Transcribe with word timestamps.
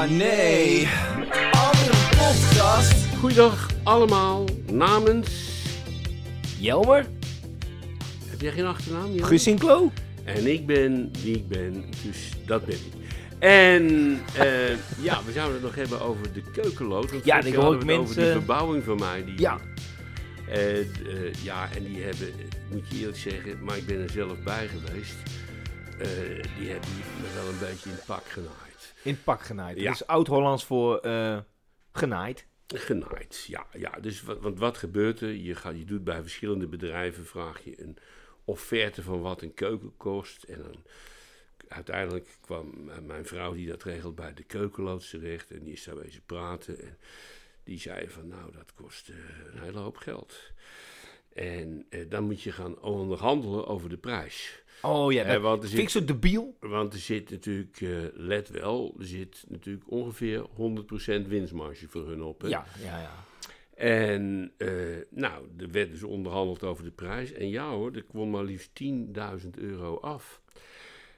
Oh 0.00 0.06
nee. 0.06 0.88
Andere 1.50 2.08
podcast. 2.08 3.16
Goeiedag 3.18 3.68
allemaal, 3.82 4.44
namens... 4.72 5.28
Jelmer? 6.58 7.06
Heb 8.24 8.40
jij 8.40 8.52
geen 8.52 8.64
achternaam? 8.64 9.12
Jelmer? 9.12 9.38
Sinclair? 9.38 9.90
En 10.24 10.46
ik 10.46 10.66
ben 10.66 11.10
wie 11.22 11.36
ik 11.36 11.48
ben, 11.48 11.84
dus 12.02 12.30
dat 12.46 12.64
ben 12.64 12.74
ik. 12.74 12.92
En 13.38 13.84
eh, 14.34 14.68
ja, 15.08 15.24
we 15.24 15.32
zouden 15.32 15.54
het 15.54 15.62
nog 15.62 15.74
hebben 15.74 16.00
over 16.00 16.32
de 16.32 16.42
keukenlood. 16.52 17.10
Want 17.10 17.24
Ja, 17.24 17.32
vorige 17.32 17.48
ik 17.48 17.54
keer 17.54 17.62
hoor 17.62 17.72
hadden 17.72 17.86
we 17.86 17.92
het 17.92 18.02
over 18.02 18.22
die 18.22 18.32
verbouwing 18.32 18.84
van 18.84 18.98
mij. 18.98 19.24
Die, 19.24 19.40
Ja. 19.40 19.58
Eh, 20.48 20.80
eh, 20.80 20.86
ja, 21.42 21.68
en 21.76 21.84
die 21.84 22.02
hebben, 22.02 22.28
moet 22.70 22.88
je 22.88 22.98
eerlijk 22.98 23.18
zeggen, 23.18 23.64
maar 23.64 23.76
ik 23.76 23.86
ben 23.86 24.00
er 24.02 24.10
zelf 24.10 24.42
bij 24.44 24.68
geweest. 24.68 25.16
Eh, 25.98 26.08
die 26.58 26.70
hebben 26.70 26.90
me 26.96 27.26
wel 27.34 27.48
een 27.48 27.58
beetje 27.58 27.88
in 27.88 27.94
het 27.94 28.06
pak 28.06 28.24
genaaid. 28.28 28.69
In 29.02 29.22
pak 29.22 29.40
genaaid. 29.42 29.76
Ja. 29.78 29.84
Dat 29.84 29.94
is 29.94 30.06
oud-Hollands 30.06 30.64
voor 30.64 30.98
eh, 30.98 31.38
genaaid. 31.92 32.46
Genaaid, 32.66 33.44
ja. 33.48 33.66
ja 33.78 33.90
dus, 34.00 34.22
wat- 34.22 34.40
want 34.40 34.58
wat 34.58 34.76
gebeurt 34.76 35.20
er? 35.20 35.32
Je, 35.32 35.54
gaat, 35.54 35.76
je 35.78 35.84
doet 35.84 36.04
bij 36.04 36.22
verschillende 36.22 36.66
bedrijven, 36.66 37.26
vraag 37.26 37.64
je 37.64 37.82
een 37.82 37.96
offerte 38.44 39.02
van 39.02 39.20
wat 39.20 39.42
een 39.42 39.54
keuken 39.54 39.96
kost. 39.96 40.42
En 40.42 40.62
dan 40.62 40.82
uiteindelijk 41.68 42.28
kwam 42.40 42.66
m- 42.66 43.06
mijn 43.06 43.26
vrouw 43.26 43.52
die 43.52 43.66
dat 43.68 43.82
regelt 43.82 44.14
bij 44.14 44.34
de 44.34 44.42
keukenloods 44.44 45.10
terecht. 45.10 45.50
En 45.50 45.62
die 45.64 45.72
is 45.72 45.84
daar 45.84 45.96
wezen 45.98 46.22
praten. 46.26 46.80
En 46.80 46.98
die 47.64 47.78
zei 47.78 48.08
van, 48.08 48.28
nou, 48.28 48.52
dat 48.52 48.72
kost 48.74 49.08
eh, 49.08 49.16
een 49.52 49.60
hele 49.62 49.78
hoop 49.78 49.96
geld. 49.96 50.34
En 51.32 51.86
eh, 51.90 52.00
dan 52.08 52.24
moet 52.24 52.42
je 52.42 52.52
gaan 52.52 52.80
onderhandelen 52.80 53.66
over 53.66 53.88
de 53.88 53.96
prijs. 53.96 54.59
Oh 54.82 55.12
ja, 55.12 55.22
Eh, 55.24 55.32
dat 55.32 55.40
want 55.42 55.62
er 55.62 55.68
vind 55.68 55.82
ik 55.82 55.88
zit, 55.88 56.00
zo 56.00 56.12
debiel. 56.12 56.56
want 56.60 56.92
er 56.92 56.98
zit 56.98 57.30
natuurlijk, 57.30 57.80
eh, 57.80 57.90
let 58.12 58.48
wel, 58.48 58.94
er 58.98 59.06
zit 59.06 59.44
natuurlijk 59.48 59.90
ongeveer 59.90 60.40
100% 60.54 61.28
winstmarge 61.28 61.88
voor 61.88 62.08
hun 62.08 62.22
op. 62.22 62.40
Hè? 62.42 62.48
Ja, 62.48 62.64
ja, 62.82 63.00
ja. 63.00 63.24
En 63.74 64.52
eh, 64.56 64.68
nou, 65.10 65.46
er 65.58 65.70
werd 65.70 65.90
dus 65.90 66.02
onderhandeld 66.02 66.62
over 66.64 66.84
de 66.84 66.90
prijs. 66.90 67.32
En 67.32 67.48
ja 67.48 67.70
hoor, 67.70 67.92
er 67.94 68.02
kwam 68.02 68.30
maar 68.30 68.44
liefst 68.44 68.70
10.000 68.74 69.58
euro 69.58 69.98
af. 70.00 70.40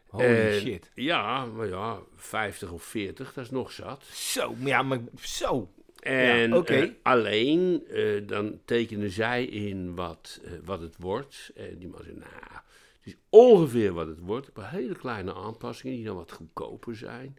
Holy 0.06 0.24
En- 0.24 0.60
shit. 0.60 0.90
Ja, 0.94 1.44
maar 1.44 1.68
ja, 1.68 2.00
50 2.16 2.70
of 2.72 2.82
40, 2.82 3.32
dat 3.32 3.44
is 3.44 3.50
nog 3.50 3.70
zat. 3.72 4.04
Zo, 4.04 4.54
maar 4.54 4.68
ja, 4.68 4.82
maar 4.82 5.00
zo. 5.20 5.70
En 6.00 6.64
Ja, 6.66 6.88
alleen, 7.02 7.82
dan 8.26 8.60
tekenen 8.64 9.10
zij 9.10 9.44
in 9.44 9.94
wat, 9.94 10.40
wat 10.64 10.80
het 10.80 10.94
wordt. 10.98 11.50
En 11.54 11.78
die 11.78 11.88
man 11.88 12.00
zei, 12.02 12.16
nou, 12.16 12.30
ongeveer 13.32 13.92
wat 13.92 14.06
het 14.06 14.18
wordt. 14.18 14.50
Een 14.54 14.64
hele 14.64 14.94
kleine 14.94 15.34
aanpassingen 15.34 15.96
die 15.96 16.04
dan 16.04 16.16
wat 16.16 16.32
goedkoper 16.32 16.96
zijn. 16.96 17.38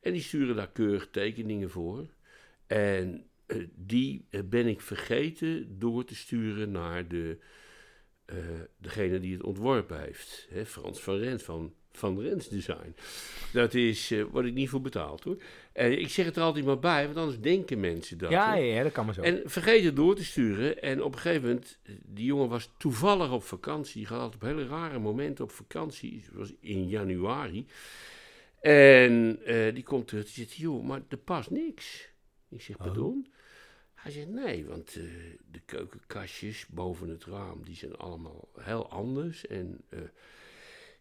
En 0.00 0.12
die 0.12 0.22
sturen 0.22 0.56
daar 0.56 0.70
keurig 0.70 1.08
tekeningen 1.10 1.70
voor. 1.70 2.06
En 2.66 3.26
eh, 3.46 3.66
die 3.74 4.26
eh, 4.30 4.40
ben 4.44 4.66
ik 4.66 4.80
vergeten 4.80 5.78
door 5.78 6.04
te 6.04 6.14
sturen 6.14 6.70
naar 6.70 7.08
de, 7.08 7.38
eh, 8.24 8.36
degene 8.76 9.20
die 9.20 9.32
het 9.32 9.42
ontworpen 9.42 10.00
heeft. 10.00 10.46
Hè, 10.50 10.66
Frans 10.66 11.00
van 11.00 11.16
Rens 11.16 11.42
van 11.42 11.74
Van 11.92 12.20
Rens 12.20 12.48
Design. 12.48 12.94
Dat 13.52 13.74
is, 13.74 14.10
eh 14.10 14.22
word 14.24 14.46
ik 14.46 14.54
niet 14.54 14.68
voor 14.68 14.80
betaald 14.80 15.24
hoor. 15.24 15.36
En 15.72 16.00
ik 16.00 16.08
zeg 16.08 16.24
het 16.24 16.36
er 16.36 16.42
altijd 16.42 16.64
maar 16.64 16.78
bij, 16.78 17.04
want 17.04 17.16
anders 17.16 17.40
denken 17.40 17.80
mensen 17.80 18.18
dat. 18.18 18.30
Ja, 18.30 18.50
hè. 18.52 18.58
ja, 18.58 18.74
ja, 18.74 18.82
dat 18.82 18.92
kan 18.92 19.04
maar 19.04 19.14
zo. 19.14 19.20
En 19.22 19.42
vergeet 19.44 19.84
het 19.84 19.96
door 19.96 20.14
te 20.14 20.24
sturen. 20.24 20.82
En 20.82 21.02
op 21.02 21.12
een 21.14 21.20
gegeven 21.20 21.48
moment, 21.48 21.78
eh, 21.82 21.94
die 22.04 22.24
jongen 22.24 22.48
was 22.48 22.70
toevallig 22.78 23.30
op 23.30 23.42
vakantie. 23.42 23.94
Die 23.94 24.06
gaat 24.06 24.20
altijd 24.20 24.42
op 24.42 24.48
hele 24.48 24.66
rare 24.66 24.98
momenten 24.98 25.44
op 25.44 25.50
vakantie. 25.50 26.22
Het 26.24 26.34
was 26.34 26.52
in 26.60 26.88
januari. 26.88 27.66
En 28.60 29.38
eh, 29.44 29.74
die 29.74 29.82
komt 29.82 30.08
terug. 30.08 30.24
Die 30.24 30.44
zegt, 30.44 30.56
joh, 30.56 30.84
maar 30.84 31.00
er 31.08 31.16
past 31.16 31.50
niks. 31.50 32.08
Ik 32.48 32.62
zeg, 32.62 32.76
Oh. 32.76 32.82
pardon? 32.84 33.26
Hij 33.94 34.12
zegt, 34.12 34.28
nee, 34.28 34.66
want 34.66 34.92
de 35.50 35.60
keukenkastjes 35.64 36.66
boven 36.66 37.08
het 37.08 37.24
raam, 37.24 37.64
die 37.64 37.76
zijn 37.76 37.96
allemaal 37.96 38.48
heel 38.60 38.90
anders. 38.90 39.46
En 39.46 39.80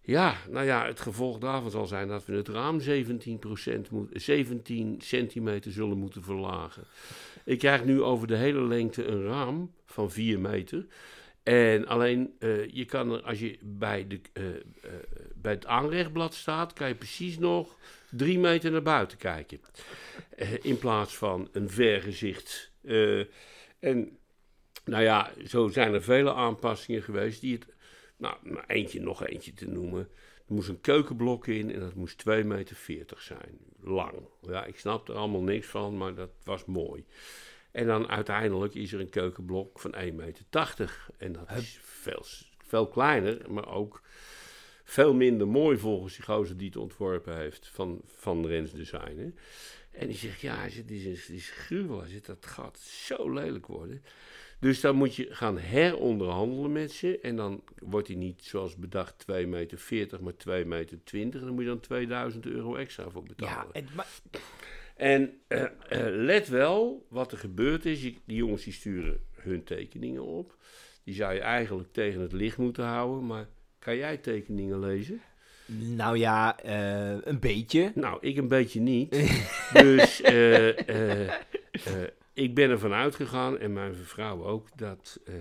ja, 0.09 0.35
nou 0.49 0.65
ja, 0.65 0.85
het 0.85 0.99
gevolg 0.99 1.37
daarvan 1.37 1.71
zal 1.71 1.85
zijn 1.85 2.07
dat 2.07 2.25
we 2.25 2.35
het 2.35 2.47
raam 2.47 2.79
17%, 2.79 3.89
moet, 3.89 4.09
17 4.13 4.95
centimeter 5.01 5.71
zullen 5.71 5.97
moeten 5.97 6.23
verlagen. 6.23 6.83
Ik 7.45 7.59
krijg 7.59 7.85
nu 7.85 8.01
over 8.01 8.27
de 8.27 8.35
hele 8.35 8.61
lengte 8.61 9.05
een 9.05 9.23
raam 9.23 9.71
van 9.85 10.11
4 10.11 10.39
meter. 10.39 10.85
En 11.43 11.87
alleen, 11.87 12.35
eh, 12.39 12.69
je 12.69 12.85
kan 12.85 13.11
er, 13.11 13.21
als 13.21 13.39
je 13.39 13.57
bij, 13.63 14.07
de, 14.07 14.19
eh, 14.33 14.49
eh, 14.49 14.55
bij 15.35 15.51
het 15.51 15.65
aanrechtblad 15.65 16.33
staat, 16.33 16.73
kan 16.73 16.87
je 16.87 16.95
precies 16.95 17.37
nog 17.37 17.77
drie 18.11 18.39
meter 18.39 18.71
naar 18.71 18.81
buiten 18.81 19.17
kijken. 19.17 19.59
In 20.61 20.77
plaats 20.77 21.17
van 21.17 21.49
een 21.51 21.69
vergezicht. 21.69 22.71
En 23.79 24.17
nou 24.85 25.03
ja, 25.03 25.31
zo 25.47 25.67
zijn 25.67 25.93
er 25.93 26.03
vele 26.03 26.33
aanpassingen 26.33 27.01
geweest 27.01 27.41
die 27.41 27.53
het, 27.53 27.65
nou, 28.19 28.35
maar 28.41 28.63
eentje, 28.67 29.01
nog 29.01 29.25
eentje 29.25 29.53
te 29.53 29.67
noemen. 29.67 30.09
Er 30.47 30.53
moest 30.53 30.69
een 30.69 30.81
keukenblok 30.81 31.47
in 31.47 31.73
en 31.73 31.79
dat 31.79 31.93
moest 31.93 32.23
2,40 32.29 32.45
meter 32.45 32.77
zijn. 33.17 33.57
Lang. 33.79 34.13
Ja, 34.41 34.65
ik 34.65 34.79
snap 34.79 35.09
er 35.09 35.15
allemaal 35.15 35.41
niks 35.41 35.67
van, 35.67 35.97
maar 35.97 36.13
dat 36.13 36.31
was 36.43 36.65
mooi. 36.65 37.05
En 37.71 37.87
dan 37.87 38.07
uiteindelijk 38.07 38.75
is 38.75 38.93
er 38.93 38.99
een 38.99 39.09
keukenblok 39.09 39.79
van 39.79 39.95
1,80 39.95 40.13
meter. 40.15 41.07
En 41.17 41.31
dat 41.31 41.51
is 41.51 41.79
veel, 41.81 42.23
veel 42.65 42.87
kleiner, 42.87 43.51
maar 43.51 43.67
ook 43.67 44.01
veel 44.83 45.13
minder 45.13 45.47
mooi 45.47 45.77
volgens 45.77 46.15
die 46.15 46.25
gozer 46.25 46.57
die 46.57 46.67
het 46.67 46.77
ontworpen 46.77 47.37
heeft 47.37 47.67
van, 47.67 48.01
van 48.05 48.45
Rens 48.45 48.71
Design. 48.71 49.17
Hè. 49.17 49.31
En 49.99 50.07
die 50.07 50.17
zegt, 50.17 50.41
ja, 50.41 50.63
dit 50.63 50.91
is, 50.91 51.25
dit 51.25 51.37
is 51.37 51.49
gruwel. 51.49 51.99
Hij 51.99 52.09
zegt, 52.09 52.25
dat 52.25 52.45
gaat 52.45 52.79
zo 52.79 53.33
lelijk 53.33 53.67
worden. 53.67 54.03
Dus 54.59 54.81
dan 54.81 54.95
moet 54.95 55.15
je 55.15 55.27
gaan 55.29 55.57
heronderhandelen 55.57 56.71
met 56.71 56.91
ze. 56.91 57.19
En 57.19 57.35
dan 57.35 57.63
wordt 57.79 58.07
hij 58.07 58.15
niet 58.15 58.43
zoals 58.43 58.75
bedacht 58.75 59.25
2,40 59.31 59.47
meter, 59.47 60.17
maar 60.21 60.33
2,20 60.33 60.67
meter. 60.67 61.39
Dan 61.39 61.53
moet 61.53 61.63
je 61.63 61.69
dan 61.69 61.79
2000 61.79 62.45
euro 62.45 62.75
extra 62.75 63.09
voor 63.09 63.23
betalen. 63.23 63.67
ja, 63.73 63.79
en, 63.79 63.87
maar, 63.95 64.07
En 64.95 65.39
eh, 65.47 65.63
eh, 65.63 65.69
let 66.15 66.47
wel, 66.47 67.05
wat 67.09 67.31
er 67.31 67.37
gebeurd 67.37 67.85
is. 67.85 68.01
Die 68.01 68.19
jongens 68.25 68.63
die 68.63 68.73
sturen 68.73 69.19
hun 69.31 69.63
tekeningen 69.63 70.23
op. 70.23 70.57
Die 71.03 71.15
zou 71.15 71.33
je 71.33 71.39
eigenlijk 71.39 71.93
tegen 71.93 72.21
het 72.21 72.31
licht 72.31 72.57
moeten 72.57 72.85
houden. 72.85 73.25
Maar 73.25 73.47
kan 73.79 73.95
jij 73.95 74.17
tekeningen 74.17 74.79
lezen? 74.79 75.21
nou 75.95 76.17
ja, 76.17 76.59
eh, 76.59 77.21
een 77.21 77.39
beetje. 77.39 77.91
Nou, 77.95 78.17
ik 78.21 78.37
een 78.37 78.47
beetje 78.47 78.79
niet. 78.79 79.11
dus 79.73 80.21
eh, 80.21 80.67
ik 82.39 82.53
ben 82.53 82.69
ervan 82.69 82.93
uitgegaan, 82.93 83.57
en 83.57 83.73
mijn 83.73 83.95
vrouw 83.95 84.45
ook, 84.45 84.67
dat, 84.75 85.19
eh, 85.25 85.33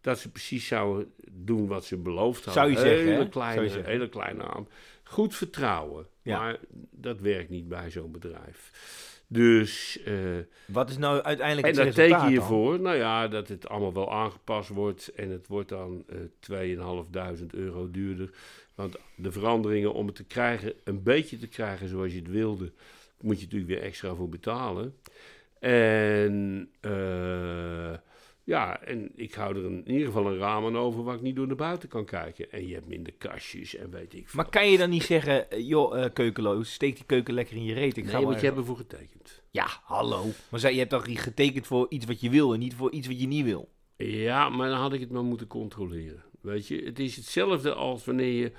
dat 0.00 0.18
ze 0.18 0.30
precies 0.30 0.66
zouden 0.66 1.12
doen 1.30 1.66
wat 1.66 1.84
ze 1.84 1.96
beloofd 1.96 2.44
hadden. 2.44 2.62
Zou 2.62 2.74
je 2.74 2.88
zeggen, 2.88 3.12
hele 3.12 3.28
kleine, 3.28 3.62
je 3.62 3.68
zeggen. 3.68 3.90
hele 3.90 4.08
kleine 4.08 4.42
aan. 4.42 4.68
Goed 5.02 5.34
vertrouwen. 5.34 6.06
Ja. 6.22 6.38
Maar 6.38 6.58
dat 6.90 7.20
werkt 7.20 7.50
niet 7.50 7.68
bij 7.68 7.90
zo'n 7.90 8.12
bedrijf. 8.12 8.70
Dus, 9.28 10.02
eh, 10.04 10.14
Wat 10.66 10.90
is 10.90 10.98
nou 10.98 11.22
uiteindelijk 11.22 11.66
en 11.66 11.72
het 11.72 11.76
daar 11.76 12.04
resultaat 12.04 12.20
teken 12.20 12.34
je 12.34 12.40
voor, 12.40 12.80
nou 12.80 12.96
ja, 12.96 13.28
dat 13.28 13.48
het 13.48 13.68
allemaal 13.68 13.92
wel 13.92 14.12
aangepast 14.12 14.68
wordt 14.68 15.08
en 15.08 15.30
het 15.30 15.46
wordt 15.46 15.68
dan 15.68 16.04
eh 16.06 16.16
2.500 16.40 17.54
euro 17.54 17.90
duurder. 17.90 18.30
Want 18.74 18.96
de 19.16 19.32
veranderingen 19.32 19.92
om 19.92 20.06
het 20.06 20.14
te 20.14 20.24
krijgen, 20.24 20.72
een 20.84 21.02
beetje 21.02 21.38
te 21.38 21.48
krijgen 21.48 21.88
zoals 21.88 22.12
je 22.12 22.18
het 22.18 22.30
wilde, 22.30 22.72
moet 23.20 23.38
je 23.38 23.44
natuurlijk 23.44 23.70
weer 23.70 23.82
extra 23.82 24.14
voor 24.14 24.28
betalen. 24.28 24.94
En 25.60 26.68
eh, 26.80 27.94
ja, 28.44 28.82
en 28.82 29.10
ik 29.14 29.34
hou 29.34 29.56
er 29.56 29.64
een, 29.64 29.82
in 29.84 29.92
ieder 29.92 30.06
geval 30.06 30.26
een 30.26 30.38
raam 30.38 30.64
aan 30.64 30.76
over 30.76 31.04
waar 31.04 31.14
ik 31.14 31.20
niet 31.20 31.36
door 31.36 31.46
naar 31.46 31.56
buiten 31.56 31.88
kan 31.88 32.04
kijken. 32.04 32.50
En 32.50 32.66
je 32.66 32.74
hebt 32.74 32.88
minder 32.88 33.12
kastjes 33.18 33.74
en 33.74 33.90
weet 33.90 34.14
ik 34.14 34.28
veel. 34.28 34.42
Maar 34.42 34.50
kan 34.50 34.70
je 34.70 34.78
dan 34.78 34.90
niet 34.90 35.02
zeggen, 35.02 35.50
eh, 35.50 35.68
joh, 35.68 36.04
eh, 36.04 36.12
keukenloos, 36.12 36.72
steek 36.72 36.96
die 36.96 37.04
keuken 37.04 37.34
lekker 37.34 37.56
in 37.56 37.64
je 37.64 37.74
reet. 37.74 37.96
Ik 37.96 38.04
ga 38.04 38.10
nee, 38.10 38.20
wel 38.20 38.28
want 38.28 38.40
je 38.40 38.46
hebt 38.46 38.58
ervoor 38.58 38.76
getekend. 38.76 39.42
Ja, 39.50 39.66
hallo. 39.82 40.24
Maar 40.48 40.60
zei, 40.60 40.72
je 40.72 40.78
hebt 40.78 40.90
toch 40.90 41.22
getekend 41.22 41.66
voor 41.66 41.86
iets 41.88 42.06
wat 42.06 42.20
je 42.20 42.30
wil 42.30 42.52
en 42.52 42.58
niet 42.58 42.74
voor 42.74 42.92
iets 42.92 43.06
wat 43.06 43.20
je 43.20 43.26
niet 43.26 43.44
wil? 43.44 43.68
Ja, 43.96 44.48
maar 44.48 44.68
dan 44.68 44.78
had 44.78 44.92
ik 44.92 45.00
het 45.00 45.10
maar 45.10 45.24
moeten 45.24 45.46
controleren. 45.46 46.24
Weet 46.40 46.66
je, 46.66 46.82
het 46.84 46.98
is 46.98 47.16
hetzelfde 47.16 47.74
als 47.74 48.04
wanneer 48.04 48.32
je. 48.32 48.52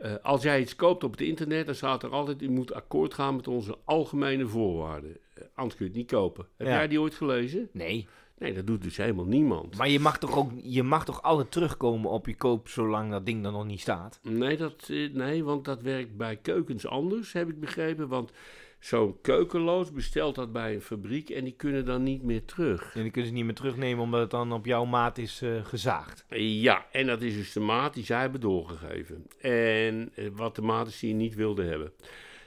Eh, 0.00 0.12
als 0.22 0.42
jij 0.42 0.60
iets 0.60 0.76
koopt 0.76 1.04
op 1.04 1.10
het 1.10 1.20
internet, 1.20 1.66
dan 1.66 1.74
staat 1.74 2.02
er 2.02 2.10
altijd: 2.10 2.42
u 2.42 2.50
moet 2.50 2.72
akkoord 2.74 3.14
gaan 3.14 3.36
met 3.36 3.48
onze 3.48 3.76
algemene 3.84 4.46
voorwaarden. 4.46 5.16
Eh, 5.34 5.44
anders 5.54 5.76
kun 5.76 5.84
je 5.84 5.90
het 5.90 6.00
niet 6.00 6.10
kopen. 6.10 6.46
Heb 6.56 6.66
Ja. 6.66 6.72
jij 6.72 6.88
die 6.88 7.00
ooit 7.00 7.14
gelezen? 7.14 7.68
Nee. 7.72 8.06
Nee, 8.38 8.54
dat 8.54 8.66
doet 8.66 8.82
dus 8.82 8.96
helemaal 8.96 9.24
niemand. 9.24 9.76
Maar 9.76 9.88
je 9.88 10.00
mag 10.00 10.18
toch 10.18 10.36
ook, 10.36 10.50
je 10.62 10.82
mag 10.82 11.04
toch 11.04 11.22
altijd 11.22 11.50
terugkomen 11.50 12.10
op 12.10 12.26
je 12.26 12.34
koop 12.36 12.68
zolang 12.68 13.10
dat 13.10 13.26
ding 13.26 13.44
er 13.44 13.52
nog 13.52 13.66
niet 13.66 13.80
staat? 13.80 14.20
Nee, 14.22 14.56
dat, 14.56 14.88
eh, 14.90 15.12
nee, 15.12 15.44
want 15.44 15.64
dat 15.64 15.82
werkt 15.82 16.16
bij 16.16 16.36
keukens 16.36 16.86
anders, 16.86 17.32
heb 17.32 17.48
ik 17.48 17.60
begrepen. 17.60 18.08
Want 18.08 18.32
zo'n 18.80 19.20
keukenloods 19.20 19.92
bestelt 19.92 20.34
dat 20.34 20.52
bij 20.52 20.74
een 20.74 20.80
fabriek 20.80 21.30
en 21.30 21.44
die 21.44 21.54
kunnen 21.56 21.84
dan 21.84 22.02
niet 22.02 22.22
meer 22.22 22.44
terug. 22.44 22.94
En 22.94 23.02
die 23.02 23.10
kunnen 23.10 23.30
ze 23.30 23.36
niet 23.36 23.44
meer 23.44 23.54
terugnemen 23.54 24.02
omdat 24.04 24.20
het 24.20 24.30
dan 24.30 24.52
op 24.52 24.66
jouw 24.66 24.84
maat 24.84 25.18
is 25.18 25.42
eh, 25.42 25.64
gezaagd. 25.64 26.24
Ja, 26.36 26.86
en 26.92 27.06
dat 27.06 27.22
is 27.22 27.34
dus 27.34 27.52
de 27.52 27.60
maat 27.60 27.94
die 27.94 28.04
zij 28.04 28.20
hebben 28.20 28.40
doorgegeven. 28.40 29.26
En 29.40 30.10
eh, 30.14 30.26
wat 30.32 30.54
de 30.56 30.62
maat 30.62 30.86
is 30.88 30.98
die 30.98 31.08
je 31.08 31.14
niet 31.14 31.34
wilde 31.34 31.62
hebben. 31.64 31.92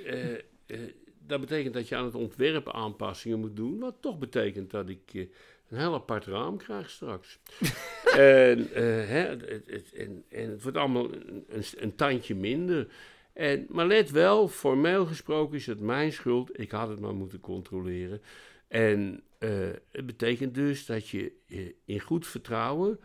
dat 1.27 1.39
betekent 1.39 1.73
dat 1.73 1.87
je 1.87 1.95
aan 1.95 2.05
het 2.05 2.15
ontwerp 2.15 2.71
aanpassingen 2.71 3.39
moet 3.39 3.55
doen. 3.55 3.79
Wat 3.79 3.95
toch 3.99 4.17
betekent 4.19 4.71
dat 4.71 4.89
ik 4.89 5.01
een 5.13 5.77
heel 5.77 5.93
apart 5.93 6.25
raam 6.25 6.57
krijg 6.57 6.89
straks. 6.89 7.39
en, 8.17 8.67
hè, 8.73 9.19
het, 9.19 9.41
het- 9.49 9.69
het- 9.69 9.93
en, 9.93 10.23
en 10.29 10.49
het 10.49 10.61
wordt 10.61 10.77
allemaal 10.77 11.13
een, 11.13 11.43
een, 11.49 11.63
een 11.77 11.95
tandje 11.95 12.35
minder. 12.35 12.87
En, 13.35 13.65
maar 13.69 13.87
let 13.87 14.11
wel, 14.11 14.47
formeel 14.47 15.05
gesproken 15.05 15.57
is 15.57 15.65
het 15.65 15.79
mijn 15.79 16.13
schuld. 16.13 16.59
Ik 16.59 16.71
had 16.71 16.89
het 16.89 16.99
maar 16.99 17.15
moeten 17.15 17.39
controleren. 17.39 18.21
En 18.67 19.23
eh, 19.37 19.49
het 19.91 20.05
betekent 20.05 20.53
dus 20.53 20.85
dat 20.85 21.09
je 21.09 21.31
eh, 21.47 21.69
in 21.85 21.99
goed 21.99 22.27
vertrouwen 22.27 22.99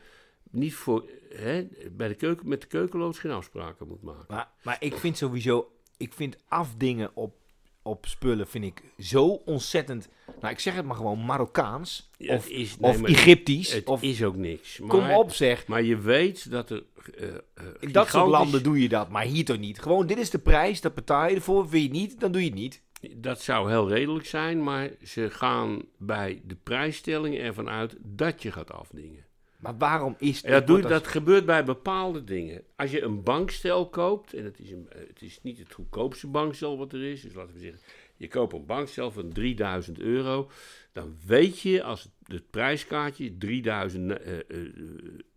niet 0.50 0.75
voor, 0.75 1.11
hè, 1.29 1.69
bij 1.93 2.09
de 2.09 2.15
keuken, 2.15 2.49
met 2.49 2.61
de 2.61 2.67
keukenloods 2.67 3.19
geen 3.19 3.31
afspraken 3.31 3.88
moet 3.88 4.03
maken. 4.03 4.25
Maar, 4.29 4.50
maar 4.62 4.77
ik 4.81 4.94
vind 4.94 5.17
sowieso, 5.17 5.73
ik 5.97 6.12
vind 6.12 6.37
afdingen 6.49 7.11
op, 7.15 7.35
op 7.82 8.06
spullen 8.06 8.47
vind 8.49 8.65
ik 8.65 8.82
zo 8.99 9.27
ontzettend, 9.27 10.09
nou 10.41 10.53
ik 10.53 10.59
zeg 10.61 10.75
het 10.75 10.85
maar 10.85 10.97
gewoon 10.97 11.25
Marokkaans 11.25 12.11
Ja, 12.19 12.35
of, 12.35 12.49
is- 12.49 12.79
nee, 12.79 12.91
of 12.91 13.03
Egyptisch. 13.03 13.73
Het 13.73 13.87
of, 13.87 14.03
is 14.03 14.23
ook 14.25 14.37
niks. 14.37 14.79
Maar, 14.79 14.88
kom 14.88 15.11
op 15.11 15.32
zeg, 15.32 15.67
Maar 15.67 15.82
je 15.82 15.99
weet 15.99 16.50
dat 16.50 16.71
er. 16.71 16.82
eh, 17.19 17.29
eh, 17.29 17.35
in 17.81 17.93
dat 17.93 18.09
soort 18.09 18.29
landen 18.29 18.62
doe 18.62 18.82
je 18.82 18.88
dat, 18.88 19.09
maar 19.09 19.25
hier 19.25 19.44
toch 19.44 19.59
niet. 19.59 19.81
Gewoon 19.81 20.06
dit 20.06 20.19
is 20.19 20.31
de 20.31 20.38
prijs, 20.38 20.81
dat 20.81 20.94
betaal 20.94 21.29
je 21.29 21.35
ervoor, 21.35 21.69
wil 21.69 21.81
je 21.81 21.87
het 21.87 21.97
niet, 21.97 22.21
dan 22.21 22.32
doe 22.32 22.41
je 22.43 22.47
het 22.50 22.59
niet. 22.59 22.82
Dat 23.17 23.41
zou 23.43 23.71
heel 23.71 23.88
redelijk 23.88 24.27
zijn, 24.27 24.62
maar 24.62 24.91
ze 25.05 25.31
gaan 25.31 25.82
bij 25.99 26.41
de 26.44 26.56
prijsstelling 26.62 27.38
ervan 27.38 27.69
uit 27.69 27.97
dat 28.00 28.43
je 28.43 28.53
gaat 28.53 28.73
afdingen. 28.73 29.25
Maar 29.61 29.79
waarom 29.79 30.15
is 30.19 30.43
dat, 30.43 30.67
doe, 30.67 30.77
wordt 30.77 30.93
dat 30.93 31.07
gebeurt 31.07 31.47
bij 31.47 31.65
bepaalde 31.65 32.25
dingen. 32.25 32.62
Als 32.77 32.91
je 32.91 33.03
een 33.03 33.23
bankstel 33.23 33.89
koopt, 33.89 34.35
en 34.35 34.45
het 34.45 34.59
is, 34.59 34.71
een, 34.71 34.89
het 35.09 35.23
is 35.23 35.39
niet 35.43 35.59
het 35.59 35.73
goedkoopste 35.73 36.27
bankstel 36.27 36.79
wat 36.79 36.93
er 36.93 37.03
is, 37.03 37.21
dus 37.21 37.35
laten 37.35 37.55
we 37.55 37.61
zeggen, 37.61 37.81
je 38.17 38.29
koopt 38.29 38.53
een 38.53 38.67
bankstel 38.67 39.11
van 39.11 39.33
3000 39.33 39.99
euro, 39.99 40.51
dan 40.93 41.17
weet 41.27 41.61
je 41.61 41.83
als 41.83 42.09
het, 42.25 42.51
prijskaartje 42.51 43.39
3000 43.39 44.11
eh, 44.11 44.39
eh, 44.39 44.43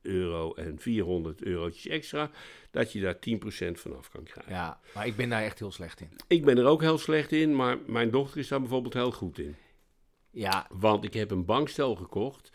euro 0.02 0.54
en 0.54 0.80
400 0.80 1.44
eurotjes 1.44 1.88
extra, 1.88 2.31
dat 2.72 2.92
je 2.92 3.02
daar 3.02 3.16
10% 3.16 3.80
vanaf 3.80 4.10
kan 4.10 4.24
krijgen. 4.24 4.54
Ja, 4.54 4.80
maar 4.94 5.08
ik 5.08 5.16
ben 5.16 5.30
daar 5.30 5.44
echt 5.44 5.60
heel 5.60 5.72
slecht 5.72 6.02
in. 6.02 6.10
Ik 6.28 6.46
ben 6.46 6.58
er 6.58 6.66
ook 6.66 6.81
heel 6.81 6.98
slecht 6.98 7.31
in, 7.31 7.56
maar 7.56 7.78
mijn 7.88 8.12
dochter 8.12 8.40
is 8.40 8.48
daar 8.48 8.60
bijvoorbeeld 8.60 8.94
heel 8.94 9.12
goed 9.12 9.40
in. 9.40 9.56
Ja, 10.30 10.68
Want 10.69 11.04
ik 11.04 11.14
heb 11.14 11.31
een 11.31 11.46
bankstel 11.46 11.96
gekocht. 11.96 12.52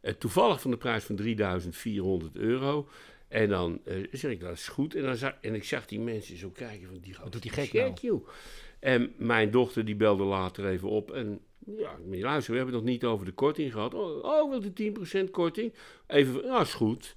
Eh, 0.00 0.12
toevallig 0.12 0.60
van 0.60 0.70
de 0.70 0.76
prijs 0.76 1.04
van 1.04 1.16
3400 1.16 2.36
euro. 2.36 2.88
En 3.28 3.48
dan 3.48 3.80
eh, 3.84 3.94
zeg 4.12 4.30
ik, 4.30 4.40
dat 4.40 4.52
is 4.52 4.68
goed. 4.68 4.94
En, 4.94 5.02
dan 5.02 5.16
zag, 5.16 5.32
en 5.40 5.54
ik 5.54 5.64
zag 5.64 5.86
die 5.86 6.00
mensen 6.00 6.36
zo 6.36 6.50
kijken 6.50 6.86
van, 6.88 6.98
die 7.00 7.14
gaat 7.14 7.32
doet 7.32 7.42
die 7.42 7.50
gek 7.50 7.72
nou? 7.72 7.92
joh. 8.00 8.28
En 8.80 9.12
mijn 9.16 9.50
dochter 9.50 9.84
die 9.84 9.96
belde 9.96 10.24
later 10.24 10.66
even 10.66 10.88
op. 10.88 11.10
En 11.10 11.40
ja, 11.76 11.90
maar 12.08 12.18
luister, 12.18 12.50
we 12.52 12.56
hebben 12.58 12.74
het 12.76 12.84
nog 12.84 12.92
niet 12.92 13.04
over 13.04 13.26
de 13.26 13.32
korting 13.32 13.72
gehad. 13.72 13.94
Oh, 13.94 14.24
oh 14.24 14.50
wil 14.50 14.60
de 14.74 14.92
10% 15.26 15.30
korting? 15.30 15.72
Even, 16.06 16.46
nou 16.46 16.62
is 16.62 16.74
goed. 16.74 17.14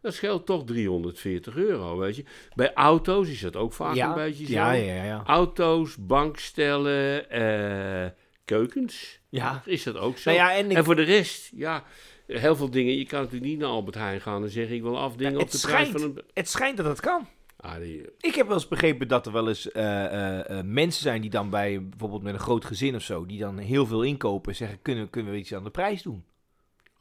Dat 0.00 0.14
scheelt 0.14 0.46
toch 0.46 0.64
340 0.64 1.56
euro, 1.56 1.98
weet 1.98 2.16
je. 2.16 2.24
Bij 2.54 2.72
auto's 2.74 3.28
is 3.28 3.40
dat 3.40 3.56
ook 3.56 3.72
vaak 3.72 3.94
ja, 3.94 4.08
een 4.08 4.14
beetje 4.14 4.46
zo. 4.46 4.52
ja, 4.52 4.72
ja, 4.72 4.94
ja, 4.94 5.04
ja. 5.04 5.22
Auto's, 5.26 5.96
bankstellen, 5.96 7.30
eh, 7.30 8.10
keukens. 8.44 9.20
Ja. 9.28 9.62
Is 9.64 9.82
dat 9.82 9.96
ook 9.96 10.18
zo? 10.18 10.30
Nou 10.30 10.42
ja, 10.42 10.56
en 10.56 10.70
ik- 10.70 10.76
en 10.76 10.84
voor 10.84 10.96
de 10.96 11.02
rest, 11.02 11.50
ja, 11.54 11.84
heel 12.38 12.56
veel 12.56 12.70
dingen. 12.70 12.96
Je 12.96 13.06
kan 13.06 13.20
natuurlijk 13.20 13.50
niet 13.50 13.58
naar 13.58 13.68
Albert 13.68 13.96
Heijn 13.96 14.20
gaan 14.20 14.42
en 14.42 14.50
zeggen: 14.50 14.76
ik 14.76 14.82
wil 14.82 14.98
afdingen 14.98 15.32
Ja, 15.32 15.38
op 15.38 15.50
de 15.50 15.58
prijs 15.58 15.88
van 15.88 16.02
een. 16.02 16.22
Het 16.34 16.48
schijnt 16.48 16.76
dat 16.76 16.86
het 16.86 17.00
kan. 17.00 17.26
Ah, 17.56 17.76
die, 17.76 18.04
Ik 18.20 18.34
heb 18.34 18.46
wel 18.46 18.56
eens 18.56 18.68
begrepen 18.68 19.08
dat 19.08 19.26
er 19.26 19.32
wel 19.32 19.48
eens 19.48 19.72
eh, 19.72 20.04
eh, 20.04 20.58
eh, 20.58 20.64
mensen 20.64 21.02
zijn 21.02 21.20
die 21.20 21.30
dan 21.30 21.50
bij 21.50 21.88
bijvoorbeeld 21.88 22.22
met 22.22 22.34
een 22.34 22.40
groot 22.40 22.64
gezin 22.64 22.94
of 22.94 23.02
zo, 23.02 23.26
die 23.26 23.38
dan 23.38 23.58
heel 23.58 23.86
veel 23.86 24.02
inkopen 24.02 24.50
en 24.50 24.56
zeggen: 24.56 24.78
kunnen, 24.82 25.10
kunnen 25.10 25.32
we 25.32 25.38
iets 25.38 25.54
aan 25.54 25.64
de 25.64 25.70
prijs 25.70 26.02
doen? 26.02 26.24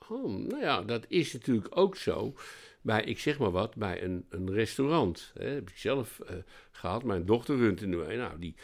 oh, 0.10 0.48
nou 0.48 0.62
ja, 0.62 0.82
dat 0.82 1.06
is 1.08 1.34
natuurlijk 1.34 1.78
ook 1.78 1.96
zo. 1.96 2.34
Bij, 2.82 3.04
ik 3.04 3.20
zeg 3.20 3.40
maar 3.40 3.52
wat, 3.52 3.76
bij 3.76 4.04
een, 4.04 4.26
een 4.30 4.52
restaurant. 4.52 5.32
Hè, 5.38 5.46
heb 5.50 5.70
ik 5.70 5.78
zelf 5.78 6.20
eh, 6.20 6.36
gehad. 6.72 7.04
Mijn 7.04 7.26
dochter 7.26 7.58
runt 7.58 7.86
nu 7.86 8.02
een. 8.02 8.18
Nou, 8.18 8.40
die, 8.40 8.56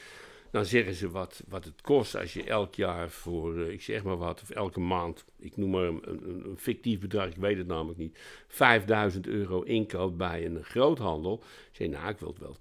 dan 0.55 0.65
zeggen 0.65 0.93
ze 0.93 1.09
wat, 1.09 1.43
wat 1.47 1.63
het 1.65 1.81
kost 1.81 2.17
als 2.17 2.33
je 2.33 2.43
elk 2.43 2.75
jaar 2.75 3.09
voor, 3.09 3.59
eh, 3.59 3.71
ik 3.71 3.81
zeg 3.81 4.03
maar 4.03 4.17
wat, 4.17 4.41
of 4.41 4.49
elke 4.49 4.79
maand, 4.79 5.25
ik 5.39 5.57
noem 5.57 5.69
maar 5.69 5.83
een, 5.83 6.01
een, 6.03 6.41
een 6.45 6.57
fictief 6.57 6.99
bedrag, 6.99 7.27
ik 7.27 7.35
weet 7.35 7.57
het 7.57 7.67
namelijk 7.67 7.97
niet, 7.97 8.17
5000 8.47 9.27
euro 9.27 9.61
inkoopt 9.61 10.17
bij 10.17 10.45
een 10.45 10.63
groothandel. 10.63 11.43
Zeg 11.71 11.87
nou, 11.87 12.09
ik 12.09 12.19
wil 12.19 12.35
wel 12.39 12.57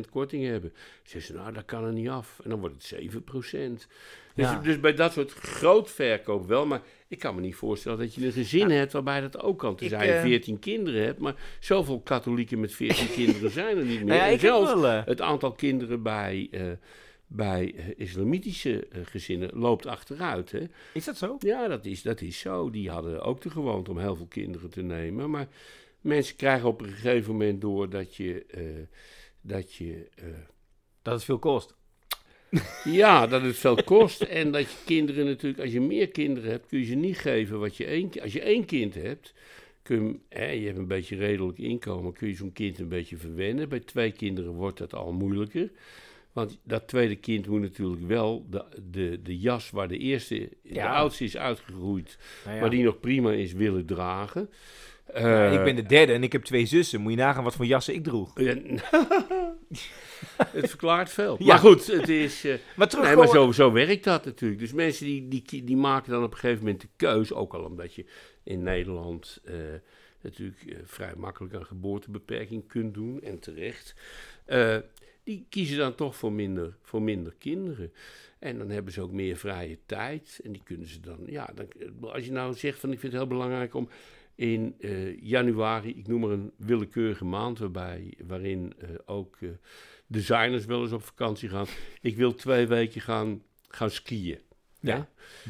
10% 0.00 0.10
korting 0.10 0.44
hebben. 0.44 0.72
Zeggen 1.02 1.34
ze, 1.34 1.40
nou, 1.40 1.52
dat 1.52 1.64
kan 1.64 1.84
er 1.84 1.92
niet 1.92 2.08
af. 2.08 2.40
En 2.44 2.50
dan 2.50 2.60
wordt 2.60 2.90
het 2.90 3.12
7%. 3.12 3.86
Dus, 4.34 4.46
Ja. 4.46 4.58
dus 4.58 4.80
bij 4.80 4.94
dat 4.94 5.12
soort 5.12 5.32
grootverkoop 5.32 6.46
wel, 6.46 6.66
maar 6.66 6.82
ik 7.08 7.18
kan 7.18 7.34
me 7.34 7.40
niet 7.40 7.54
voorstellen 7.54 7.98
dat 7.98 8.14
je 8.14 8.26
een 8.26 8.32
gezin 8.32 8.70
hebt 8.70 8.92
waarbij 8.92 9.20
dat 9.20 9.40
ook 9.42 9.58
kan. 9.58 9.76
Tenzij 9.76 10.06
je 10.06 10.12
eh, 10.12 10.22
14 10.22 10.58
kinderen 10.58 11.04
hebt, 11.04 11.18
maar 11.18 11.34
zoveel 11.60 12.00
katholieken 12.00 12.60
met 12.60 12.72
14 12.72 13.10
kinderen 13.24 13.50
zijn 13.50 13.76
er 13.76 13.84
niet 13.84 13.98
meer. 13.98 14.06
Nou 14.06 14.18
ja, 14.18 14.28
En 14.28 14.38
zelfs 14.38 14.72
wel, 14.72 14.86
eh, 14.86 15.04
het 15.04 15.20
aantal 15.20 15.52
kinderen 15.52 16.02
bij, 16.02 16.48
eh, 16.50 16.62
bij 17.32 17.74
eh, 17.74 17.84
islamitische 17.96 18.86
eh, 18.86 19.00
gezinnen 19.04 19.50
loopt 19.52 19.86
achteruit. 19.86 20.50
Hè? 20.50 20.62
Is 20.92 21.04
dat 21.04 21.16
zo? 21.16 21.36
Ja, 21.38 21.68
dat 21.68 21.84
is, 21.84 22.02
dat 22.02 22.20
is 22.20 22.38
zo. 22.38 22.70
Die 22.70 22.90
hadden 22.90 23.22
ook 23.22 23.40
de 23.40 23.50
gewoonte 23.50 23.90
om 23.90 23.98
heel 23.98 24.16
veel 24.16 24.26
kinderen 24.26 24.70
te 24.70 24.82
nemen. 24.82 25.30
Maar 25.30 25.48
mensen 26.00 26.36
krijgen 26.36 26.68
op 26.68 26.80
een 26.80 26.88
gegeven 26.88 27.32
moment 27.32 27.60
door 27.60 27.90
dat 27.90 28.16
je. 28.16 28.44
eh, 28.46 28.62
dat 29.40 29.74
je 29.74 30.08
Dat 31.02 31.14
het 31.14 31.24
veel 31.24 31.38
kost. 31.38 31.74
ja, 32.84 33.26
dat 33.26 33.42
het 33.42 33.56
veel 33.56 33.82
kost. 33.84 34.20
en 34.22 34.52
dat 34.52 34.70
je 34.70 34.76
kinderen 34.84 35.24
natuurlijk, 35.24 35.62
als 35.62 35.72
je 35.72 35.80
meer 35.80 36.08
kinderen 36.08 36.50
hebt, 36.50 36.66
kun 36.66 36.78
je 36.78 36.84
ze 36.84 36.94
niet 36.94 37.18
geven 37.18 37.58
wat 37.58 37.76
je 37.76 37.84
één 37.84 38.10
Als 38.22 38.32
je 38.32 38.40
één 38.40 38.64
kind 38.64 38.94
hebt, 38.94 39.34
kun 39.82 40.04
je, 40.06 40.18
hè, 40.28 40.50
je 40.50 40.66
hebt 40.66 40.78
een 40.78 40.86
beetje 40.86 41.16
redelijk 41.16 41.58
inkomen, 41.58 42.12
kun 42.12 42.28
je 42.28 42.34
zo'n 42.34 42.52
kind 42.52 42.78
een 42.78 42.88
beetje 42.88 43.16
verwennen. 43.16 43.68
Bij 43.68 43.80
twee 43.80 44.12
kinderen 44.12 44.52
wordt 44.52 44.78
dat 44.78 44.94
al 44.94 45.12
moeilijker. 45.12 45.70
Want 46.32 46.58
dat 46.64 46.88
tweede 46.88 47.16
kind 47.16 47.46
moet 47.46 47.60
natuurlijk 47.60 48.06
wel 48.06 48.46
de, 48.50 48.64
de, 48.90 49.20
de 49.22 49.38
jas 49.38 49.70
waar 49.70 49.88
de 49.88 49.98
eerste, 49.98 50.48
de 50.62 50.84
oudste 50.88 51.24
is 51.24 51.36
uitgegroeid, 51.36 52.18
Nou 52.44 52.54
ja. 52.54 52.60
maar 52.60 52.70
die 52.70 52.84
nog 52.84 53.00
prima 53.00 53.32
is, 53.32 53.52
willen 53.52 53.86
dragen. 53.86 54.50
Ja, 55.14 55.46
Eh, 55.48 55.52
ik 55.58 55.64
ben 55.64 55.76
de 55.76 55.82
derde 55.86 56.12
en 56.12 56.22
ik 56.22 56.32
heb 56.32 56.42
twee 56.44 56.66
zussen. 56.66 57.00
Moet 57.00 57.12
je 57.12 57.18
nagaan 57.18 57.44
wat 57.44 57.54
voor 57.54 57.66
jassen 57.66 57.94
ik 57.94 58.04
droeg. 58.04 58.34
het 60.36 60.68
verklaart 60.68 61.10
veel. 61.10 61.36
Ja. 61.38 61.46
Maar 61.46 61.58
goed, 61.58 61.86
het 61.86 62.08
is. 62.08 62.44
eh, 62.44 62.54
Maar 62.76 62.88
terug 62.88 63.04
Nee, 63.04 63.16
maar 63.16 63.28
zo, 63.28 63.52
zo 63.52 63.72
werkt 63.72 64.04
dat 64.04 64.24
natuurlijk. 64.24 64.60
Dus 64.60 64.72
mensen 64.72 65.06
die, 65.06 65.28
die, 65.28 65.64
die 65.64 65.76
maken 65.76 66.12
dan 66.12 66.22
op 66.22 66.32
een 66.32 66.38
gegeven 66.38 66.64
moment 66.64 66.80
de 66.80 66.88
keus, 66.96 67.32
ook 67.32 67.54
al 67.54 67.64
omdat 67.64 67.94
je 67.94 68.04
in 68.42 68.62
Nederland 68.62 69.40
eh, 69.44 69.54
natuurlijk 70.22 70.76
vrij 70.84 71.12
makkelijk 71.16 71.54
een 71.54 71.66
geboortebeperking 71.66 72.68
kunt 72.68 72.94
doen, 72.94 73.20
en 73.22 73.38
terecht. 73.38 73.94
Die 75.30 75.46
kiezen 75.48 75.78
dan 75.78 75.94
toch 75.94 76.16
voor 76.16 76.32
minder, 76.32 76.76
voor 76.82 77.02
minder 77.02 77.34
kinderen. 77.38 77.92
En 78.38 78.58
dan 78.58 78.70
hebben 78.70 78.92
ze 78.92 79.00
ook 79.00 79.12
meer 79.12 79.36
vrije 79.36 79.78
tijd. 79.86 80.40
En 80.44 80.52
die 80.52 80.62
kunnen 80.64 80.86
ze 80.86 81.00
dan, 81.00 81.18
ja, 81.26 81.50
dan, 81.54 81.66
als 82.12 82.24
je 82.24 82.32
nou 82.32 82.54
zegt 82.54 82.78
van 82.78 82.92
ik 82.92 82.98
vind 82.98 83.12
het 83.12 83.20
heel 83.20 83.30
belangrijk 83.30 83.74
om 83.74 83.88
in 84.34 84.74
eh, 84.80 85.20
januari, 85.20 85.88
ik 85.88 86.06
noem 86.06 86.20
maar 86.20 86.30
een 86.30 86.52
willekeurige 86.56 87.24
maand, 87.24 87.58
waarbij, 87.58 88.14
waarin 88.26 88.72
eh, 88.78 88.88
ook 89.06 89.36
eh, 89.40 89.48
designers 90.06 90.64
wel 90.64 90.82
eens 90.82 90.92
op 90.92 91.02
vakantie 91.02 91.48
gaan. 91.48 91.66
Ik 92.00 92.16
wil 92.16 92.34
twee 92.34 92.66
weken 92.66 93.00
gaan, 93.00 93.42
gaan 93.68 93.90
skiën. 93.90 94.40
Ja, 94.80 95.08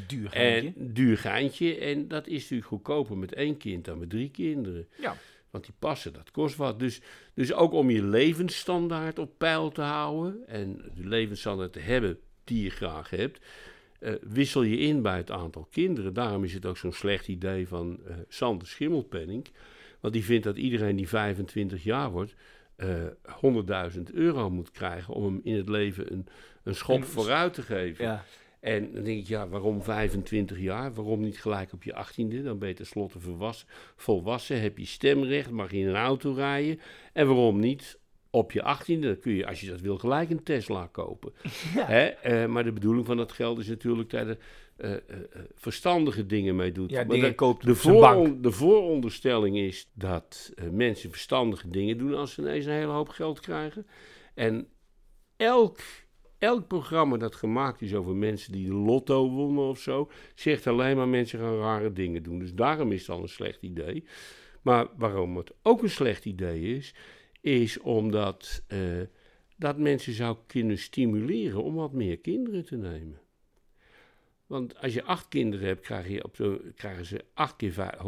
duur 0.08 0.24
En 0.24 0.30
geintje. 0.30 0.92
duur 0.92 1.18
geintje. 1.18 1.78
En 1.78 2.08
dat 2.08 2.26
is 2.26 2.40
natuurlijk 2.40 2.68
goedkoper 2.68 3.16
met 3.18 3.32
één 3.34 3.56
kind 3.56 3.84
dan 3.84 3.98
met 3.98 4.10
drie 4.10 4.30
kinderen. 4.30 4.88
Ja. 4.98 5.16
Want 5.50 5.64
die 5.64 5.74
passen, 5.78 6.12
dat 6.12 6.30
kost 6.30 6.56
wat. 6.56 6.78
Dus, 6.78 7.00
dus 7.34 7.52
ook 7.52 7.72
om 7.72 7.90
je 7.90 8.02
levensstandaard 8.04 9.18
op 9.18 9.30
peil 9.38 9.70
te 9.70 9.82
houden. 9.82 10.46
En 10.48 10.76
de 10.94 11.08
levensstandaard 11.08 11.72
te 11.72 11.80
hebben 11.80 12.18
die 12.44 12.62
je 12.62 12.70
graag 12.70 13.10
hebt. 13.10 13.40
eh, 14.00 14.12
wissel 14.22 14.62
je 14.62 14.76
in 14.78 15.02
bij 15.02 15.16
het 15.16 15.30
aantal 15.30 15.66
kinderen. 15.70 16.14
Daarom 16.14 16.44
is 16.44 16.54
het 16.54 16.66
ook 16.66 16.76
zo'n 16.76 16.92
slecht 16.92 17.28
idee 17.28 17.68
van 17.68 18.00
eh 18.06 18.14
Sander 18.28 18.66
Schimmelpenning. 18.68 19.46
Want 20.00 20.14
die 20.14 20.24
vindt 20.24 20.44
dat 20.44 20.56
iedereen 20.56 20.96
die 20.96 21.08
25 21.08 21.82
jaar 21.84 22.10
wordt. 22.10 22.34
eh 22.76 22.88
100.000 23.94 24.02
euro 24.12 24.50
moet 24.50 24.70
krijgen 24.70 25.14
om 25.14 25.24
hem 25.24 25.40
in 25.44 25.54
het 25.56 25.68
leven 25.68 26.12
een, 26.12 26.26
een 26.62 26.74
schop 26.74 26.96
En- 27.00 27.06
vooruit 27.06 27.54
te 27.54 27.62
geven. 27.62 28.04
Ja. 28.04 28.24
En 28.60 28.92
dan 28.92 29.04
denk 29.04 29.18
ik, 29.20 29.26
ja, 29.26 29.48
waarom 29.48 29.82
25 29.82 30.58
jaar? 30.58 30.94
Waarom 30.94 31.20
niet 31.20 31.40
gelijk 31.40 31.72
op 31.72 31.82
je 31.82 32.06
18e? 32.06 32.42
Dan 32.44 32.58
ben 32.58 32.68
je 32.68 32.74
tenslotte 32.74 33.20
volwassen, 33.20 33.68
volwassen, 33.96 34.60
heb 34.60 34.78
je 34.78 34.86
stemrecht, 34.86 35.50
mag 35.50 35.70
je 35.70 35.78
in 35.78 35.88
een 35.88 35.96
auto 35.96 36.32
rijden. 36.32 36.80
En 37.12 37.26
waarom 37.26 37.60
niet 37.60 37.98
op 38.30 38.52
je 38.52 38.76
18e? 38.76 38.98
Dan 39.00 39.18
kun 39.18 39.32
je, 39.32 39.46
als 39.46 39.60
je 39.60 39.66
dat 39.66 39.80
wil, 39.80 39.98
gelijk 39.98 40.30
een 40.30 40.42
Tesla 40.42 40.86
kopen. 40.86 41.32
Ja. 41.74 41.86
Hè? 41.86 42.06
Eh, 42.06 42.46
maar 42.46 42.64
de 42.64 42.72
bedoeling 42.72 43.06
van 43.06 43.16
dat 43.16 43.32
geld 43.32 43.58
is 43.58 43.68
natuurlijk 43.68 44.10
dat 44.10 44.26
je 44.26 44.38
eh, 44.76 44.92
eh, 44.92 45.00
verstandige 45.54 46.26
dingen 46.26 46.56
mee 46.56 46.72
doet. 46.72 46.90
Ja, 46.90 47.04
Maar 47.04 47.16
dingen 47.16 47.34
koopt 47.34 47.64
de, 47.64 47.92
bank. 48.00 48.42
de 48.42 48.50
vooronderstelling 48.50 49.58
is 49.58 49.90
dat 49.92 50.52
mensen 50.70 51.10
verstandige 51.10 51.70
dingen 51.70 51.98
doen 51.98 52.14
als 52.14 52.32
ze 52.32 52.40
ineens 52.40 52.64
een 52.64 52.72
hele 52.72 52.92
hoop 52.92 53.08
geld 53.08 53.40
krijgen. 53.40 53.86
En 54.34 54.68
elk 55.36 55.78
elk 56.40 56.66
programma 56.66 57.16
dat 57.16 57.34
gemaakt 57.34 57.82
is 57.82 57.94
over 57.94 58.16
mensen 58.16 58.52
die 58.52 58.66
de 58.66 58.74
lotto 58.74 59.30
wonnen 59.30 59.64
of 59.64 59.78
zo, 59.78 60.10
zegt 60.34 60.66
alleen 60.66 60.96
maar 60.96 61.08
mensen 61.08 61.38
gaan 61.38 61.58
rare 61.58 61.92
dingen 61.92 62.22
doen. 62.22 62.38
Dus 62.38 62.54
daarom 62.54 62.92
is 62.92 63.00
het 63.00 63.10
al 63.10 63.22
een 63.22 63.28
slecht 63.28 63.62
idee. 63.62 64.04
Maar 64.62 64.86
waarom 64.96 65.36
het 65.36 65.52
ook 65.62 65.82
een 65.82 65.90
slecht 65.90 66.24
idee 66.24 66.76
is, 66.76 66.94
is 67.40 67.78
omdat 67.78 68.62
eh, 68.66 68.78
dat 69.56 69.78
mensen 69.78 70.12
zou 70.12 70.36
kunnen 70.46 70.78
stimuleren 70.78 71.62
om 71.62 71.74
wat 71.74 71.92
meer 71.92 72.18
kinderen 72.18 72.64
te 72.64 72.76
nemen. 72.76 73.20
Want 74.46 74.80
als 74.80 74.94
je 74.94 75.04
acht 75.04 75.28
kinderen 75.28 75.66
hebt, 75.66 75.80
krijg 75.80 76.08
je 76.08 76.24
op 76.24 76.36
zo, 76.36 76.60
krijgen 76.76 77.04
ze 77.04 77.24
acht 77.34 77.56
keer 77.56 77.72
vij- 77.72 77.98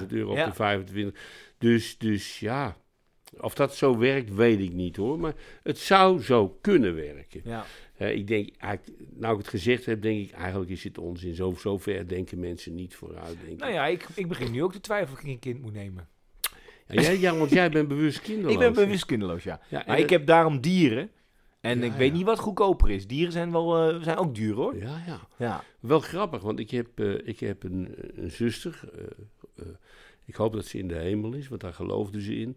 100.000 0.00 0.06
euro 0.08 0.30
op 0.30 0.36
ja. 0.36 0.46
de 0.46 0.52
25. 0.52 1.22
Dus, 1.58 1.98
dus 1.98 2.40
ja, 2.40 2.76
of 3.40 3.54
dat 3.54 3.74
zo 3.76 3.98
werkt, 3.98 4.34
weet 4.34 4.60
ik 4.60 4.72
niet 4.72 4.96
hoor. 4.96 5.18
Maar 5.18 5.34
het 5.62 5.78
zou 5.78 6.22
zo 6.22 6.58
kunnen 6.60 6.94
werken. 6.94 7.40
Ja. 7.44 7.64
Ik 7.98 8.26
denk, 8.26 8.48
nou 9.14 9.32
ik 9.32 9.38
het 9.38 9.48
gezegd 9.48 9.86
heb, 9.86 10.02
denk 10.02 10.20
ik, 10.28 10.30
eigenlijk 10.32 10.70
is 10.70 10.84
het 10.84 10.98
onzin. 10.98 11.34
Zo, 11.34 11.54
zo 11.58 11.78
ver 11.78 12.08
denken 12.08 12.40
mensen 12.40 12.74
niet 12.74 12.94
vooruit. 12.94 13.36
Denk. 13.46 13.60
Nou 13.60 13.72
ja, 13.72 13.86
ik, 13.86 14.06
ik 14.14 14.28
begin 14.28 14.50
nu 14.52 14.62
ook 14.62 14.72
te 14.72 14.80
twijfelen 14.80 15.18
of 15.18 15.24
ik 15.24 15.30
een 15.30 15.38
kind 15.38 15.62
moet 15.62 15.72
nemen. 15.72 16.08
Ja, 16.88 17.02
jij, 17.02 17.18
ja, 17.18 17.36
want 17.36 17.50
jij 17.50 17.70
bent 17.70 17.88
bewust 17.88 18.20
kinderloos. 18.20 18.52
Ik 18.52 18.58
ben 18.58 18.72
bewust 18.72 19.04
kinderloos, 19.04 19.42
ja. 19.42 19.60
Maar 19.86 19.98
ik 19.98 20.10
heb 20.10 20.26
daarom 20.26 20.60
dieren. 20.60 21.10
En 21.60 21.78
Ja, 21.78 21.84
ik 21.84 21.92
weet 21.92 22.12
niet 22.12 22.24
wat 22.24 22.38
goedkoper 22.38 22.90
is. 22.90 23.06
Dieren 23.06 23.32
zijn, 23.32 23.52
wel, 23.52 23.88
eh, 23.90 24.02
zijn 24.02 24.16
ook 24.16 24.34
duur 24.34 24.54
hoor. 24.54 24.76
Ja, 24.76 25.02
ja. 25.06 25.20
Ja. 25.38 25.64
Wel 25.80 26.00
grappig, 26.00 26.42
want 26.42 26.58
ik 26.58 26.70
heb, 26.70 27.00
eh, 27.00 27.14
ik 27.28 27.40
heb 27.40 27.62
een, 27.62 27.94
een 28.14 28.30
zuster. 28.30 28.80
eh, 29.56 29.64
ik 30.24 30.34
hoop 30.34 30.52
dat 30.52 30.66
ze 30.66 30.78
in 30.78 30.88
de 30.88 30.94
hemel 30.94 31.32
is, 31.32 31.48
want 31.48 31.60
daar 31.60 31.72
geloofde 31.74 32.22
ze 32.22 32.34
in. 32.36 32.56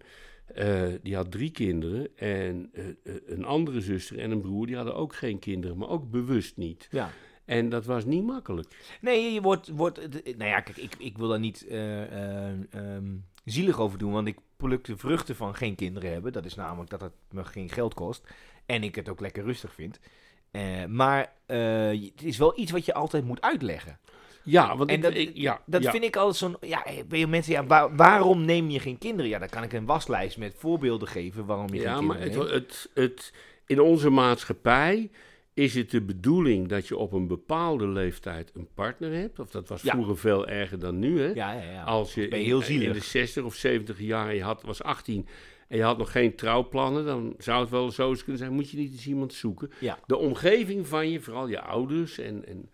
Eh, 0.54 0.84
die 1.02 1.16
had 1.16 1.32
drie 1.32 1.52
kinderen. 1.52 2.18
En 2.18 2.70
eh, 2.74 2.88
eh, 2.88 2.96
een 3.26 3.46
andere 3.46 3.82
zuster 3.82 4.20
en 4.20 4.32
een 4.32 4.42
broer, 4.42 4.66
die 4.66 4.76
hadden 4.76 4.96
ook 4.96 5.16
geen 5.16 5.40
kinderen, 5.40 5.78
maar 5.78 5.90
ook 5.90 6.12
bewust 6.12 6.58
niet. 6.58 6.88
ja. 6.92 7.10
En 7.48 7.70
dat 7.70 7.86
was 7.86 8.06
niet 8.06 8.24
makkelijk. 8.24 8.98
Nee, 9.02 9.34
je 9.34 9.42
wordt, 9.42 9.68
wordt 9.68 9.98
nou 10.24 10.50
ja, 10.50 10.60
kijk, 10.60 10.78
ik, 10.78 10.96
ik 10.98 11.18
wil 11.18 11.28
daar 11.28 11.40
niet 11.40 11.68
eh, 11.68 12.04
eh, 12.04 12.54
ehm, 12.70 13.16
zielig 13.46 13.80
over 13.80 13.98
doen, 13.98 14.12
want 14.12 14.28
ik 14.28 14.38
pluk 14.58 14.84
de 14.84 14.98
vruchten 14.98 15.36
van 15.36 15.56
geen 15.56 15.76
kinderen 15.76 16.12
hebben. 16.12 16.34
Dat 16.34 16.46
is 16.46 16.56
namelijk 16.56 16.90
dat 16.90 17.02
het 17.02 17.14
me 17.32 17.44
geen 17.44 17.70
geld 17.70 17.94
kost 17.94 18.28
en 18.66 18.84
ik 18.84 18.96
het 18.96 19.10
ook 19.10 19.20
lekker 19.20 19.44
rustig 19.44 19.74
vind. 19.74 20.00
Maar 20.88 21.34
het 21.46 22.24
is 22.24 22.38
wel 22.38 22.60
iets 22.60 22.72
wat 22.72 22.86
je 22.86 22.94
altijd 22.94 23.24
moet 23.26 23.42
uitleggen. 23.42 24.00
Ja, 24.50 24.78
want 24.78 24.90
En 24.90 24.96
ik, 24.96 25.02
dat- 25.02 25.16
ik- 25.16 25.32
ja, 25.34 25.62
Dat 25.66 25.84
ja. 25.84 25.92
vind 25.92 26.04
ik 26.04 26.16
altijd 26.16 26.36
zo'n. 26.36 26.70
Ja, 26.70 26.86
ben 27.08 27.20
je 27.20 27.28
mensen, 27.28 27.54
ja, 27.54 27.66
waar- 27.66 27.96
waarom 27.96 28.46
neem 28.46 28.70
je 28.70 28.80
geen 28.80 28.98
kinderen? 28.98 29.30
Ja, 29.32 29.40
dan 29.40 29.50
kan 29.50 29.64
ik 29.64 29.74
een 29.74 29.86
waslijst 29.86 30.38
met 30.38 30.54
voorbeelden 30.58 31.08
geven 31.08 31.46
waarom 31.46 31.74
je 31.74 31.82
Ja, 31.82 31.96
geen 31.96 32.06
maar 32.06 32.18
kinderen 32.18 32.48
neemt. 32.48 32.54
het, 32.54 32.90
het, 32.94 33.34
in 33.66 33.80
onze 33.82 34.10
maatschappij 34.10 35.10
is 35.54 35.76
het 35.76 35.92
de 35.92 36.02
bedoeling 36.02 36.68
dat 36.68 36.88
je 36.88 36.98
op 36.98 37.12
een 37.14 37.28
bepaalde 37.28 37.88
leeftijd 37.88 38.52
een 38.56 38.68
partner 38.74 39.12
hebt. 39.14 39.40
Of 39.40 39.50
dat 39.52 39.68
was 39.68 39.82
Ja. 39.82 39.92
vroeger 39.92 40.18
veel 40.18 40.48
erger 40.48 40.80
dan 40.80 41.00
nu, 41.00 41.20
hè? 41.22 41.28
Ja, 41.28 41.52
ja, 41.54 41.72
ja. 41.72 41.84
Als 41.84 42.14
je, 42.14 42.28
in- 42.28 42.46
heel 42.46 42.60
in, 42.60 42.66
zielig. 42.66 42.94
de 42.94 43.00
60 43.04 43.44
of 43.44 43.56
70 43.56 44.00
jaar, 44.00 44.36
je 44.36 44.44
had, 44.44 44.62
was 44.62 44.84
18 44.84 45.28
en 45.68 45.78
je 45.78 45.84
had 45.84 45.98
nog 45.98 46.12
geen 46.12 46.36
trouwplannen, 46.36 47.06
dan 47.06 47.36
zou 47.38 47.62
het 47.62 47.70
wel 47.70 47.92
zo 47.92 48.10
eens 48.10 48.22
kunnen 48.24 48.38
zijn, 48.42 48.54
moet 48.54 48.70
je 48.70 48.78
niet 48.78 48.92
eens 48.92 49.08
iemand 49.08 49.34
zoeken. 49.34 49.72
Ja. 49.80 50.00
De 50.06 50.18
omgeving 50.18 50.88
van 50.88 51.10
je, 51.10 51.22
vooral 51.22 51.48
je 51.48 51.62
ouders, 51.62 52.18
en, 52.20 52.46
en 52.48 52.70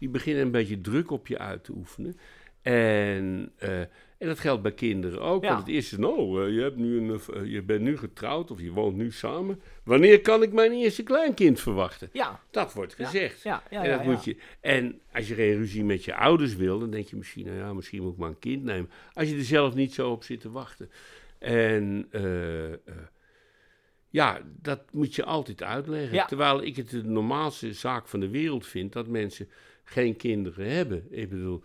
die 0.00 0.08
beginnen 0.08 0.42
een 0.42 0.50
beetje 0.50 0.80
druk 0.80 1.10
op 1.10 1.26
je 1.26 1.38
uit 1.38 1.64
te 1.64 1.72
oefenen. 1.72 2.16
En, 2.62 3.52
eh, 3.56 3.80
en 3.80 4.26
dat 4.26 4.38
geldt 4.38 4.62
bij 4.62 4.72
kinderen 4.72 5.20
ook. 5.20 5.42
Ja. 5.42 5.48
Want 5.48 5.60
het 5.60 5.74
eerste 5.74 5.94
is, 5.94 6.00
nou, 6.00 6.44
eh, 6.44 6.54
je, 6.54 6.60
hebt 6.60 6.76
nu 6.76 6.98
een, 6.98 7.20
eh, 7.34 7.44
je 7.44 7.62
bent 7.62 7.80
nu 7.80 7.96
getrouwd 7.96 8.50
of 8.50 8.60
je 8.60 8.70
woont 8.70 8.96
nu 8.96 9.10
samen. 9.10 9.60
Wanneer 9.84 10.20
kan 10.20 10.42
ik 10.42 10.52
mijn 10.52 10.72
eerste 10.72 11.02
kleinkind 11.02 11.60
verwachten? 11.60 12.08
Ja, 12.12 12.40
Dat 12.50 12.72
wordt 12.72 12.94
gezegd. 12.94 13.42
ja, 13.42 13.62
ja. 13.70 13.84
en, 13.84 13.90
dat. 13.96 14.04
Moet 14.04 14.24
je, 14.24 14.36
en 14.60 15.00
als 15.12 15.28
je 15.28 15.34
geen 15.34 15.56
ruzie 15.56 15.84
met 15.84 16.04
je 16.04 16.14
ouders 16.14 16.56
wil, 16.56 16.78
dan 16.78 16.90
denk 16.90 17.06
je 17.06 17.16
misschien, 17.16 17.46
nou 17.46 17.58
ja, 17.58 17.72
misschien 17.72 18.02
moet 18.02 18.12
ik 18.12 18.18
maar 18.18 18.28
een 18.28 18.38
kind 18.38 18.64
nemen. 18.64 18.90
Als 19.12 19.28
je 19.28 19.36
er 19.36 19.44
zelf 19.44 19.74
niet 19.74 19.94
zo 19.94 20.10
op 20.10 20.24
zit 20.24 20.40
te 20.40 20.50
wachten. 20.50 20.90
En 21.38 22.08
ja, 24.10 24.40
dat 24.62 24.80
moet 24.92 25.14
je 25.14 25.24
altijd 25.24 25.62
uitleggen. 25.62 26.26
Terwijl 26.26 26.62
ik 26.62 26.76
het 26.76 26.90
de 26.90 27.04
normaalste 27.04 27.72
zaak 27.72 28.08
van 28.08 28.20
de 28.20 28.28
wereld 28.28 28.66
vind 28.66 28.92
dat 28.92 29.06
mensen 29.06 29.48
geen 29.90 30.16
kinderen 30.16 30.70
hebben. 30.70 31.06
Ik 31.10 31.28
bedoel, 31.28 31.62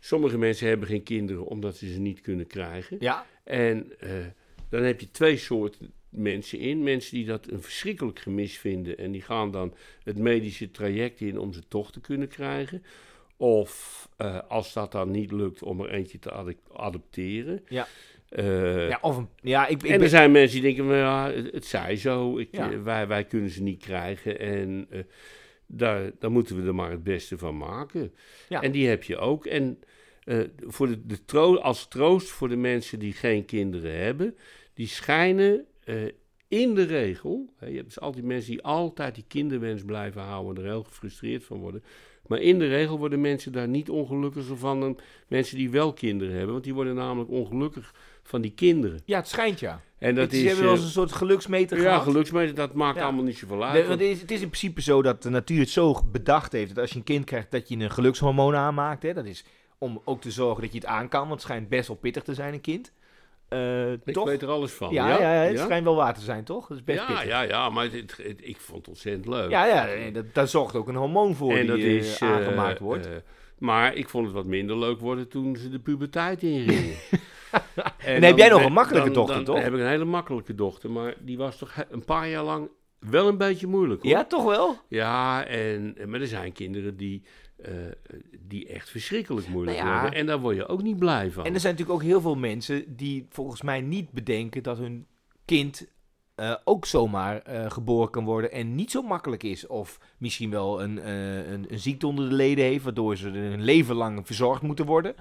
sommige 0.00 0.38
mensen 0.38 0.68
hebben 0.68 0.88
geen 0.88 1.02
kinderen 1.02 1.46
omdat 1.46 1.76
ze 1.76 1.92
ze 1.92 1.98
niet 2.00 2.20
kunnen 2.20 2.46
krijgen. 2.46 2.96
Ja, 3.00 3.26
En 3.44 3.92
eh, 4.00 4.10
dan 4.68 4.82
heb 4.82 5.00
je 5.00 5.10
twee 5.10 5.36
soorten 5.36 5.92
mensen 6.08 6.58
in. 6.58 6.82
Mensen 6.82 7.14
die 7.16 7.26
dat 7.26 7.50
een 7.50 7.62
verschrikkelijk 7.62 8.18
gemis 8.18 8.58
vinden 8.58 8.98
en 8.98 9.12
die 9.12 9.22
gaan 9.22 9.50
dan 9.50 9.74
het 10.04 10.18
medische 10.18 10.70
traject 10.70 11.20
in 11.20 11.38
om 11.38 11.52
ze 11.52 11.60
toch 11.68 11.92
te 11.92 12.00
kunnen 12.00 12.28
krijgen. 12.28 12.82
Of 13.36 14.08
eh, 14.16 14.38
als 14.48 14.72
dat 14.72 14.92
dan 14.92 15.10
niet 15.10 15.32
lukt 15.32 15.62
om 15.62 15.80
er 15.80 15.90
eentje 15.90 16.18
te 16.18 16.54
adopteren. 16.72 17.64
Ja. 17.68 17.86
Eh, 18.28 18.88
ja, 18.88 18.98
of 19.00 19.16
een, 19.16 19.28
ja, 19.40 19.66
ik, 19.66 19.82
ik 19.82 19.88
en 19.88 19.92
er 19.92 19.98
ben- 19.98 20.08
zijn 20.08 20.32
mensen 20.32 20.60
die 20.60 20.74
denken, 20.74 20.86
nou 20.86 20.98
ja, 20.98 21.36
het, 21.36 21.52
het 21.52 21.64
zij 21.64 21.96
zo, 21.96 22.38
ik, 22.38 22.48
Ja. 22.50 22.82
wij, 22.82 23.06
wij 23.06 23.24
kunnen 23.24 23.50
ze 23.50 23.62
niet 23.62 23.82
krijgen 23.82 24.38
en 24.38 24.88
daar, 25.66 26.10
daar 26.18 26.30
moeten 26.30 26.60
we 26.60 26.66
er 26.66 26.74
maar 26.74 26.90
het 26.90 27.04
beste 27.04 27.38
van 27.38 27.56
maken. 27.56 28.14
Ja. 28.48 28.62
En 28.62 28.72
die 28.72 28.88
heb 28.88 29.02
je 29.02 29.16
ook. 29.16 29.46
En 29.46 29.78
eh, 30.24 30.38
voor 30.58 30.86
de, 30.86 31.06
de 31.06 31.24
tro- 31.24 31.56
als 31.56 31.88
troost 31.88 32.28
voor 32.28 32.48
de 32.48 32.56
mensen 32.56 32.98
die 32.98 33.12
geen 33.12 33.44
kinderen 33.44 33.96
hebben, 33.98 34.36
die 34.74 34.86
schijnen 34.86 35.64
eh, 35.84 35.96
in 36.48 36.74
de 36.74 36.82
regel, 36.82 37.52
hè, 37.56 37.66
je 37.66 37.74
hebt 37.74 37.86
dus 37.86 38.00
altijd 38.00 38.24
mensen 38.24 38.50
die 38.50 38.62
altijd 38.62 39.14
die 39.14 39.24
kinderwens 39.28 39.84
blijven 39.84 40.22
houden 40.22 40.56
en 40.56 40.62
er 40.62 40.68
heel 40.68 40.84
gefrustreerd 40.84 41.44
van 41.44 41.58
worden. 41.58 41.82
Maar 42.26 42.40
in 42.40 42.58
de 42.58 42.68
regel 42.68 42.98
worden 42.98 43.20
mensen 43.20 43.52
daar 43.52 43.68
niet 43.68 43.90
ongelukkiger 43.90 44.56
van 44.56 44.80
dan 44.80 44.98
mensen 45.28 45.56
die 45.56 45.70
wel 45.70 45.92
kinderen 45.92 46.34
hebben. 46.34 46.52
Want 46.52 46.64
die 46.64 46.74
worden 46.74 46.94
namelijk 46.94 47.30
ongelukkig 47.30 47.94
van 48.24 48.40
die 48.40 48.52
kinderen. 48.54 49.00
ja, 49.04 49.18
het 49.18 49.28
schijnt 49.28 49.60
ja. 49.60 49.80
En 49.98 50.14
dat 50.14 50.24
Het- 50.24 50.32
is. 50.32 50.40
ze 50.40 50.46
hebben 50.46 50.64
wel 50.64 50.72
eh, 50.74 50.78
eens 50.78 50.86
een 50.88 50.92
soort 50.94 51.12
geluksmeter 51.12 51.76
ja, 51.76 51.82
gehad. 51.82 52.02
geluksmeter, 52.02 52.54
dat 52.54 52.72
maakt 52.74 52.96
Ja. 52.98 53.02
allemaal 53.04 53.24
niet 53.24 53.38
zoveel 53.38 53.62
uit. 53.64 53.72
Nee, 53.72 53.82
want- 53.84 53.88
want 53.88 54.00
het, 54.00 54.10
is, 54.10 54.20
het 54.20 54.30
is 54.30 54.40
in 54.40 54.48
principe 54.48 54.82
zo 54.82 55.02
dat 55.02 55.22
de 55.22 55.28
natuur 55.30 55.60
het 55.60 55.70
zo 55.70 56.00
bedacht 56.12 56.52
heeft 56.52 56.68
dat 56.74 56.78
als 56.78 56.90
je 56.90 56.96
een 56.96 57.04
kind 57.04 57.24
krijgt, 57.24 57.50
dat 57.50 57.68
je 57.68 57.76
een 57.76 57.90
gelukshormoon 57.90 58.54
aanmaakt. 58.56 59.02
Hè? 59.02 59.12
Dat 59.14 59.24
is 59.24 59.44
om 59.78 60.00
ook 60.04 60.20
te 60.20 60.30
zorgen 60.30 60.62
dat 60.62 60.72
je 60.72 60.78
het 60.78 60.86
aan 60.86 61.08
kan, 61.08 61.20
want 61.20 61.32
het 61.32 61.42
schijnt 61.42 61.68
best 61.68 61.88
wel 61.88 61.96
pittig 61.96 62.22
te 62.22 62.34
zijn, 62.34 62.52
een 62.54 62.60
kind. 62.60 62.92
Eh, 63.48 63.92
ik 63.92 64.12
toch? 64.12 64.24
weet 64.28 64.42
er 64.42 64.48
alles 64.48 64.72
van. 64.72 64.92
ja, 64.92 65.08
ja, 65.08 65.18
ja, 65.42 65.48
het 65.50 65.58
schijnt 65.58 65.84
wel 65.84 65.94
waar 65.94 66.14
te 66.14 66.20
zijn, 66.20 66.44
toch? 66.44 66.66
Dat 66.66 66.76
is 66.76 66.84
best 66.84 66.98
ja, 66.98 67.06
pittig. 67.06 67.26
ja, 67.26 67.42
ja, 67.42 67.68
maar 67.70 67.84
het, 67.84 67.92
het- 67.92 68.16
het- 68.22 68.40
ik 68.42 68.56
vond 68.60 68.78
het 68.78 68.88
ontzettend 68.88 69.26
leuk. 69.26 69.50
Ja, 69.50 69.66
ja, 69.66 70.10
dat, 70.10 70.24
daar 70.34 70.48
zorgt 70.48 70.74
ook 70.74 70.88
een 70.88 70.94
hormoon 70.94 71.34
voor 71.34 71.50
en 71.50 71.58
die 71.60 71.66
dat 71.66 71.78
eh, 71.78 71.94
is 71.96 72.22
aangemaakt 72.22 72.78
wordt. 72.78 73.08
maar 73.58 73.94
ik 73.94 74.08
vond 74.08 74.24
het 74.26 74.34
wat 74.34 74.46
minder 74.46 74.78
leuk 74.78 75.00
worden 75.00 75.28
toen 75.28 75.56
ze 75.56 75.68
de 75.70 75.78
puberteit 75.78 76.42
ingingen. 76.42 76.94
en 77.98 78.22
heb 78.22 78.36
jij 78.36 78.48
nog 78.48 78.64
een 78.64 78.72
makkelijke 78.72 79.10
dan- 79.10 79.14
dochter, 79.26 79.44
dan 79.44 79.54
toch? 79.54 79.64
heb 79.64 79.72
ik 79.72 79.80
een 79.80 79.86
hele 79.86 80.04
makkelijke 80.04 80.54
dochter, 80.54 80.90
maar 80.90 81.14
die 81.20 81.36
was 81.36 81.58
toch 81.58 81.84
een 81.90 82.04
paar 82.04 82.28
jaar 82.28 82.44
lang 82.44 82.68
wel 83.10 83.28
een 83.28 83.38
beetje 83.38 83.66
moeilijk. 83.66 84.02
Hoor. 84.02 84.10
ja, 84.10 84.24
toch 84.24 84.44
wel? 84.44 84.76
Ja, 84.88 85.44
en, 85.46 85.96
maar 86.06 86.20
er 86.20 86.26
zijn 86.26 86.52
kinderen 86.52 86.96
die, 86.96 87.22
eh, 87.56 87.72
die 88.40 88.68
echt 88.68 88.90
verschrikkelijk 88.90 89.48
moeilijk 89.48 89.76
Nou 89.76 89.88
ja. 89.88 90.00
worden. 90.00 90.18
En 90.18 90.26
daar 90.26 90.40
word 90.40 90.56
je 90.56 90.66
ook 90.66 90.82
niet 90.82 90.98
blij 90.98 91.30
van. 91.30 91.44
En 91.44 91.54
er 91.54 91.60
zijn 91.60 91.72
natuurlijk 91.72 92.02
ook 92.02 92.08
heel 92.08 92.20
veel 92.20 92.34
mensen 92.34 92.96
die 92.96 93.26
volgens 93.30 93.62
mij 93.62 93.80
niet 93.80 94.10
bedenken 94.10 94.62
dat 94.62 94.78
hun 94.78 95.06
kind 95.44 95.86
eh, 96.34 96.54
ook 96.64 96.86
zomaar 96.86 97.42
eh, 97.42 97.70
geboren 97.70 98.10
kan 98.10 98.24
worden 98.24 98.52
en 98.52 98.74
niet 98.74 98.90
zo 98.90 99.02
makkelijk 99.02 99.42
is. 99.42 99.66
Of 99.66 99.98
misschien 100.18 100.50
wel 100.50 100.82
een, 100.82 101.08
een, 101.08 101.66
een 101.72 101.78
ziekte 101.78 102.06
onder 102.06 102.28
de 102.28 102.34
leden 102.34 102.64
heeft, 102.64 102.84
waardoor 102.84 103.16
ze 103.16 103.28
hun 103.28 103.62
leven 103.62 103.94
lang 103.94 104.26
verzorgd 104.26 104.62
moeten 104.62 104.86
worden. 104.86 105.14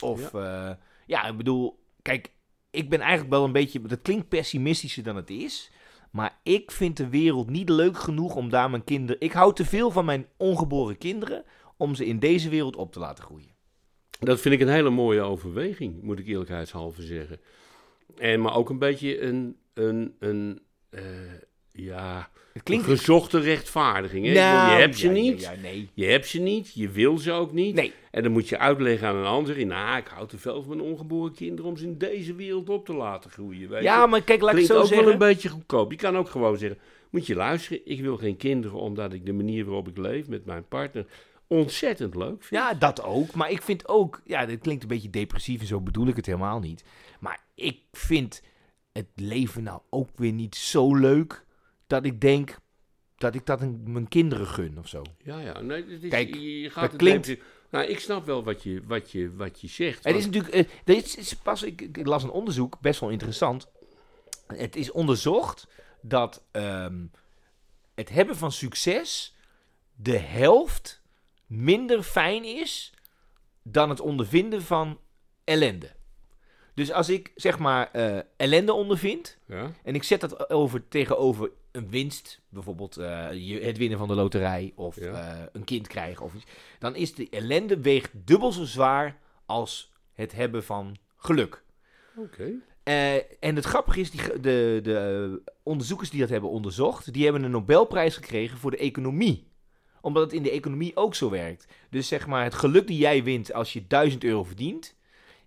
Of 0.00 0.32
ja, 0.32 0.78
ja 1.08 1.26
ik 1.26 1.36
bedoel, 1.36 1.78
kijk, 2.02 2.30
ik 2.70 2.88
ben 2.90 3.00
eigenlijk 3.00 3.30
wel 3.30 3.44
een 3.44 3.52
beetje, 3.52 3.80
dat 3.80 4.02
klinkt 4.02 4.28
pessimistischer 4.28 5.02
dan 5.02 5.16
het 5.16 5.30
is. 5.30 5.70
Maar 6.10 6.38
ik 6.42 6.70
vind 6.70 6.96
de 6.96 7.08
wereld 7.08 7.50
niet 7.50 7.68
leuk 7.68 7.98
genoeg 7.98 8.34
om 8.34 8.48
daar 8.48 8.70
mijn 8.70 8.84
kinderen. 8.84 9.20
Ik 9.20 9.32
hou 9.32 9.54
te 9.54 9.64
veel 9.64 9.90
van 9.90 10.04
mijn 10.04 10.26
ongeboren 10.36 10.98
kinderen 10.98 11.44
om 11.76 11.94
ze 11.94 12.06
in 12.06 12.18
deze 12.18 12.48
wereld 12.48 12.76
op 12.76 12.92
te 12.92 12.98
laten 12.98 13.24
groeien. 13.24 13.56
Dat 14.20 14.40
vind 14.40 14.54
ik 14.54 14.60
een 14.60 14.68
hele 14.68 14.90
mooie 14.90 15.20
overweging, 15.20 16.02
moet 16.02 16.18
ik 16.18 16.26
eerlijkheidshalve 16.26 17.02
zeggen. 17.02 17.40
En 18.16 18.40
maar 18.40 18.54
ook 18.54 18.70
een 18.70 18.78
beetje 18.78 19.20
een, 19.20 19.56
een, 19.74 20.16
een 20.18 20.60
eh, 20.90 21.02
ja, 21.84 22.28
Het 22.52 22.62
klinkt. 22.62 22.86
een 22.88 22.96
gezochte 22.96 23.38
rechtvaardiging. 23.40 24.26
Hè? 24.26 24.32
Nou, 24.32 24.72
je 24.72 24.80
hebt 24.80 24.98
ze 24.98 25.06
ja, 25.06 25.12
niet, 25.12 25.40
Ja, 25.40 25.52
nee. 25.62 25.88
je 25.94 26.04
hebt 26.06 26.26
ze 26.26 26.38
niet, 26.40 26.72
je 26.74 26.88
wil 26.88 27.18
ze 27.18 27.32
ook 27.32 27.52
niet. 27.52 27.74
Nee. 27.74 27.92
En 28.10 28.22
dan 28.22 28.32
moet 28.32 28.48
je 28.48 28.58
uitleggen 28.58 29.08
aan 29.08 29.16
een 29.16 29.24
ander, 29.24 29.66
nou, 29.66 29.98
ik 29.98 30.06
hou 30.06 30.28
te 30.28 30.38
veel 30.38 30.62
van 30.62 30.76
mijn 30.76 30.88
ongeboren 30.90 31.34
kinderen 31.34 31.70
om 31.70 31.76
ze 31.76 31.84
in 31.84 31.98
deze 31.98 32.34
wereld 32.34 32.68
op 32.68 32.84
te 32.86 32.94
laten 32.94 33.30
groeien. 33.30 33.68
Weet 33.68 33.82
Ja, 33.82 34.02
je? 34.02 34.08
maar 34.08 34.22
kijk, 34.22 34.40
laat 34.40 34.50
ik 34.50 34.56
Klinkt 34.56 34.68
het 34.68 34.76
zo 34.78 34.82
ook 34.82 34.88
zeggen. 34.88 35.04
wel 35.04 35.12
een 35.28 35.34
beetje 35.34 35.48
goedkoop. 35.48 35.90
Je 35.90 35.96
kan 35.96 36.16
ook 36.16 36.28
gewoon 36.28 36.58
zeggen, 36.58 36.78
moet 37.10 37.26
je 37.26 37.34
luisteren, 37.34 37.80
ik 37.84 38.00
wil 38.00 38.16
geen 38.16 38.36
kinderen 38.36 38.78
omdat 38.80 39.12
ik 39.12 39.26
de 39.26 39.32
manier 39.32 39.64
waarop 39.64 39.88
ik 39.88 39.96
leef 39.96 40.28
met 40.28 40.44
mijn 40.44 40.68
partner 40.68 41.06
ontzettend 41.46 42.14
leuk 42.14 42.42
vind. 42.44 42.62
Ja, 42.62 42.74
dat 42.74 43.02
ook. 43.02 43.34
Maar 43.34 43.50
ik 43.50 43.62
vind 43.62 43.88
ook, 43.88 44.20
ja, 44.24 44.46
dit 44.46 44.60
klinkt 44.60 44.82
een 44.82 44.88
beetje 44.88 45.10
depressief 45.10 45.60
en 45.60 45.66
zo 45.66 45.80
bedoel 45.80 46.06
ik 46.06 46.16
het 46.16 46.26
helemaal 46.26 46.60
niet. 46.60 46.84
Maar 47.20 47.40
ik 47.54 47.78
vind 47.92 48.42
het 48.92 49.06
leven 49.14 49.62
nou 49.62 49.80
ook 49.90 50.08
weer 50.16 50.32
niet 50.32 50.54
zo 50.56 50.94
leuk 50.96 51.44
dat 51.88 52.04
ik 52.04 52.20
denk, 52.20 52.56
dat 53.16 53.34
ik 53.34 53.46
dat 53.46 53.60
een- 53.60 53.82
mijn 53.86 54.08
kinderen 54.08 54.46
gun 54.46 54.78
of 54.78 54.88
zo. 54.88 55.02
Ja, 55.22 55.40
ja. 55.40 55.60
Nee, 55.60 55.84
het 55.90 56.02
is, 56.02 56.10
Kijk, 56.10 56.34
je 56.34 56.62
dat 56.62 56.72
gaat 56.72 56.82
het 56.92 56.96
klinkt- 56.96 57.36
nou, 57.70 57.84
ik 57.86 58.00
snap 58.00 58.26
wel 58.26 58.44
wat 58.44 58.62
je, 58.62 58.82
wat 58.86 59.10
je, 59.12 59.34
wat 59.34 59.60
je 59.60 59.68
zegt. 59.68 60.04
Het 60.04 60.04
want- 60.04 60.16
is 60.16 60.24
natuurlijk, 60.26 60.54
eh, 60.54 60.76
dit 60.84 61.04
is, 61.04 61.16
is 61.16 61.34
pas, 61.34 61.62
ik, 61.62 61.80
ik 61.80 62.06
las 62.06 62.22
een 62.22 62.30
onderzoek, 62.30 62.80
best 62.80 63.00
wel 63.00 63.10
interessant. 63.10 63.68
Het 64.46 64.76
is 64.76 64.90
onderzocht 64.90 65.66
dat 66.02 66.44
ehm, 66.50 67.06
het 67.94 68.08
hebben 68.08 68.36
van 68.36 68.52
succes 68.52 69.36
de 69.94 70.18
helft 70.18 71.02
minder 71.46 72.02
fijn 72.02 72.44
is 72.44 72.92
dan 73.62 73.88
het 73.90 74.00
ondervinden 74.00 74.62
van 74.62 75.00
ellende. 75.44 75.96
Dus 76.74 76.92
als 76.92 77.08
ik 77.08 77.32
zeg 77.34 77.58
maar 77.58 77.90
eh, 77.92 78.18
ellende 78.36 78.72
ondervind 78.72 79.38
ja? 79.46 79.72
en 79.84 79.94
ik 79.94 80.02
zet 80.02 80.20
dat 80.20 80.50
over 80.50 80.88
tegenover 80.88 81.50
een 81.72 81.90
winst, 81.90 82.40
bijvoorbeeld 82.48 82.96
eh, 82.96 83.26
het 83.62 83.78
winnen 83.78 83.98
van 83.98 84.08
de 84.08 84.14
loterij 84.14 84.72
of 84.74 85.00
Ja. 85.00 85.12
eh, 85.12 85.42
een 85.52 85.64
kind 85.64 85.86
krijgen 85.86 86.24
of 86.24 86.34
iets, 86.34 86.44
dan 86.78 86.96
is 86.96 87.14
de 87.14 87.28
ellende 87.30 87.80
weegt 87.80 88.10
dubbel 88.14 88.52
zo 88.52 88.64
zwaar 88.64 89.18
als 89.46 89.92
het 90.12 90.32
hebben 90.32 90.64
van 90.64 90.96
geluk. 91.16 91.64
Oké. 92.16 92.52
Eh, 92.82 93.14
en 93.16 93.56
het 93.56 93.64
grappige 93.64 94.00
is, 94.00 94.10
die, 94.10 94.40
de, 94.40 94.80
de 94.82 95.42
onderzoekers 95.62 96.10
die 96.10 96.20
dat 96.20 96.28
hebben 96.28 96.50
onderzocht, 96.50 97.12
die 97.12 97.24
hebben 97.24 97.42
een 97.42 97.50
Nobelprijs 97.50 98.14
gekregen 98.16 98.58
voor 98.58 98.70
de 98.70 98.76
economie. 98.76 99.46
Omdat 100.00 100.22
het 100.22 100.32
in 100.32 100.42
de 100.42 100.50
economie 100.50 100.96
ook 100.96 101.14
zo 101.14 101.30
werkt. 101.30 101.66
Dus 101.90 102.08
zeg 102.08 102.26
maar, 102.26 102.44
het 102.44 102.54
geluk 102.54 102.86
die 102.86 102.98
jij 102.98 103.22
wint 103.24 103.52
als 103.52 103.72
je 103.72 103.86
1000 103.86 104.24
euro 104.24 104.44
verdient, 104.44 104.96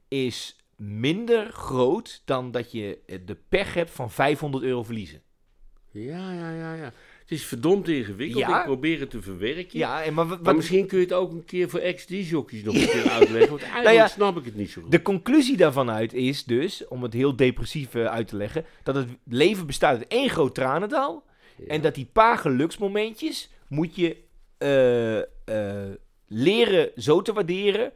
is 0.07 0.55
minder 0.75 1.51
groot 1.51 2.21
dan 2.25 2.51
dat 2.51 2.71
je 2.71 2.99
de 3.25 3.37
pech 3.49 3.73
hebt 3.73 3.91
van 3.91 4.11
500 4.11 4.63
euro 4.63 4.83
verliezen. 4.83 5.21
Ja, 5.91 6.31
ja, 6.33 6.51
ja, 6.51 6.73
ja. 6.73 6.93
Het 7.21 7.39
is 7.39 7.45
verdomd 7.45 7.87
ingewikkeld. 7.87 8.39
Ja. 8.39 8.59
Ik 8.59 8.65
probeer 8.65 8.99
het 8.99 9.09
te 9.09 9.21
verwerken. 9.21 9.79
Ja, 9.79 10.03
en 10.03 10.13
maar, 10.13 10.27
wat, 10.27 10.43
Maar 10.43 10.55
misschien 10.55 10.87
kun 10.87 10.97
je 10.97 11.03
het 11.03 11.13
ook 11.13 11.31
een 11.31 11.45
keer 11.45 11.69
voor 11.69 11.79
ex-disjockeys 11.79 12.63
nog 12.63 12.75
een 12.75 12.89
keer 12.89 13.09
uitleggen. 13.19 13.49
Want 13.49 13.61
eigenlijk 13.61 13.83
Nou 13.83 13.95
ja, 13.95 14.07
snap 14.07 14.37
ik 14.37 14.45
het 14.45 14.55
niet 14.55 14.69
zo 14.69 14.81
goed. 14.81 14.91
De 14.91 15.01
conclusie 15.01 15.57
daarvan 15.57 15.89
uit 15.89 16.13
is 16.13 16.43
dus, 16.43 16.87
om 16.87 17.03
het 17.03 17.13
heel 17.13 17.35
depressief 17.35 17.95
eh, 17.95 18.05
uit 18.05 18.27
te 18.27 18.35
leggen, 18.35 18.65
dat 18.83 18.95
het 18.95 19.07
leven 19.25 19.65
bestaat 19.65 19.97
uit 19.97 20.07
één 20.07 20.29
groot 20.29 20.55
tranendal. 20.55 21.23
Ja. 21.57 21.65
En 21.67 21.81
dat 21.81 21.95
die 21.95 22.09
paar 22.13 22.37
geluksmomentjes 22.37 23.49
moet 23.67 23.95
je 23.95 24.17
eh, 24.57 25.19
eh, 25.19 25.95
leren 26.27 26.91
zo 26.95 27.21
te 27.21 27.33
waarderen 27.33 27.91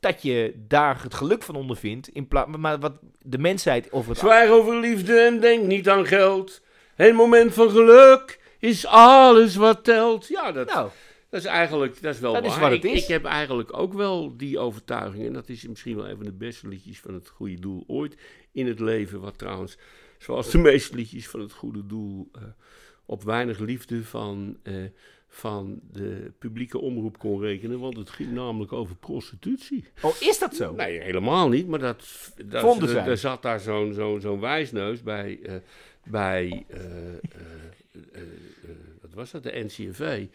dat 0.00 0.22
je 0.22 0.64
daar 0.68 1.02
het 1.02 1.14
geluk 1.14 1.42
van 1.42 1.54
ondervindt. 1.54 2.08
In 2.08 2.28
plaats, 2.28 2.56
maar 2.56 2.78
wat 2.78 2.98
de 3.18 3.38
mensheid 3.38 3.92
over 3.92 4.10
het 4.10 4.18
Zwaar 4.18 4.50
over 4.50 4.80
liefde 4.80 5.20
en 5.20 5.40
denk 5.40 5.66
niet 5.66 5.88
aan 5.88 6.06
geld. 6.06 6.61
Het 6.94 7.14
moment 7.14 7.54
van 7.54 7.70
geluk 7.70 8.40
is 8.58 8.86
alles 8.86 9.56
wat 9.56 9.84
telt. 9.84 10.26
Ja, 10.28 10.52
dat, 10.52 10.66
Nou, 10.68 10.90
dat 11.30 11.40
is 11.40 11.46
eigenlijk 11.46 12.02
dat 12.02 12.14
is 12.14 12.20
wel 12.20 12.32
Dat 12.32 12.44
is 12.44 12.58
waar. 12.58 12.70
het 12.70 12.84
ik, 12.84 12.90
is. 12.92 13.02
ik 13.02 13.08
heb 13.08 13.24
eigenlijk 13.24 13.76
ook 13.78 13.92
wel 13.92 14.36
die 14.36 14.58
overtuiging. 14.58 15.26
En 15.26 15.32
dat 15.32 15.48
is 15.48 15.66
misschien 15.66 15.96
wel 15.96 16.08
een 16.08 16.16
van 16.16 16.24
de 16.24 16.32
beste 16.32 16.68
liedjes 16.68 17.00
van 17.00 17.14
het 17.14 17.28
goede 17.28 17.58
doel 17.60 17.84
ooit 17.86 18.16
in 18.52 18.66
het 18.66 18.80
leven. 18.80 19.20
Wat 19.20 19.38
trouwens, 19.38 19.76
zoals 20.18 20.50
de 20.50 20.58
meeste 20.58 20.94
liedjes 20.96 21.28
van 21.28 21.40
het 21.40 21.52
goede 21.52 21.86
doel, 21.86 22.28
eh, 22.32 22.42
op 23.06 23.22
weinig 23.22 23.58
liefde 23.58 24.04
van, 24.04 24.56
eh, 24.62 24.74
van 25.28 25.80
de 25.92 26.32
publieke 26.38 26.78
omroep 26.78 27.18
kon 27.18 27.40
rekenen. 27.40 27.78
Want 27.80 27.96
het 27.96 28.10
ging 28.10 28.32
namelijk 28.32 28.72
over 28.72 28.96
prostitutie. 28.96 29.84
oh, 30.02 30.14
is 30.20 30.38
dat 30.38 30.54
zo? 30.54 30.72
Nee, 30.74 31.00
helemaal 31.00 31.48
niet. 31.48 31.66
Maar 31.68 31.78
dat, 31.78 32.32
dat, 32.44 32.60
Vonden 32.60 32.88
er- 32.88 32.94
zij. 32.94 33.06
er 33.06 33.16
zat 33.16 33.42
daar 33.42 33.60
zo'n 33.60 33.92
zo'n 33.92 34.20
zo'n 34.20 34.40
wijsneus 34.40 35.02
bij, 35.02 35.38
eh, 35.42 35.54
bij 36.04 36.64
eh, 36.68 37.12
eh, 37.12 37.18
eh, 38.12 38.20
wat 39.00 39.12
was 39.14 39.30
dat, 39.30 39.42
de 39.42 39.64
NCRV. 39.64 40.26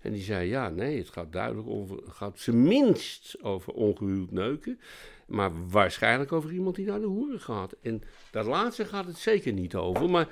En 0.00 0.12
die 0.12 0.22
zei, 0.22 0.48
ja, 0.48 0.68
nee, 0.68 0.98
het 0.98 1.08
gaat 1.08 1.32
duidelijk 1.32 1.68
over, 1.68 1.96
het 1.96 2.12
gaat 2.12 2.46
minst 2.46 3.42
over 3.42 3.72
ongehuwd 3.72 4.30
neuken. 4.30 4.80
Maar 5.26 5.68
waarschijnlijk 5.68 6.32
over 6.32 6.52
iemand 6.52 6.76
die 6.76 6.86
naar 6.86 7.00
de 7.00 7.06
hoeren 7.06 7.40
gaat. 7.40 7.76
En 7.82 8.02
dat 8.30 8.46
laatste 8.46 8.84
gaat 8.84 9.06
het 9.06 9.18
zeker 9.18 9.52
niet 9.52 9.74
over. 9.74 10.10
Maar 10.10 10.28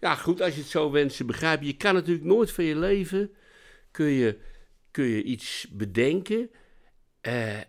ja, 0.00 0.14
goed, 0.14 0.40
als 0.40 0.54
je 0.54 0.60
het 0.60 0.70
zo 0.70 0.90
wenst 0.90 1.16
te 1.16 1.24
begrijpen. 1.24 1.66
Je 1.66 1.76
kan 1.76 1.94
natuurlijk 1.94 2.26
nooit 2.26 2.50
van 2.50 2.64
je 2.64 2.76
leven, 2.76 3.34
kun 3.90 4.06
je, 4.06 4.38
kun 4.90 5.04
je 5.04 5.22
iets 5.22 5.66
bedenken... 5.70 6.50
eh, 7.20 7.60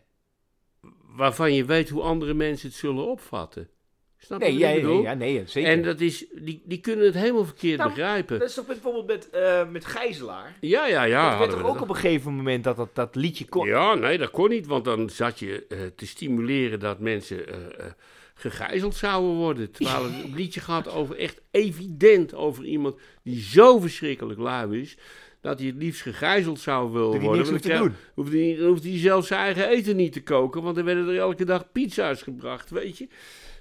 waarvan 1.15 1.54
je 1.54 1.65
weet 1.65 1.89
hoe 1.89 2.02
andere 2.02 2.34
mensen 2.34 2.68
het 2.68 2.78
zullen 2.78 3.08
opvatten. 3.08 3.70
Snap 4.19 4.41
je 4.41 4.45
nee, 4.45 4.84
nee, 4.84 5.01
ja, 5.01 5.13
nee, 5.13 5.43
zeker. 5.45 5.69
En 5.71 5.84
dat 5.84 5.99
is, 5.99 6.25
die, 6.34 6.62
die 6.65 6.79
kunnen 6.79 7.05
het 7.05 7.13
helemaal 7.13 7.45
verkeerd 7.45 7.77
Nou, 7.77 7.89
begrijpen. 7.89 8.39
dat 8.39 8.49
is 8.49 8.55
toch 8.55 8.65
bijvoorbeeld 8.65 9.08
met, 9.08 9.29
eh 9.29 9.69
met 9.69 9.86
Gijzelaar? 9.86 10.58
Ja, 10.60 10.88
ja, 10.88 11.03
ja. 11.03 11.29
dat 11.29 11.39
werd 11.39 11.51
toch 11.51 11.69
ook 11.69 11.82
op 11.82 11.89
een 11.89 11.95
gegeven 11.95 12.34
moment 12.34 12.63
dat 12.63 12.77
dat, 12.77 12.95
dat 12.95 13.15
liedje 13.15 13.45
kon... 13.45 13.67
Ja, 13.67 13.93
nee, 13.93 14.17
dat 14.17 14.29
kon 14.29 14.49
niet, 14.49 14.67
want 14.67 14.86
dan 14.86 15.10
zat 15.10 15.39
je 15.39 15.65
eh, 15.69 15.77
te 15.95 16.08
stimuleren 16.08 16.79
dat 16.79 16.99
mensen 16.99 17.47
eh, 17.47 17.86
gegijzeld 18.34 18.95
zouden 18.95 19.32
worden. 19.36 19.71
Terwijl 19.71 20.03
het 20.03 20.36
liedje 20.39 20.60
gaat 20.60 20.89
over 20.89 21.17
echt 21.17 21.41
evident 21.51 22.34
over 22.34 22.63
iemand 22.65 22.95
die 23.23 23.41
zo 23.41 23.79
verschrikkelijk 23.79 24.39
lui 24.39 24.82
is. 24.82 24.97
Dat 25.41 25.60
hij 25.60 25.67
het 25.67 25.77
liefst 25.77 26.01
gegijzeld 26.01 26.60
zou 26.60 26.91
willen 26.91 27.19
worden. 27.21 27.62
dan 27.62 27.77
doen. 27.77 27.95
Hoeft 28.13 28.32
hij, 28.32 28.55
dan 28.60 28.67
hoeft 28.67 28.84
hij 28.84 28.97
zelf 28.97 29.25
zijn 29.25 29.39
eigen 29.39 29.69
eten 29.69 29.95
niet 29.95 30.13
te 30.13 30.23
koken, 30.23 30.62
want 30.62 30.75
dan 30.75 30.86
werden 30.86 31.08
er 31.08 31.17
elke 31.17 31.45
dag 31.45 31.71
pizza's 31.71 32.21
gebracht, 32.21 32.69
weet 32.69 32.97
je. 32.97 33.08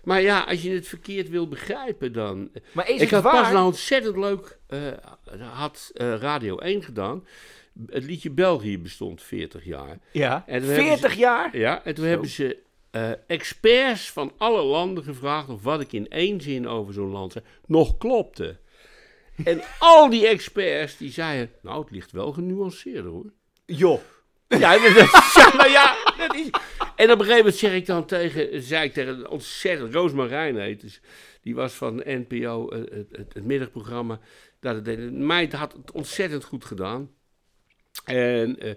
Maar 0.08 0.22
ja, 0.22 0.40
als 0.40 0.62
je 0.62 0.70
het 0.70 0.88
verkeerd 0.88 1.28
wil 1.28 1.48
begrijpen, 1.48 2.12
dan. 2.12 2.50
Maar 2.72 2.90
is 2.90 3.00
Ik 3.00 3.10
had 3.10 3.22
waar? 3.22 3.42
pas 3.42 3.52
nou 3.52 3.66
ontzettend 3.66 4.16
leuk, 4.16 4.58
eh, 4.66 4.80
had 5.52 5.90
eh, 5.94 6.14
Radio 6.14 6.58
1 6.58 6.82
gedaan. 6.82 7.26
Het 7.86 8.04
liedje 8.04 8.30
België 8.30 8.78
bestond 8.78 9.22
40 9.22 9.64
jaar. 9.64 9.98
Ja, 10.12 10.44
En 10.46 10.60
toen 10.60 10.68
hebben 10.70 10.86
40 10.86 11.14
jaar? 11.14 11.56
Ja, 11.56 11.84
en 11.84 11.94
toen 11.94 12.04
Zo. 12.04 12.10
hebben 12.10 12.28
ze 12.28 12.58
eh, 12.90 13.10
experts 13.26 14.10
van 14.10 14.32
alle 14.38 14.62
landen 14.62 15.04
gevraagd 15.04 15.48
of 15.48 15.62
wat 15.62 15.80
ik 15.80 15.92
in 15.92 16.08
één 16.08 16.40
zin 16.40 16.68
over 16.68 16.94
zo'n 16.94 17.10
land 17.10 17.32
zei, 17.32 17.44
nog 17.66 17.98
klopte. 17.98 18.56
En 19.44 19.60
al 19.78 20.10
die 20.10 20.26
experts 20.26 20.96
die 20.96 21.10
zeiden, 21.12 21.50
nou 21.62 21.80
het 21.80 21.90
ligt 21.90 22.10
wel 22.12 22.32
genuanceerder 22.32 23.10
hoor. 23.10 23.32
Joh. 23.66 24.00
Ja, 24.58 24.78
dat, 24.78 25.10
ja, 25.36 25.56
nou 25.56 25.70
ja, 25.70 25.96
dat 26.18 26.34
is... 26.34 26.50
En 26.96 27.10
op 27.10 27.18
een 27.18 27.24
gegeven 27.24 27.36
moment 27.36 27.54
zeg 27.54 27.72
ik 27.72 27.86
dan 27.86 28.06
tegen, 28.06 28.62
zei 28.62 28.84
ik 28.84 28.92
tegen 28.92 29.18
een 29.18 29.28
ontzettend, 29.28 29.94
Roosmarijn 29.94 30.56
heet 30.56 30.80
dus, 30.80 31.00
die 31.42 31.54
was 31.54 31.72
van 31.72 32.02
NPO, 32.04 32.68
eh, 32.68 32.78
het, 32.78 33.08
het, 33.10 33.34
het 33.34 33.44
middagprogramma, 33.44 34.20
dat 34.60 34.74
het, 34.74 34.84
deed. 34.84 34.96
De 34.96 35.10
meid 35.10 35.52
had 35.52 35.72
het 35.72 35.92
ontzettend 35.92 36.44
goed 36.44 36.64
gedaan. 36.64 37.10
En 38.04 38.58
eh 38.58 38.74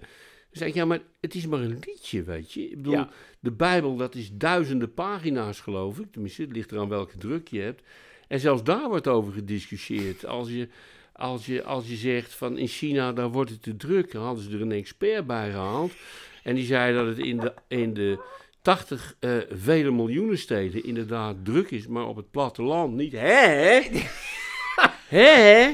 zei 0.52 0.70
ik, 0.70 0.76
ja, 0.76 0.86
maar 0.86 1.00
het 1.22 1.36
is 1.36 1.48
maar 1.48 1.60
een 1.60 1.80
liedje, 1.86 2.24
weet 2.24 2.54
je. 2.54 2.70
Ik 2.70 2.76
bedoel, 2.76 2.94
Ja. 2.94 3.10
de 3.40 3.52
Bijbel, 3.52 3.96
dat 3.96 4.16
is 4.16 4.30
duizenden 4.34 4.94
pagina's, 4.94 5.60
geloof 5.60 6.00
ik. 6.00 6.12
Tenminste, 6.12 6.42
het 6.42 6.52
ligt 6.52 6.72
eraan 6.72 6.90
welke 6.90 7.18
druk 7.18 7.48
je 7.48 7.60
hebt. 7.60 7.82
En 8.28 8.40
zelfs 8.40 8.64
daar 8.64 8.88
wordt 8.88 9.08
over 9.08 9.34
gediscussieerd. 9.34 10.26
Als 10.26 10.50
je, 10.50 10.68
als 11.14 11.46
je, 11.46 11.64
als 11.64 11.88
je 11.88 11.96
zegt 11.96 12.34
van 12.34 12.58
in 12.58 12.68
China, 12.68 13.14
daar 13.14 13.30
wordt 13.32 13.50
het 13.50 13.64
te 13.64 13.76
druk, 13.78 14.12
dan 14.12 14.24
hadden 14.24 14.44
ze 14.44 14.52
er 14.52 14.62
een 14.62 14.72
expert 14.72 15.28
bij 15.28 15.50
gehaald. 15.52 15.92
En 16.44 16.56
die 16.56 16.66
zei 16.66 16.94
dat 16.96 17.06
het 17.06 17.18
in 17.18 17.38
de, 17.38 17.54
in 17.68 17.94
de 17.94 18.24
80 18.62 19.16
eh, 19.20 19.32
vele 19.50 19.92
miljoenen 19.92 20.38
steden 20.38 20.84
inderdaad 20.84 21.36
druk 21.46 21.72
is, 21.72 21.88
maar 21.88 22.08
op 22.08 22.16
het 22.16 22.32
platteland 22.32 22.94
niet. 22.96 23.12
Hè? 23.12 23.82
Hè? 25.08 25.70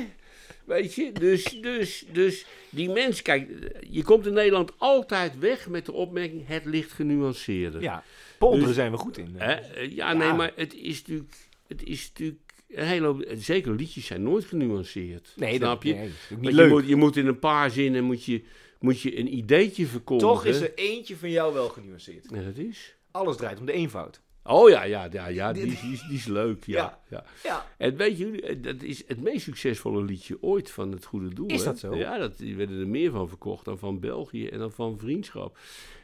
Weet 0.66 0.94
je, 0.94 1.12
dus, 1.12 1.44
dus, 1.62 2.06
dus 2.12 2.46
die 2.70 2.90
mens, 2.90 3.22
kijk, 3.22 3.50
je 3.90 4.04
komt 4.04 4.26
in 4.26 4.34
Nederland 4.34 4.72
altijd 4.78 5.40
weg 5.40 5.68
met 5.70 5.86
de 5.86 5.92
opmerking: 5.92 6.48
het 6.48 6.66
ligt 6.66 6.92
genuanceerder. 6.92 7.82
Ja, 7.82 8.04
polderen 8.38 8.66
Dus- 8.66 8.76
zijn 8.76 8.92
we 8.92 8.98
goed 8.98 9.18
in. 9.18 9.36
Hè? 9.38 9.54
Eh, 9.54 9.82
Ja, 9.96 10.12
Ja. 10.12 10.14
nee, 10.14 10.34
maar 10.34 10.52
het 10.56 10.74
is 10.74 10.98
natuurlijk, 11.00 11.34
het 11.68 11.84
is 11.84 12.08
natuurlijk 12.08 12.47
een 12.70 12.86
hele 12.86 13.28
zeker 13.38 13.72
liedjes 13.76 14.06
zijn 14.06 14.24
nooit 14.24 14.46
genuanceerd. 14.46 15.34
Nee, 15.36 15.56
snap 15.56 15.82
dat 15.84 15.92
je? 15.92 15.94
nee, 15.94 16.10
dat 16.42 16.56
je, 16.56 16.68
moet, 16.68 16.88
je 16.88 16.96
moet 16.96 17.18
in 17.18 17.28
een 17.28 17.40
paar 17.40 17.72
zinnen 17.72 18.04
moet 18.04 18.24
je, 18.24 18.44
moet 18.80 19.02
je 19.02 19.20
een 19.20 19.36
ideetje 19.38 19.86
verkondigen. 19.86 20.34
Toch 20.34 20.46
is 20.46 20.62
er 20.62 20.74
eentje 20.76 21.18
van 21.18 21.30
jou 21.30 21.54
wel 21.54 21.70
genuanceerd. 21.70 22.28
Ja, 22.34 22.42
dat 22.42 22.58
is. 22.58 22.96
Alles 23.12 23.38
draait 23.38 23.60
om 23.60 23.66
de 23.66 23.72
eenvoud. 23.72 24.22
Oh 24.44 24.70
ja, 24.70 24.84
ja, 24.84 25.08
ja, 25.12 25.28
ja 25.28 25.54
die, 25.54 25.66
is- 25.66 25.82
die, 25.82 25.92
is- 25.94 26.06
die 26.08 26.18
is 26.18 26.26
leuk. 26.26 26.66
Ja, 26.66 26.76
Ja. 26.78 27.00
ja. 27.10 27.26
Ja. 27.44 27.66
En 27.78 27.96
weet 27.98 28.18
je, 28.18 28.58
dat 28.62 28.82
is 28.82 29.04
het 29.08 29.22
meest 29.22 29.44
succesvolle 29.44 30.04
liedje 30.04 30.38
ooit 30.42 30.72
van 30.72 30.92
het 30.92 31.06
Goede 31.06 31.34
Doel. 31.34 31.48
Is 31.48 31.60
hè? 31.60 31.66
dat 31.66 31.80
zo? 31.80 31.96
Ja, 31.96 32.18
dat, 32.18 32.38
die 32.38 32.56
werden 32.56 32.80
er 32.80 32.88
meer 32.88 33.12
van 33.12 33.28
verkocht 33.30 33.66
dan 33.66 33.78
van 33.78 34.00
België 34.00 34.48
en 34.48 34.60
dan 34.60 34.72
van 34.72 35.00
Vriendschap. 35.00 35.58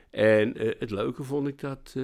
En 0.09 0.57
eh, 0.57 0.71
het 0.79 0.89
leuke 0.91 1.23
vond 1.23 1.47
ik 1.47 1.59
dat, 1.59 1.93
eh, 1.97 2.03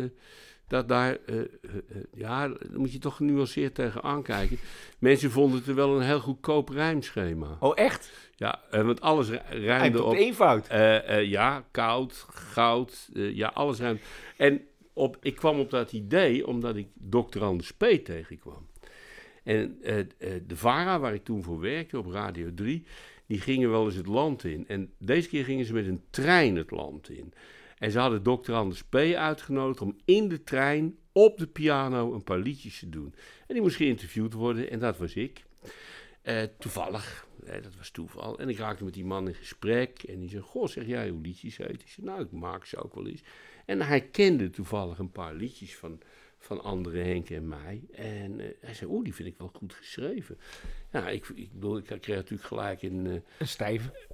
dat 0.70 0.88
daar, 0.88 1.18
eh, 1.26 1.40
eh, 1.40 1.46
eh, 1.90 1.98
ja, 2.14 2.48
daar 2.48 2.58
moet 2.74 2.92
je 2.92 3.00
toch 3.00 3.16
genuanceerd 3.16 3.76
tegen 3.76 4.04
aankijken. 4.04 4.58
Mensen 5.00 5.32
vonden 5.32 5.60
het 5.60 5.68
er 5.68 5.76
wel 5.76 5.96
een 5.96 6.06
heel 6.06 6.20
goedkoop 6.20 6.70
rijmschema. 6.70 7.58
Oh, 7.60 7.72
echt? 7.76 8.12
Ja, 8.36 8.62
want 8.72 9.02
alles 9.02 9.30
rijmde 9.50 10.04
op 10.04 10.14
eenvoud. 10.14 10.68
Ja, 11.24 11.66
koud, 11.72 12.26
goud, 12.30 13.10
ja, 13.14 13.48
alles 13.48 13.80
ruim. 13.80 14.00
En 14.38 14.62
op, 14.94 15.18
ik 15.22 15.36
kwam 15.36 15.60
op 15.60 15.70
dat 15.70 15.92
idee 15.92 16.48
omdat 16.48 16.76
ik 16.76 16.88
Dr. 16.94 17.44
Anders 17.44 17.72
P. 17.72 17.86
tegenkwam. 18.04 18.68
En 19.44 19.78
de 20.48 20.56
VARA, 20.56 21.00
waar 21.00 21.14
ik 21.14 21.24
toen 21.24 21.44
voor 21.44 21.60
werkte 21.60 21.98
op 21.98 22.12
Radio 22.12 22.54
3, 22.54 22.86
die 23.26 23.42
gingen 23.42 23.70
wel 23.70 23.86
eens 23.86 23.96
het 23.96 24.08
land 24.08 24.44
in. 24.44 24.68
En 24.68 24.94
deze 24.98 25.30
keer 25.30 25.44
gingen 25.44 25.66
ze 25.66 25.74
met 25.74 25.88
een 25.88 26.02
trein 26.10 26.56
het 26.56 26.72
land 26.72 27.10
in. 27.10 27.34
En 27.80 27.92
ze 27.92 28.00
hadden 28.00 28.24
dokter 28.24 28.54
Anders 28.54 28.84
P. 28.84 28.96
uitgenodigd 28.96 29.82
om 29.82 29.98
in 30.06 30.28
de 30.28 30.44
trein 30.44 30.98
op 31.12 31.38
de 31.38 31.48
piano 31.48 32.14
een 32.14 32.24
paar 32.24 32.40
liedjes 32.40 32.80
te 32.80 32.90
doen. 32.90 33.14
En 33.48 33.54
die 33.54 33.62
moest 33.62 33.76
geïnterviewd 33.76 34.34
worden 34.34 34.70
en 34.70 34.80
dat 34.80 34.98
was 34.98 35.14
ik. 35.14 35.44
Eh, 36.22 36.44
toevallig, 36.60 37.28
hè, 37.46 37.62
dat 37.62 37.76
was 37.76 37.90
toeval. 37.90 38.40
En 38.40 38.50
ik 38.50 38.58
raakte 38.58 38.84
met 38.84 38.94
die 38.94 39.06
man 39.06 39.28
in 39.28 39.36
gesprek 39.36 40.04
en 40.04 40.20
die 40.20 40.30
zei, 40.30 40.42
goh, 40.42 40.68
zeg 40.68 40.86
jij 40.86 41.10
hoe 41.10 41.22
liedjes 41.22 41.58
heet? 41.58 41.82
Ik 41.82 41.88
zei, 41.88 42.08
nou, 42.08 42.22
ik 42.22 42.32
maak 42.32 42.66
ze 42.66 42.84
ook 42.84 42.96
wel 42.96 43.08
eens. 43.08 43.22
En 43.66 43.82
hij 43.82 44.02
kende 44.02 44.50
toevallig 44.50 44.98
een 44.98 45.12
paar 45.12 45.34
liedjes 45.34 45.76
van, 45.76 46.00
van 46.38 46.64
andere 46.64 46.98
Henk 46.98 47.30
en 47.30 47.48
mij. 47.48 47.82
En 47.92 48.40
eh, 48.40 48.48
hij 48.62 48.74
zei, 48.74 48.92
oeh, 48.92 49.04
die 49.04 49.14
vind 49.14 49.28
ik 49.28 49.38
wel 49.38 49.52
goed 49.54 49.74
geschreven. 49.74 50.38
Ja, 50.92 51.10
ik, 51.10 51.28
ik 51.36 51.54
bedoel, 51.54 51.78
ik 51.78 51.84
kreeg 51.84 52.16
natuurlijk 52.16 52.48
gelijk 52.48 52.82
een, 52.82 53.08
eh, 53.08 53.22
Een 53.38 53.48
stijve. 53.48 54.08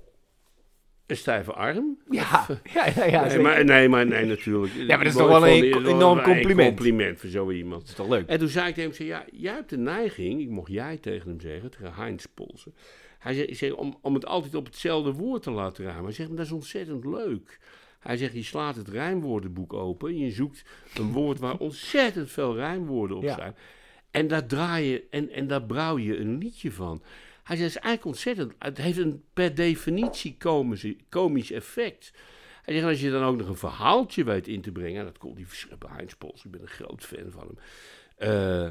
Een 1.07 1.17
stijve 1.17 1.53
arm. 1.53 1.97
Ja, 2.09 2.45
ja, 2.73 2.85
ja. 2.95 3.05
ja 3.05 3.21
nee, 3.21 3.29
zeker. 3.29 3.41
maar, 3.41 3.65
nee, 3.65 3.89
maar 3.89 4.05
nee, 4.05 4.25
natuurlijk. 4.25 4.73
maar 4.87 4.97
dat 4.97 5.05
is 5.05 5.13
toch 5.13 5.27
wel 5.27 5.47
een 5.47 5.63
enorm 5.63 5.97
wel 5.97 6.17
een 6.17 6.23
compliment. 6.23 6.67
compliment 6.67 7.19
voor 7.19 7.29
zo 7.29 7.51
iemand. 7.51 7.81
Dat 7.81 7.89
is 7.89 7.95
toch 7.95 8.09
leuk? 8.09 8.27
En 8.27 8.39
toen 8.39 8.47
zei 8.47 8.67
ik 8.67 8.73
tegen 8.73 8.89
hem, 8.89 8.97
zei, 8.97 9.09
ja, 9.09 9.25
jij 9.31 9.53
hebt 9.53 9.69
de 9.69 9.77
neiging, 9.77 10.41
ik 10.41 10.49
mocht 10.49 10.71
jij 10.71 10.97
tegen 10.97 11.29
hem 11.29 11.39
zeggen, 11.39 11.71
tegen 11.71 11.93
Heinz 11.93 12.25
Polsen. 12.33 12.73
Hij 13.19 13.53
zei, 13.53 13.71
om, 13.71 13.97
om 14.01 14.13
het 14.13 14.25
altijd 14.25 14.55
op 14.55 14.65
hetzelfde 14.65 15.11
woord 15.11 15.43
te 15.43 15.51
laten 15.51 15.83
rijmen. 15.83 16.03
Hij 16.03 16.13
zegt, 16.13 16.29
dat 16.37 16.45
is 16.45 16.51
ontzettend 16.51 17.05
leuk. 17.05 17.59
Hij 17.99 18.17
zegt, 18.17 18.33
je 18.33 18.43
slaat 18.43 18.75
het 18.75 18.87
rijmwoordenboek 18.87 19.73
open 19.73 20.09
en 20.09 20.17
je 20.17 20.31
zoekt 20.31 20.65
een 20.95 21.11
woord 21.11 21.39
waar 21.39 21.57
ontzettend 21.57 22.31
veel 22.31 22.55
rijmwoorden 22.55 23.17
op 23.17 23.23
Ja. 23.23 23.35
zijn. 23.35 23.55
En 24.11 24.27
daar 24.27 24.45
draai 24.45 24.85
je, 24.89 25.03
en, 25.09 25.29
en 25.29 25.47
daar 25.47 25.65
bouw 25.65 25.97
je 25.97 26.17
een 26.17 26.37
liedje 26.37 26.71
van. 26.71 27.01
Hij 27.45 27.55
zegt, 27.55 27.73
het 27.73 27.83
is 27.83 27.89
eigenlijk 27.89 28.05
ontzettend, 28.05 28.53
het 28.59 28.77
heeft 28.77 28.97
een 28.97 29.23
per 29.33 29.55
definitie 29.55 30.35
komisch, 30.37 30.93
komisch 31.09 31.51
effect. 31.51 32.13
Hij 32.61 32.73
zegt, 32.73 32.85
als 32.85 33.01
je 33.01 33.11
dan 33.11 33.23
ook 33.23 33.37
nog 33.37 33.47
een 33.47 33.55
verhaaltje 33.55 34.23
weet 34.23 34.47
in 34.47 34.61
te 34.61 34.71
brengen, 34.71 34.99
en 34.99 35.05
dat 35.05 35.17
kon 35.17 35.35
die 35.35 35.45
Heinz 35.87 36.13
Pols, 36.13 36.45
ik 36.45 36.51
ben 36.51 36.61
een 36.61 36.67
groot 36.67 37.03
fan 37.03 37.31
van 37.31 37.47
hem. 37.47 37.57
Eh, 38.15 38.69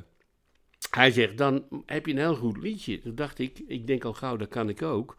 hij 0.90 1.10
zegt, 1.10 1.38
dan 1.38 1.66
heb 1.86 2.06
je 2.06 2.12
een 2.12 2.18
heel 2.18 2.34
goed 2.36 2.56
liedje. 2.56 2.98
Toen 2.98 3.14
dacht 3.14 3.38
ik, 3.38 3.58
ik 3.66 3.86
denk 3.86 4.04
al 4.04 4.14
gauw, 4.14 4.36
dat 4.36 4.48
kan 4.48 4.68
ik 4.68 4.82
ook. 4.82 5.16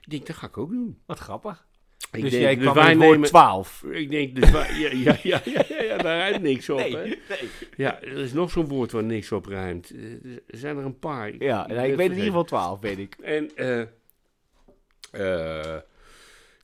Ik 0.00 0.10
denk, 0.10 0.26
dat 0.26 0.36
ga 0.36 0.46
ik 0.46 0.58
ook 0.58 0.70
doen. 0.70 0.98
Wat 1.06 1.18
grappig. 1.18 1.66
Ik 2.14 2.22
dus 2.22 2.30
denk, 2.30 2.42
jij 2.42 2.54
dus 2.54 2.62
kwam 2.62 2.74
wij 2.74 2.88
het 2.88 2.96
woord 2.98 3.10
nemen- 3.10 3.28
12. 3.28 3.84
Ik 3.90 4.10
denk, 4.10 4.34
dus 4.36 4.50
wij, 4.50 4.74
ja, 4.78 4.90
ja, 4.92 5.18
ja, 5.22 5.40
ja, 5.44 5.64
ja, 5.68 5.82
ja, 5.82 5.96
daar 5.96 6.16
rijmt 6.16 6.42
niks 6.42 6.70
op. 6.70 6.78
Nee, 6.78 6.96
hè? 6.96 7.02
nee. 7.02 7.18
Ja, 7.76 8.00
er 8.02 8.16
is 8.18 8.32
nog 8.32 8.50
zo'n 8.50 8.68
woord 8.68 8.92
waar 8.92 9.04
niks 9.04 9.32
op 9.32 9.46
rijmt. 9.46 9.90
Eh, 9.90 10.02
Er 10.46 10.58
zijn 10.58 10.76
er 10.78 10.84
een 10.84 10.98
paar. 10.98 11.32
Ja, 11.38 11.66
ben 11.66 11.76
nee, 11.76 11.84
ik 11.84 11.90
het 11.90 11.98
weet 12.00 12.06
in 12.10 12.12
ieder 12.16 12.26
geval 12.26 12.44
12, 12.44 12.80
weet 12.80 12.98
ik. 12.98 13.14
En, 13.22 13.50
eh 13.56 13.80
eh, 15.12 15.80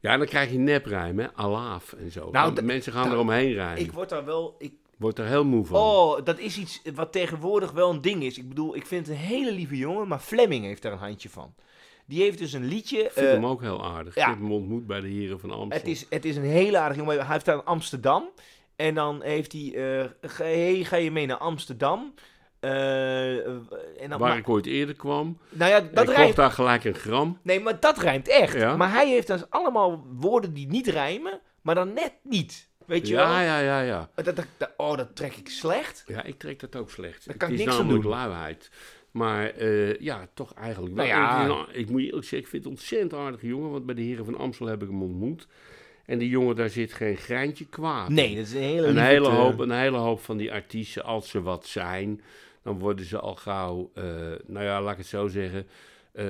ja, 0.01 0.17
dan 0.17 0.27
krijg 0.27 0.51
je 0.53 0.59
neprijm, 0.59 1.19
hè? 1.19 1.33
Alaaf 1.35 1.93
en 1.93 2.11
zo. 2.11 2.31
Nou, 2.31 2.63
mensen 2.63 2.93
gaan 2.93 3.07
da- 3.09 3.13
eromheen 3.13 3.53
rijmen. 3.53 3.83
Ik 3.85 3.93
word 3.93 4.09
daar 4.09 4.25
wel... 4.25 4.55
Ik, 4.59 4.73
Word 4.97 5.19
er 5.19 5.27
heel 5.27 5.45
moe 5.45 5.67
van. 5.67 5.81
oh, 5.81 6.25
dat 6.25 6.39
is 6.39 6.59
iets 6.59 6.83
wat 6.95 7.13
tegenwoordig 7.13 7.71
wel 7.73 7.91
een 7.91 8.01
ding 8.01 8.23
is. 8.23 8.39
Ik 8.39 8.49
bedoel, 8.49 8.77
ik 8.77 8.87
vind 8.87 9.07
het 9.07 9.17
een 9.17 9.23
hele 9.23 9.53
lieve 9.53 9.77
jongen, 9.77 10.09
maar 10.09 10.19
Fleming 10.19 10.65
heeft 10.65 10.83
daar 10.83 10.93
een 10.93 10.99
handje 10.99 11.29
van. 11.29 11.55
Die 12.11 12.23
heeft 12.23 12.39
dus 12.39 12.53
een 12.53 12.65
liedje... 12.65 12.99
ik 12.99 13.11
vind 13.13 13.27
eh, 13.27 13.33
hem 13.33 13.47
ook 13.47 13.61
heel 13.61 13.85
aardig. 13.85 14.15
ja. 14.15 14.23
Ik 14.23 14.29
heb 14.29 14.39
hem 14.39 14.53
ontmoet 14.53 14.87
bij 14.87 15.01
de 15.01 15.09
heren 15.09 15.41
van 15.41 15.51
Amsterdam. 15.51 15.79
Het 15.79 15.89
is, 15.89 16.07
het 16.11 16.25
is 16.25 16.37
een 16.37 16.43
hele 16.45 16.79
aardige 16.79 17.01
jongen. 17.01 17.17
Hij 17.19 17.33
heeft 17.33 17.45
daar 17.45 17.55
in 17.55 17.65
Amsterdam. 17.65 18.29
En 18.77 18.95
dan 18.95 19.23
heeft 19.23 19.53
hij... 19.53 19.75
eh, 20.01 20.09
ga, 20.31 20.45
hey, 20.45 20.85
ga 20.85 20.97
je 20.97 21.11
mee 21.11 21.27
naar 21.27 21.37
Amsterdam? 21.37 22.15
Eh, 22.61 23.39
eh, 23.39 23.47
en 23.99 24.09
dan, 24.09 24.19
Waar 24.19 24.19
maar- 24.29 24.39
ik 24.39 24.49
ooit 24.49 24.67
eerder 24.67 24.95
kwam. 24.95 25.39
nou 25.49 25.71
ja, 25.71 25.81
dat 25.81 26.05
kocht 26.05 26.17
rijmt... 26.17 26.37
daar 26.37 26.51
gelijk 26.51 26.85
een 26.85 26.95
gram. 26.95 27.39
Nee, 27.43 27.61
maar 27.61 27.81
dat 27.81 27.99
rijmt 27.99 28.29
echt. 28.29 28.55
Ja? 28.55 28.77
Maar 28.77 28.93
hij 28.93 29.09
heeft 29.09 29.27
dan 29.27 29.47
allemaal 29.49 30.05
woorden 30.17 30.53
die 30.55 30.67
niet 30.69 30.87
rijmen, 30.87 31.41
maar 31.63 31.75
dan 31.75 31.93
net 31.93 32.13
niet. 32.23 32.69
Weet 32.87 33.09
je 33.09 33.15
wel? 33.15 33.25
Ja, 33.27 33.41
ja, 33.41 33.59
ja, 33.59 33.81
ja. 33.81 34.11
Dat, 34.15 34.25
dat, 34.37 34.47
dat- 34.57 34.71
oh, 34.77 34.97
dat 34.97 35.17
trek 35.17 35.37
ik 35.37 35.49
slecht. 35.49 36.05
Ja, 36.07 36.23
ik 36.23 36.39
trek 36.39 36.61
dat 36.61 36.77
ook 36.77 36.91
slecht. 36.91 37.27
Daar 37.27 37.37
kan 37.37 37.51
het 37.51 37.59
is 37.59 37.65
niks 37.65 37.77
aan 37.79 37.83
namelijk 37.87 38.03
doen. 38.09 38.13
luiheid. 38.13 38.71
Maar 39.11 39.47
eh, 39.51 39.99
ja, 40.01 40.29
toch 40.35 40.55
eigenlijk 40.55 40.95
wel. 40.95 41.07
Nou 41.07 41.19
ja. 41.19 41.45
Een- 41.49 41.79
ik 41.81 41.91
moet 41.91 42.01
je 42.01 42.07
eerlijk 42.07 42.27
zeggen, 42.27 42.39
ik 42.39 42.47
vind 42.47 42.65
het 42.65 42.73
een 42.73 42.79
ontzettend 42.79 43.15
aardige 43.15 43.47
jongen. 43.47 43.71
Want 43.71 43.87
bij 43.87 43.95
de 43.95 44.03
heren 44.03 44.25
van 44.25 44.37
Amstel 44.39 44.67
heb 44.67 44.83
ik 44.83 44.89
hem 44.89 45.03
ontmoet. 45.03 45.47
En 46.07 46.19
die 46.19 46.29
jongen, 46.29 46.57
daar 46.57 46.69
zit 46.71 46.93
geen 46.93 47.17
greintje 47.17 47.67
kwaad. 47.67 48.09
Nee, 48.09 48.37
dat 48.37 48.45
is 48.47 48.53
een 48.53 48.61
hele 48.61 48.87
een 48.87 48.99
hele, 48.99 49.29
hoop, 49.29 49.59
een 49.59 49.71
hele 49.71 49.97
hoop 49.97 50.21
van 50.21 50.37
die 50.37 50.53
artiesten, 50.53 51.05
als 51.05 51.31
ze 51.31 51.43
wat 51.43 51.67
zijn, 51.67 52.21
dan 52.63 52.79
worden 52.79 53.05
ze 53.07 53.19
al 53.19 53.35
gauw, 53.35 53.91
eh, 53.95 54.05
nou 54.47 54.65
ja, 54.65 54.83
laat 54.83 54.93
ik 54.93 54.99
het 54.99 55.07
zo 55.07 55.29
zeggen, 55.29 55.67
eh, 56.13 56.27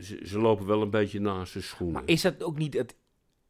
ze, 0.00 0.20
ze 0.24 0.38
lopen 0.38 0.66
wel 0.66 0.82
een 0.82 0.90
beetje 0.90 1.20
naast 1.20 1.52
de 1.52 1.60
schoenen. 1.60 1.94
Maar 1.94 2.02
is 2.06 2.22
dat 2.22 2.42
ook 2.42 2.58
niet... 2.58 2.74
Het, 2.74 2.94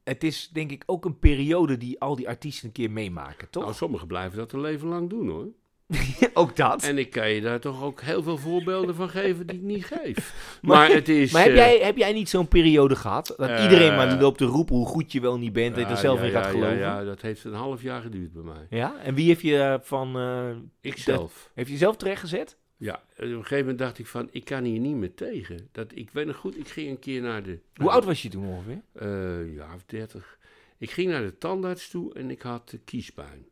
het 0.04 0.24
is 0.24 0.48
denk 0.52 0.70
ik 0.70 0.82
ook 0.86 1.04
een 1.04 1.18
periode 1.18 1.76
die 1.76 2.00
al 2.00 2.16
die 2.16 2.28
artiesten 2.28 2.66
een 2.66 2.72
keer 2.72 2.90
meemaken, 2.90 3.50
toch? 3.50 3.62
Nou, 3.62 3.74
sommigen 3.74 4.06
blijven 4.06 4.38
dat 4.38 4.52
een 4.52 4.60
leven 4.60 4.88
lang 4.88 5.10
doen 5.10 5.28
hoor. 5.28 5.46
ook 6.34 6.56
dat. 6.56 6.82
En 6.82 6.98
ik 6.98 7.10
kan 7.10 7.30
je 7.30 7.40
daar 7.40 7.60
toch 7.60 7.82
ook 7.82 8.00
heel 8.00 8.22
veel 8.22 8.38
voorbeelden 8.38 8.94
van 8.94 9.08
geven 9.08 9.46
die 9.46 9.56
ik 9.56 9.62
niet 9.62 9.84
geef. 9.84 10.34
Maar, 10.62 10.90
het 10.90 11.08
is... 11.08 11.32
Maar 11.32 11.42
heb 11.42 11.50
eh, 11.50 11.56
jij, 11.56 11.78
heb 11.78 11.96
jij 11.96 12.12
niet 12.12 12.28
zo'n 12.28 12.48
periode 12.48 12.96
gehad? 12.96 13.34
Dat 13.36 13.48
Eh, 13.48 13.62
iedereen 13.62 13.96
maar 13.96 14.20
loopt 14.20 14.38
te 14.38 14.44
roepen 14.44 14.76
hoe 14.76 14.86
goed 14.86 15.12
je 15.12 15.20
wel 15.20 15.38
niet 15.38 15.52
bent, 15.52 15.74
dat 15.74 15.84
je 15.84 15.90
er 15.90 15.96
zelf 15.96 16.22
in 16.22 16.30
gaat 16.30 16.46
geloven? 16.46 16.76
Ja, 16.76 16.98
ja, 16.98 17.04
dat 17.04 17.20
heeft 17.20 17.44
een 17.44 17.52
half 17.52 17.82
jaar 17.82 18.02
geduurd 18.02 18.32
bij 18.32 18.42
mij. 18.42 18.66
Ja? 18.70 18.94
En 19.02 19.14
wie 19.14 19.26
heeft 19.26 19.40
je 19.40 19.58
eh, 19.58 19.74
van... 19.80 20.70
Ikzelf. 20.80 21.50
heeft 21.54 21.70
je 21.70 21.76
zelf 21.76 21.96
terecht 21.96 22.20
gezet? 22.20 22.56
Ja, 22.76 22.94
op 22.94 23.24
een 23.24 23.32
gegeven 23.32 23.58
moment 23.58 23.78
dacht 23.78 23.98
ik 23.98 24.06
van, 24.06 24.28
ik 24.30 24.44
kan 24.44 24.64
hier 24.64 24.80
niet 24.80 24.96
meer 24.96 25.14
tegen. 25.14 25.68
Dat, 25.72 25.92
ik 25.94 26.10
weet 26.10 26.26
nog 26.26 26.36
goed, 26.36 26.58
ik 26.58 26.68
ging 26.68 26.90
een 26.90 26.98
keer 26.98 27.22
naar 27.22 27.42
de... 27.42 27.58
Hoe 27.74 27.90
oud 27.90 28.04
was 28.04 28.22
je 28.22 28.28
toen 28.28 28.46
ongeveer? 28.46 28.82
Eh, 28.92 29.54
ja, 29.54 29.74
of 29.74 29.84
30. 29.86 30.38
Ik 30.78 30.90
ging 30.90 31.10
naar 31.10 31.22
de 31.22 31.38
tandarts 31.38 31.88
toe 31.88 32.14
en 32.14 32.30
ik 32.30 32.42
had 32.42 32.74
kiespijn. 32.84 33.46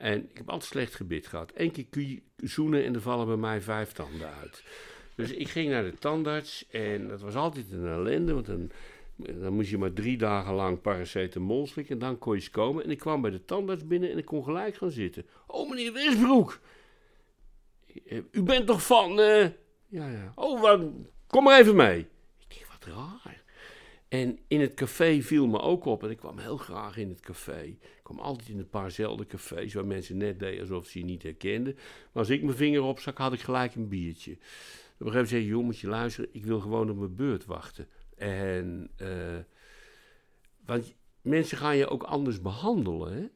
En 0.00 0.28
ik 0.30 0.36
heb 0.36 0.50
altijd 0.50 0.70
slecht 0.70 0.94
gebit 0.94 1.26
gehad. 1.26 1.52
Eén 1.54 1.70
keer 1.70 2.20
zoenen 2.36 2.84
en 2.84 2.94
er 2.94 3.00
vallen 3.00 3.26
bij 3.26 3.36
mij 3.36 3.60
vijf 3.60 3.92
tanden 3.92 4.32
uit. 4.40 4.64
Dus 5.14 5.30
ik 5.30 5.48
ging 5.48 5.70
naar 5.70 5.82
de 5.82 5.98
tandarts 5.98 6.66
en 6.68 7.08
dat 7.08 7.20
was 7.20 7.34
altijd 7.34 7.72
een 7.72 7.86
ellende, 7.86 8.34
want 8.34 8.46
dan, 8.46 8.70
dan 9.16 9.52
moest 9.52 9.70
je 9.70 9.78
maar 9.78 9.92
drie 9.92 10.16
dagen 10.16 10.54
lang 10.54 10.80
paracetamol 10.80 11.66
slikken 11.66 11.94
en 11.94 12.00
dan 12.00 12.18
kon 12.18 12.34
je 12.34 12.40
eens 12.40 12.50
komen. 12.50 12.84
En 12.84 12.90
ik 12.90 12.98
kwam 12.98 13.20
bij 13.20 13.30
de 13.30 13.44
tandarts 13.44 13.86
binnen 13.86 14.10
en 14.10 14.18
ik 14.18 14.24
kon 14.24 14.44
gelijk 14.44 14.76
gaan 14.76 14.90
zitten. 14.90 15.26
Oh, 15.46 15.70
meneer 15.70 15.92
Westbroek, 15.92 16.60
eh, 18.06 18.18
u 18.30 18.42
bent 18.42 18.66
toch 18.66 18.86
van... 18.86 19.20
eh, 19.20 19.48
ja, 19.88 20.10
ja. 20.10 20.32
Oh, 20.34 20.60
wat, 20.60 20.82
kom 21.26 21.44
maar 21.44 21.60
even 21.60 21.76
mee. 21.76 21.98
Ik 22.38 22.46
denk, 22.48 22.66
wat 22.66 22.94
raar. 22.94 23.39
En 24.10 24.38
in 24.46 24.60
het 24.60 24.74
café 24.74 25.22
viel 25.22 25.46
me 25.46 25.60
ook 25.60 25.84
op, 25.84 26.02
en 26.02 26.10
ik 26.10 26.16
kwam 26.16 26.38
heel 26.38 26.56
graag 26.56 26.96
in 26.96 27.08
het 27.08 27.20
café. 27.20 27.62
Ik 27.62 28.00
kwam 28.02 28.18
altijd 28.18 28.48
in 28.48 28.58
een 28.58 28.68
paar 28.68 28.90
zelden 28.90 29.26
cafés 29.26 29.74
waar 29.74 29.86
mensen 29.86 30.16
net 30.16 30.38
deden 30.38 30.60
alsof 30.60 30.86
ze 30.86 30.98
je 30.98 31.04
niet 31.04 31.22
herkenden. 31.22 31.74
Maar 31.74 32.08
als 32.12 32.28
ik 32.28 32.42
mijn 32.42 32.56
vinger 32.56 32.82
opstak, 32.82 33.18
had 33.18 33.32
ik 33.32 33.40
gelijk 33.40 33.74
een 33.74 33.88
biertje. 33.88 34.32
Op 34.32 34.36
een 34.36 34.42
gegeven 34.96 35.12
moment 35.12 35.28
zei 35.28 35.44
joh, 35.44 35.64
moet 35.64 35.78
je 35.78 35.88
luisteren, 35.88 36.30
ik 36.32 36.44
wil 36.44 36.60
gewoon 36.60 36.90
op 36.90 36.96
mijn 36.96 37.14
beurt 37.14 37.44
wachten. 37.44 37.88
En, 38.16 38.90
eh, 38.96 39.38
want 40.66 40.94
mensen 41.22 41.58
gaan 41.58 41.76
je 41.76 41.88
ook 41.88 42.02
anders 42.02 42.40
behandelen, 42.40 43.12
hè. 43.12 43.28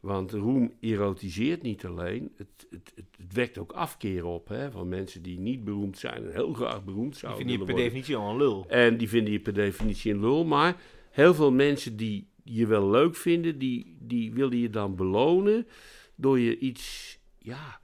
Want 0.00 0.32
roem 0.32 0.72
erotiseert 0.80 1.62
niet 1.62 1.84
alleen, 1.84 2.32
het, 2.36 2.66
het, 2.70 2.92
het, 2.94 3.32
wekt 3.32 3.58
ook 3.58 3.72
afkeer 3.72 4.24
op 4.24 4.48
hè, 4.48 4.70
van 4.70 4.88
mensen 4.88 5.22
die 5.22 5.38
niet 5.38 5.64
beroemd 5.64 5.98
zijn 5.98 6.24
en 6.24 6.32
heel 6.32 6.52
graag 6.52 6.84
beroemd 6.84 7.10
Die 7.10 7.20
zouden 7.20 7.46
vind 7.46 7.50
je 7.50 7.58
willen 7.58 7.74
per 7.74 7.82
worden. 7.82 7.92
definitie 7.92 8.16
al 8.16 8.30
een 8.30 8.36
lul. 8.36 8.66
En 8.68 8.96
die 8.96 9.08
vinden 9.08 9.32
je 9.32 9.40
per 9.40 9.54
definitie 9.54 10.12
een 10.12 10.20
lul. 10.20 10.44
Maar 10.44 10.76
heel 11.10 11.34
veel 11.34 11.52
mensen 11.52 11.96
die 11.96 12.28
je 12.42 12.66
wel 12.66 12.90
leuk 12.90 13.16
vinden, 13.16 13.58
die, 13.58 13.96
die 14.00 14.32
willen 14.32 14.58
je 14.58 14.70
dan 14.70 14.96
belonen 14.96 15.66
door 16.14 16.38
je 16.38 16.58
iets, 16.58 17.18
ja, 17.38 17.80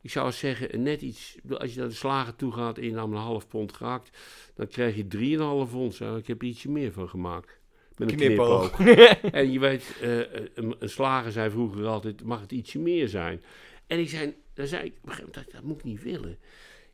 ik 0.00 0.10
zou 0.10 0.32
zeggen, 0.32 0.82
net 0.82 1.02
iets, 1.02 1.36
als 1.48 1.74
je 1.74 1.78
naar 1.78 1.88
de 1.88 1.94
slager 1.94 2.36
toe 2.36 2.52
gaat 2.52 2.78
en 2.78 2.84
je 2.84 2.92
nam 2.92 3.12
een 3.12 3.18
half 3.18 3.48
pond 3.48 3.72
gehakt, 3.72 4.18
dan 4.54 4.66
krijg 4.66 4.96
je 4.96 5.66
3,5 5.68 5.74
ons. 5.74 6.00
Ik 6.00 6.26
heb 6.26 6.42
er 6.42 6.48
ietsje 6.48 6.70
meer 6.70 6.92
van 6.92 7.08
gemaakt. 7.08 7.62
Met 7.96 8.10
een 8.10 8.16
knipoog. 8.16 8.80
En 9.32 9.52
je 9.52 9.58
weet, 9.58 9.94
eh, 10.00 10.18
een, 10.54 10.76
een 10.78 10.88
slager 10.88 11.32
zei 11.32 11.50
vroeger 11.50 11.86
altijd, 11.86 12.22
mag 12.22 12.40
het 12.40 12.52
ietsje 12.52 12.78
meer 12.78 13.08
zijn? 13.08 13.42
En 13.86 13.98
ik 13.98 14.08
zei, 14.08 14.34
dan 14.54 14.66
zei 14.66 14.84
ik, 14.84 14.94
dat, 15.32 15.44
dat 15.52 15.62
moet 15.62 15.78
ik 15.78 15.84
niet 15.84 16.02
willen. 16.02 16.38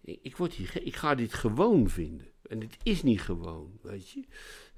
Ik, 0.04 0.18
ik, 0.22 0.36
word 0.36 0.52
hier, 0.52 0.72
ik 0.82 0.96
ga 0.96 1.14
dit 1.14 1.34
gewoon 1.34 1.88
vinden. 1.88 2.26
En 2.48 2.60
het 2.60 2.76
is 2.82 3.02
niet 3.02 3.20
gewoon, 3.20 3.70
weet 3.82 4.10
je. 4.10 4.22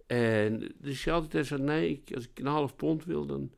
En 0.07 0.73
dus 0.79 1.05
je 1.05 1.11
altijd 1.13 1.47
zei, 1.47 1.63
nee, 1.63 1.91
ik, 1.91 2.15
als 2.15 2.25
ik 2.25 2.39
een 2.39 2.47
half 2.47 2.77
pond 2.77 3.05
wil, 3.05 3.27
dan 3.27 3.51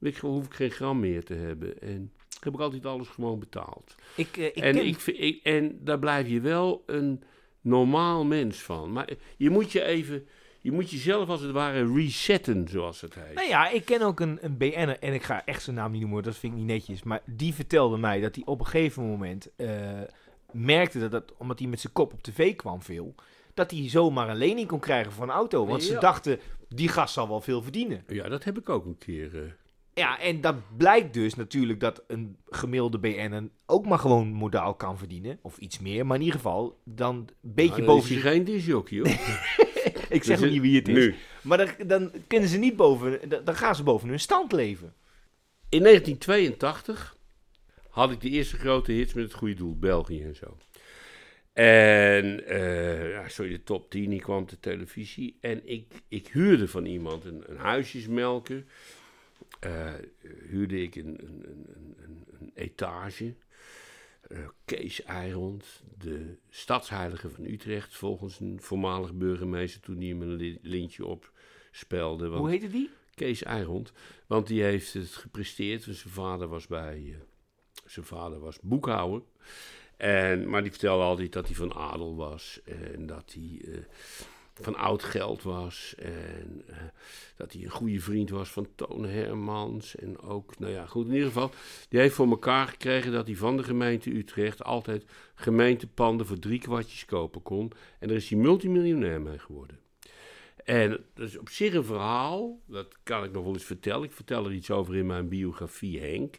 ik, 0.00 0.16
hoef 0.16 0.46
ik 0.46 0.54
geen 0.54 0.70
gram 0.70 1.00
meer 1.00 1.24
te 1.24 1.34
hebben. 1.34 1.80
En 1.80 2.12
heb 2.40 2.54
ik 2.54 2.60
altijd 2.60 2.86
alles 2.86 3.08
gewoon 3.08 3.38
betaald. 3.38 3.94
Ik, 4.16 4.36
eh, 4.36 4.44
ik 4.46 4.56
en, 4.56 4.74
ken- 4.74 4.86
ik, 4.86 4.98
vind- 5.00 5.20
ik, 5.20 5.40
en 5.42 5.78
daar 5.84 5.98
blijf 5.98 6.28
je 6.28 6.40
wel 6.40 6.82
een 6.86 7.22
normaal 7.60 8.24
mens 8.24 8.58
van. 8.62 8.92
Maar 8.92 9.08
je 9.36 9.50
moet 9.50 9.72
je 9.72 9.82
even, 9.84 10.26
je 10.68 10.74
moet 10.74 10.90
jezelf 10.90 11.28
als 11.28 11.40
het 11.40 11.50
ware 11.50 11.94
resetten, 11.94 12.68
zoals 12.68 13.00
het 13.00 13.14
heet. 13.14 13.34
Nou 13.34 13.48
ja, 13.48 13.68
ik 13.68 13.84
ken 13.84 14.02
ook 14.02 14.20
een, 14.20 14.38
een 14.40 14.56
BN'er, 14.56 14.98
en 14.98 15.14
ik 15.14 15.22
ga 15.22 15.44
echt 15.44 15.62
zijn 15.62 15.76
naam 15.76 15.92
niet 15.92 16.00
noemen, 16.00 16.22
dat 16.22 16.36
vind 16.36 16.52
ik 16.52 16.58
niet 16.58 16.68
netjes. 16.68 17.02
Maar 17.02 17.20
die 17.26 17.54
vertelde 17.54 17.96
mij 17.98 18.20
dat 18.20 18.34
hij 18.34 18.44
op 18.46 18.60
een 18.60 18.66
gegeven 18.66 19.02
moment 19.08 19.50
eh, 19.56 19.68
merkte 20.52 20.98
dat, 20.98 21.10
dat, 21.10 21.32
omdat 21.38 21.58
hij 21.58 21.68
met 21.68 21.80
zijn 21.80 21.92
kop 21.92 22.12
op 22.12 22.22
tv 22.22 22.56
kwam 22.56 22.82
veel, 22.82 23.14
dat 23.54 23.70
hij 23.70 23.88
zomaar 23.88 24.28
een 24.28 24.36
lening 24.36 24.68
kon 24.68 24.78
krijgen 24.80 25.12
voor 25.12 25.24
een 25.24 25.30
auto. 25.30 25.66
Want 25.66 25.82
ze 25.82 25.98
dachten, 25.98 26.38
die 26.68 26.88
gast 26.88 27.14
zal 27.14 27.28
wel 27.28 27.40
veel 27.40 27.62
verdienen. 27.62 28.04
Ja, 28.06 28.28
dat 28.28 28.44
heb 28.44 28.58
ik 28.58 28.68
ook 28.68 28.84
een 28.84 28.98
keer. 28.98 29.42
eh, 29.42 29.50
Ja, 29.94 30.20
en 30.20 30.40
dat 30.40 30.54
blijkt 30.76 31.14
dus 31.14 31.34
natuurlijk 31.34 31.80
dat 31.80 32.02
een 32.06 32.36
gemiddelde 32.46 32.98
BN'er 32.98 33.48
ook 33.66 33.86
maar 33.86 33.98
gewoon 33.98 34.28
modaal 34.32 34.74
kan 34.74 34.98
verdienen. 34.98 35.38
Of 35.42 35.58
iets 35.58 35.78
meer, 35.78 36.06
maar 36.06 36.16
in 36.16 36.22
ieder 36.22 36.40
geval 36.40 36.78
dan 36.84 37.16
een 37.16 37.28
beetje 37.40 37.82
nou, 37.82 37.84
boven... 37.86 38.16
is 38.16 38.22
hij 38.22 38.32
geen 38.32 38.44
disjockey, 38.44 38.98
hoor. 38.98 39.08
Ik 40.08 40.24
zeg 40.24 40.40
Dus 40.40 40.50
niet 40.50 40.60
wie 40.60 40.76
het 40.76 40.88
is. 40.88 40.94
Nu. 40.94 41.14
Maar 41.42 41.58
dan, 41.58 41.68
dan 41.86 42.10
kunnen 42.26 42.48
ze 42.48 42.58
niet 42.58 42.76
boven... 42.76 43.20
Dan 43.44 43.56
gaan 43.56 43.74
ze 43.74 43.82
boven 43.82 44.08
hun 44.08 44.20
stand 44.20 44.52
leven. 44.52 44.94
In 45.68 45.82
1982 45.82 47.16
had 47.88 48.10
ik 48.10 48.20
de 48.20 48.28
eerste 48.28 48.56
grote 48.56 48.92
hits 48.92 49.12
met 49.12 49.24
het 49.24 49.34
goede 49.34 49.54
doel, 49.54 49.78
België 49.78 50.22
en 50.22 50.36
zo. 50.36 50.56
En 51.52 52.42
ja, 53.10 53.28
sorry, 53.28 53.50
de 53.50 53.62
top 53.62 53.90
10, 53.90 54.10
die 54.10 54.20
kwam 54.20 54.46
de 54.46 54.60
televisie. 54.60 55.38
En 55.40 55.68
ik, 55.68 55.92
ik 56.08 56.28
huurde 56.28 56.68
van 56.68 56.86
iemand 56.86 57.24
een, 57.24 57.44
een 57.46 57.56
huisjesmelker. 57.56 58.64
Eh, 59.60 59.92
huurde 60.48 60.82
ik 60.82 60.94
een, 60.96 61.18
een, 61.20 61.44
een, 62.04 62.26
een 62.40 62.50
etage. 62.54 63.34
Eh, 64.28 64.38
Kees 64.64 65.02
Eirond, 65.02 65.82
de 65.98 66.36
stadsheilige 66.50 67.30
van 67.30 67.44
Utrecht, 67.44 67.96
volgens 67.96 68.40
een 68.40 68.58
voormalig 68.60 69.14
burgemeester 69.14 69.80
toen 69.80 69.96
hij 69.96 70.06
hem 70.06 70.22
een 70.22 70.34
li- 70.34 70.58
lintje 70.62 71.06
opspelde. 71.06 72.28
Want 72.28 72.40
Hoe 72.40 72.50
heette 72.50 72.68
die? 72.68 72.90
Kees 73.14 73.42
Eirond. 73.42 73.92
Want 74.26 74.46
die 74.46 74.62
heeft 74.62 74.92
het 74.92 75.08
gepresteerd. 75.08 75.84
Want 75.86 75.96
zijn 75.98 76.12
vader 76.14 76.48
was 76.48 76.66
bij. 76.66 76.96
eh, 77.06 77.14
zijn 77.86 78.06
vader 78.06 78.38
was 78.38 78.58
boekhouder. 78.62 79.22
En, 79.96 80.48
maar 80.48 80.62
die 80.62 80.70
vertelde 80.70 81.02
altijd 81.04 81.32
dat 81.32 81.46
hij 81.46 81.54
van 81.54 81.74
adel 81.74 82.16
was. 82.16 82.60
En 82.64 83.06
dat 83.06 83.32
hij 83.34 83.72
eh, 83.72 83.78
van 84.60 84.76
oud 84.76 85.02
geld 85.02 85.42
was. 85.42 85.94
En 85.98 86.62
eh, 86.66 86.76
dat 87.36 87.52
hij 87.52 87.62
een 87.62 87.70
goede 87.70 88.00
vriend 88.00 88.30
was 88.30 88.48
van 88.50 88.68
Toon 88.74 89.04
Hermans. 89.04 89.96
En 89.96 90.20
ook, 90.20 90.58
nou 90.58 90.72
ja, 90.72 90.86
goed, 90.86 91.06
in 91.06 91.12
ieder 91.12 91.26
geval. 91.26 91.50
Die 91.88 92.00
heeft 92.00 92.14
voor 92.14 92.28
elkaar 92.28 92.66
gekregen 92.66 93.12
dat 93.12 93.26
hij 93.26 93.36
van 93.36 93.56
de 93.56 93.62
gemeente 93.62 94.10
Utrecht 94.16 94.64
altijd 94.64 95.04
gemeentepanden 95.34 96.26
voor 96.26 96.38
drie 96.38 96.60
kwartjes 96.60 97.04
kopen 97.04 97.42
kon. 97.42 97.72
En 97.98 98.08
daar 98.08 98.16
is 98.16 98.28
hij 98.28 98.38
multimiljonair 98.38 99.20
mee 99.20 99.38
geworden. 99.38 99.78
En 100.68 101.04
dat 101.14 101.28
is 101.28 101.38
op 101.38 101.48
zich 101.48 101.74
een 101.74 101.84
verhaal, 101.84 102.60
dat 102.66 102.86
kan 103.02 103.24
ik 103.24 103.32
nog 103.32 103.44
wel 103.44 103.52
eens 103.52 103.64
vertellen. 103.64 104.02
Ik 104.02 104.12
vertel 104.12 104.44
er 104.44 104.52
iets 104.52 104.70
over 104.70 104.96
in 104.96 105.06
mijn 105.06 105.28
biografie, 105.28 106.00
Henk. 106.00 106.38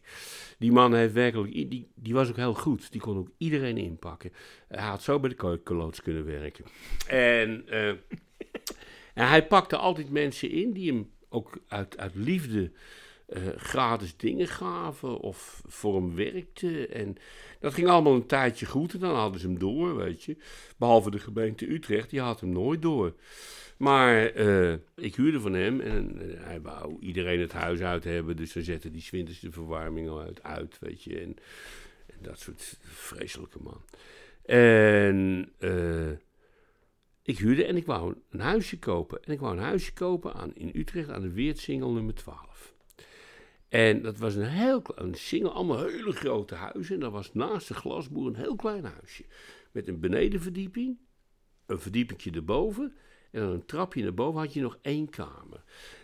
Die 0.58 0.72
man 0.72 0.94
heeft 0.94 1.14
werkelijk, 1.14 1.52
die, 1.52 1.88
die 1.96 2.14
was 2.14 2.30
ook 2.30 2.36
heel 2.36 2.54
goed. 2.54 2.92
Die 2.92 3.02
kon 3.02 3.18
ook 3.18 3.30
iedereen 3.38 3.78
inpakken. 3.78 4.32
Hij 4.68 4.84
had 4.84 5.02
zo 5.02 5.20
bij 5.20 5.30
de 5.30 5.36
keukenloods 5.36 6.02
kunnen 6.02 6.26
werken. 6.26 6.66
En, 7.08 7.68
eh, 7.68 7.88
en 9.14 9.28
hij 9.28 9.48
pakte 9.48 9.78
altijd 9.78 10.10
mensen 10.10 10.50
in 10.50 10.74
die 10.74 10.92
hem 10.92 11.10
ook 11.30 11.58
uit, 11.68 11.98
uit 11.98 12.16
liefde 12.16 12.72
eh, 13.26 13.42
gratis 13.56 14.18
dingen 14.18 14.48
gaven 14.48 15.20
of 15.20 15.62
voor 15.68 15.96
hem 15.96 16.16
werkten. 16.16 16.92
En 16.92 17.16
dat 17.60 17.74
ging 17.74 17.88
allemaal 17.88 18.14
een 18.14 18.28
tijdje 18.28 18.66
goed 18.66 18.94
en 18.94 19.00
dan 19.00 19.16
hadden 19.16 19.40
ze 19.40 19.48
hem 19.48 19.60
door, 19.60 19.96
weet 19.96 20.24
je. 20.24 20.38
Behalve 20.78 21.12
de 21.12 21.20
gemeente 21.20 21.72
Utrecht, 21.74 22.10
die 22.10 22.22
had 22.22 22.40
hem 22.40 22.50
nooit 22.50 22.82
door. 22.82 23.14
Maar 23.80 24.26
eh, 24.26 24.74
ik 24.96 25.16
huurde 25.16 25.40
van 25.40 25.54
hem 25.54 25.80
en 25.80 26.22
eh, 26.22 26.44
hij 26.44 26.62
wou 26.62 27.00
iedereen 27.00 27.40
het 27.40 27.52
huis 27.52 27.82
uit 27.82 28.04
hebben. 28.04 28.36
Dus 28.36 28.54
dan 28.54 28.64
zette 28.64 28.92
die 28.92 29.08
winters 29.12 29.40
de 29.40 29.52
verwarming 29.52 30.10
al 30.10 30.34
uit, 30.42 30.80
weet 30.80 31.04
je. 31.04 31.20
En, 31.20 31.36
en 32.08 32.18
dat 32.22 32.40
soort 32.40 32.78
vreselijke 32.82 33.60
man. 33.62 33.82
En 34.46 35.50
eh, 35.58 36.12
ik 37.22 37.38
huurde 37.38 37.66
en 37.66 37.76
ik 37.76 37.86
wou 37.86 38.16
een 38.30 38.40
huisje 38.40 38.80
kopen. 38.80 39.24
En 39.24 39.34
ik 39.34 39.40
wou 39.40 39.58
een 39.58 39.64
huisje 39.64 39.94
kopen 39.94 40.34
aan, 40.34 40.56
in 40.56 40.72
Utrecht 40.74 41.10
aan 41.10 41.22
de 41.22 41.34
Weertsingel 41.34 41.92
nummer 41.92 42.14
12. 42.14 42.74
En 43.70 44.02
dat 44.02 44.18
was 44.18 44.36
een 44.36 44.50
heel 44.50 44.82
klein 44.82 45.14
single, 45.14 45.50
allemaal 45.50 45.86
hele 45.86 46.12
grote 46.12 46.56
huizen. 46.56 46.96
En 46.96 47.02
dat 47.02 47.12
was 47.12 47.34
naast 47.34 47.68
de 47.68 47.74
glasboer 47.74 48.28
een 48.28 48.36
heel 48.36 48.56
klein 48.56 48.86
huisje. 48.86 49.26
Met 49.72 49.88
een 49.88 50.00
benedenverdieping, 50.00 50.98
een 51.66 51.80
verdiepingje 51.80 52.32
erboven. 52.32 52.94
En 53.32 53.42
dan 53.42 53.52
een 53.52 53.66
trapje 53.66 54.04
naar 54.04 54.14
boven 54.14 54.40
had 54.40 54.54
je 54.54 54.62
nog 54.62 54.78
één 54.82 55.10
kamer. 55.10 55.64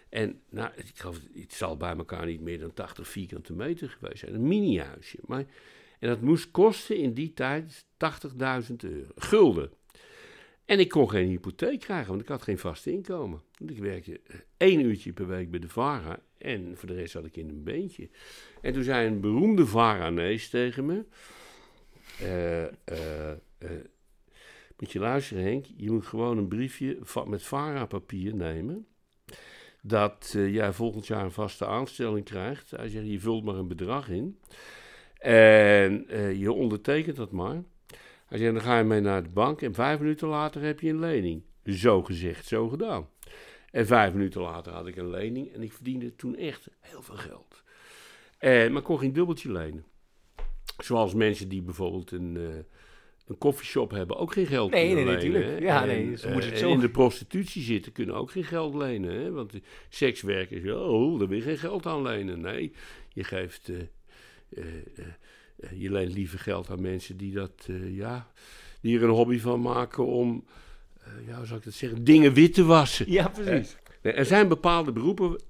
En 0.10 0.42
nou, 0.50 0.70
ik 0.76 0.92
geloof, 0.96 1.20
het 1.34 1.54
zal 1.54 1.78
bij 1.78 1.96
elkaar 1.96 2.26
niet 2.26 2.42
meer 2.42 2.60
dan 2.60 2.74
80 2.74 3.08
vierkante 3.08 3.54
meter 3.54 3.90
geweest 3.90 4.20
zijn. 4.20 4.34
Een 4.34 4.48
mini-huisje. 4.48 5.18
Maar, 5.26 5.46
en 6.00 6.10
dat 6.10 6.22
moest 6.22 6.52
kosten 6.52 6.98
in 6.98 7.14
die 7.14 7.34
tijd 7.34 7.86
80.000 7.86 8.76
euro. 8.78 9.12
Gulden. 9.16 9.72
En 10.66 10.80
ik 10.80 10.90
kon 10.90 11.10
geen 11.10 11.28
hypotheek 11.28 11.80
krijgen, 11.80 12.08
want 12.08 12.22
ik 12.22 12.28
had 12.28 12.42
geen 12.42 12.60
vast 12.60 12.86
inkomen. 12.86 13.42
Want 13.58 13.72
ik 13.72 13.78
werkte 13.78 14.20
eh, 14.28 14.36
één 14.58 14.80
uurtje 14.80 15.14
per 15.14 15.28
week 15.28 15.52
bij 15.52 15.60
de 15.60 15.70
VARA 15.70 16.20
en 16.38 16.78
voor 16.78 16.88
de 16.88 16.96
rest 16.96 17.12
zat 17.12 17.26
ik 17.26 17.38
in 17.38 17.50
een 17.50 17.64
beentje. 17.64 18.10
En 18.62 18.74
toen 18.74 18.84
zei 18.84 19.08
een 19.08 19.20
beroemde 19.20 19.66
VARA-nees 19.66 20.50
tegen 20.50 20.86
me... 20.86 21.04
eh, 22.20 23.32
moet 24.80 24.92
je 24.92 25.00
luisteren 25.00 25.44
Henk, 25.44 25.66
je 25.76 25.92
moet 25.92 26.06
gewoon 26.06 26.38
een 26.38 26.48
briefje 26.48 27.00
met 27.26 27.44
VARA-papier 27.44 28.36
nemen... 28.36 28.88
dat 29.82 30.34
eh, 30.36 30.54
jij 30.54 30.74
volgend 30.74 31.08
jaar 31.08 31.24
een 31.24 31.32
vaste 31.32 31.66
aanstelling 31.66 32.26
krijgt. 32.26 32.72
Hij 32.72 32.88
zegt, 32.88 33.08
je 33.08 33.20
vult 33.20 33.44
maar 33.44 33.56
een 33.56 33.68
bedrag 33.68 34.10
in... 34.10 34.40
En 35.18 36.08
eh, 36.08 36.40
je 36.40 36.52
ondertekent 36.52 37.16
dat 37.16 37.32
maar... 37.32 37.64
Hij 38.26 38.38
zei, 38.38 38.54
dan 38.54 38.62
ga 38.62 38.78
je 38.78 38.84
mee 38.84 39.02
naar 39.02 39.24
de 39.24 39.30
bank 39.30 39.62
en 39.62 39.74
vijf 39.74 40.00
minuten 40.00 40.28
later 40.28 40.62
heb 40.62 40.80
je 40.80 40.90
een 40.90 41.00
lening. 41.00 41.44
Zo 41.64 42.04
gezegd, 42.04 42.46
zo 42.46 42.70
gedaan. 42.70 43.10
En 43.72 43.86
vijf 43.86 44.14
minuten 44.14 44.42
later 44.42 44.74
had 44.74 44.88
ik 44.88 44.96
een 44.96 45.10
lening 45.10 45.54
en 45.54 45.62
ik 45.62 45.74
verdiende 45.74 46.16
toen 46.16 46.36
echt 46.36 46.68
heel 46.80 47.02
veel 47.02 47.16
geld. 47.16 47.64
En, 48.38 48.72
maar 48.72 48.82
ik 48.82 48.88
kon 48.88 49.00
geen 49.00 49.14
dubbeltje 49.14 49.52
lenen. 49.52 49.86
Zoals 50.78 51.14
mensen 51.14 51.50
die 51.50 51.62
bijvoorbeeld 51.62 52.12
een, 52.12 52.38
eh 52.38 52.74
een 53.28 53.38
koffieshop 53.38 53.92
hebben 53.92 54.18
ook 54.18 54.34
geen 54.34 54.46
geld 54.46 54.72
Nee, 54.72 54.86
kunnen 54.88 55.06
nee, 55.06 55.16
lenen. 55.18 55.40
natuurlijk. 55.40 55.64
Ja, 55.64 55.82
en, 55.82 55.88
nee, 55.88 56.18
ze 56.18 56.26
eh, 56.28 56.32
moeten 56.34 56.50
het 56.50 56.60
zo- 56.60 56.72
in 56.72 56.80
de 56.80 56.90
prostitutie 56.90 57.62
zitten 57.64 57.92
kunnen 57.92 58.16
ook 58.16 58.32
geen 58.32 58.44
geld 58.44 58.76
lenen. 58.76 59.14
Hè? 59.22 59.32
Want 59.32 59.54
sekswerkers, 59.90 60.72
oh, 60.72 61.20
daar 61.20 61.28
wil 61.28 61.38
je 61.38 61.44
geen 61.44 61.58
geld 61.58 61.86
aan 61.86 62.02
lenen. 62.02 62.42
Nee, 62.42 62.72
je 63.14 63.24
geeft... 63.24 63.70
eh, 63.70 63.80
eh, 64.56 64.62
je 65.78 65.92
leent 65.92 66.14
liever 66.14 66.40
geld 66.40 66.70
aan 66.70 66.82
mensen 66.82 67.18
die 67.18 67.34
dat, 67.34 67.70
ja, 67.92 68.32
die 68.82 68.98
er 68.98 69.04
een 69.04 69.10
hobby 69.10 69.40
van 69.40 69.62
maken 69.62 70.06
om, 70.06 70.46
ja, 71.28 71.36
hoe 71.38 71.46
zou 71.46 71.60
ik 71.60 71.66
dat 71.66 71.74
zeggen, 71.74 72.04
dingen 72.04 72.34
wit 72.34 72.54
te 72.54 72.64
wassen. 72.64 73.12
Ja, 73.12 73.28
precies. 73.28 73.76
Nee, 74.02 74.14
er 74.14 74.26
zijn 74.26 74.48
bepaalde 74.48 74.92
beroepen 74.92 75.42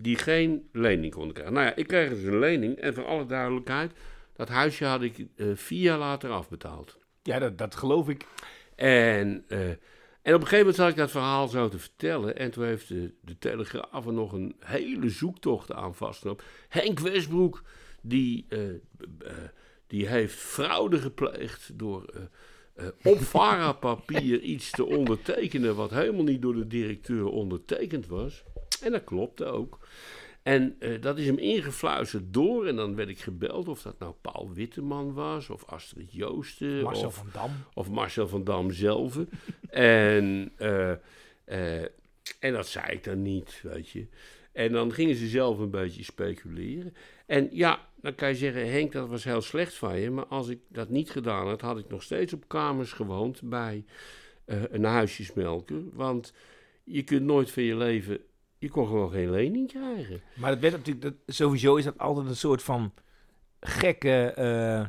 die 0.00 0.16
geen 0.16 0.68
lening 0.72 1.12
konden 1.12 1.32
krijgen. 1.32 1.54
Nou 1.54 1.66
ja, 1.66 1.74
ik 1.76 1.86
kreeg 1.86 2.08
dus 2.08 2.22
een 2.22 2.38
lening 2.38 2.76
en 2.76 2.94
voor 2.94 3.04
alle 3.06 3.26
duidelijkheid, 3.26 3.92
dat 4.32 4.48
huisje 4.48 4.84
had 4.84 5.02
ik 5.02 5.26
vier 5.54 5.80
jaar 5.82 5.98
later 5.98 6.30
afbetaald. 6.30 6.98
Ja, 7.26 7.38
dat, 7.38 7.58
dat 7.58 7.74
geloof 7.74 8.08
ik. 8.08 8.26
En, 8.74 9.44
eh, 9.48 9.68
en 10.22 10.34
op 10.34 10.40
een 10.40 10.46
gegeven 10.46 10.58
moment 10.58 10.76
zat 10.76 10.88
ik 10.88 10.96
dat 10.96 11.10
verhaal 11.10 11.48
zo 11.48 11.68
te 11.68 11.78
vertellen. 11.78 12.36
En 12.36 12.50
toen 12.50 12.64
heeft 12.64 12.88
de, 12.88 13.14
de 13.20 13.38
Telegraaf 13.38 14.06
er 14.06 14.12
nog 14.12 14.32
een 14.32 14.56
hele 14.58 15.10
zoektocht 15.10 15.72
aan 15.72 15.94
vastgenomen. 15.94 16.44
Henk 16.68 16.98
Westbroek, 16.98 17.62
die, 18.02 18.46
eh, 18.48 18.68
eh, 18.68 18.76
die 19.86 20.06
heeft 20.06 20.34
fraude 20.34 20.98
gepleegd 20.98 21.78
door 21.78 22.04
op 23.02 23.18
VARA-papier 23.32 24.40
iets 24.40 24.70
te 24.70 24.84
ondertekenen... 24.84 25.74
wat 25.74 25.90
helemaal 25.90 26.24
niet 26.24 26.42
door 26.42 26.54
de 26.54 26.66
directeur 26.66 27.26
ondertekend 27.26 28.06
was. 28.06 28.44
En 28.82 28.92
dat 28.92 29.04
klopte 29.04 29.44
ook. 29.44 29.78
En 30.46 30.76
eh, 30.78 31.00
dat 31.00 31.18
is 31.18 31.26
hem 31.26 31.38
ingefluisterd 31.38 32.24
door. 32.32 32.66
En 32.66 32.76
dan 32.76 32.94
werd 32.94 33.08
ik 33.08 33.18
gebeld 33.18 33.68
of 33.68 33.82
dat 33.82 33.98
nou 33.98 34.14
Paul 34.20 34.52
Witteman 34.52 35.12
was... 35.12 35.50
of 35.50 35.64
Astrid 35.64 36.12
Joosten... 36.12 36.82
Marcel 36.82 37.06
of, 37.06 37.14
van 37.14 37.28
Dam. 37.32 37.50
of 37.74 37.90
Marcel 37.90 38.28
van 38.28 38.44
Dam 38.44 38.70
zelf. 38.70 39.18
en, 39.70 40.52
eh, 40.56 40.90
eh, 41.44 41.88
en 42.38 42.52
dat 42.52 42.66
zei 42.66 42.86
ik 42.86 43.04
dan 43.04 43.22
niet, 43.22 43.60
weet 43.62 43.88
je. 43.88 44.06
En 44.52 44.72
dan 44.72 44.92
gingen 44.92 45.16
ze 45.16 45.26
zelf 45.26 45.58
een 45.58 45.70
beetje 45.70 46.04
speculeren. 46.04 46.94
En 47.26 47.48
ja, 47.52 47.88
dan 48.00 48.14
kan 48.14 48.28
je 48.28 48.34
zeggen, 48.34 48.70
Henk, 48.70 48.92
dat 48.92 49.08
was 49.08 49.24
heel 49.24 49.42
slecht 49.42 49.74
van 49.74 49.98
je. 49.98 50.10
Maar 50.10 50.26
als 50.26 50.48
ik 50.48 50.58
dat 50.68 50.88
niet 50.88 51.10
gedaan 51.10 51.46
had, 51.46 51.60
had 51.60 51.78
ik 51.78 51.88
nog 51.88 52.02
steeds 52.02 52.32
op 52.32 52.48
kamers 52.48 52.92
gewoond 52.92 53.40
bij 53.42 53.84
een 54.44 54.84
huisjesmelker. 54.84 55.82
Want 55.92 56.32
je 56.84 57.02
kunt 57.02 57.22
nooit 57.22 57.50
van 57.50 57.62
je 57.62 57.76
leven, 57.76 58.20
je 58.58 58.68
kon 58.70 58.86
gewoon 58.86 59.10
geen 59.10 59.30
lening 59.30 59.68
krijgen. 59.68 60.20
Maar 60.34 60.50
het 60.50 60.60
werd 60.60 60.74
natuurlijk, 60.74 61.04
dat, 61.04 61.14
sowieso 61.36 61.76
is 61.76 61.84
dat 61.84 61.98
altijd 61.98 62.26
een 62.26 62.36
soort 62.36 62.62
van 62.62 62.92
gekke. 63.60 64.32
eh, 64.36 64.86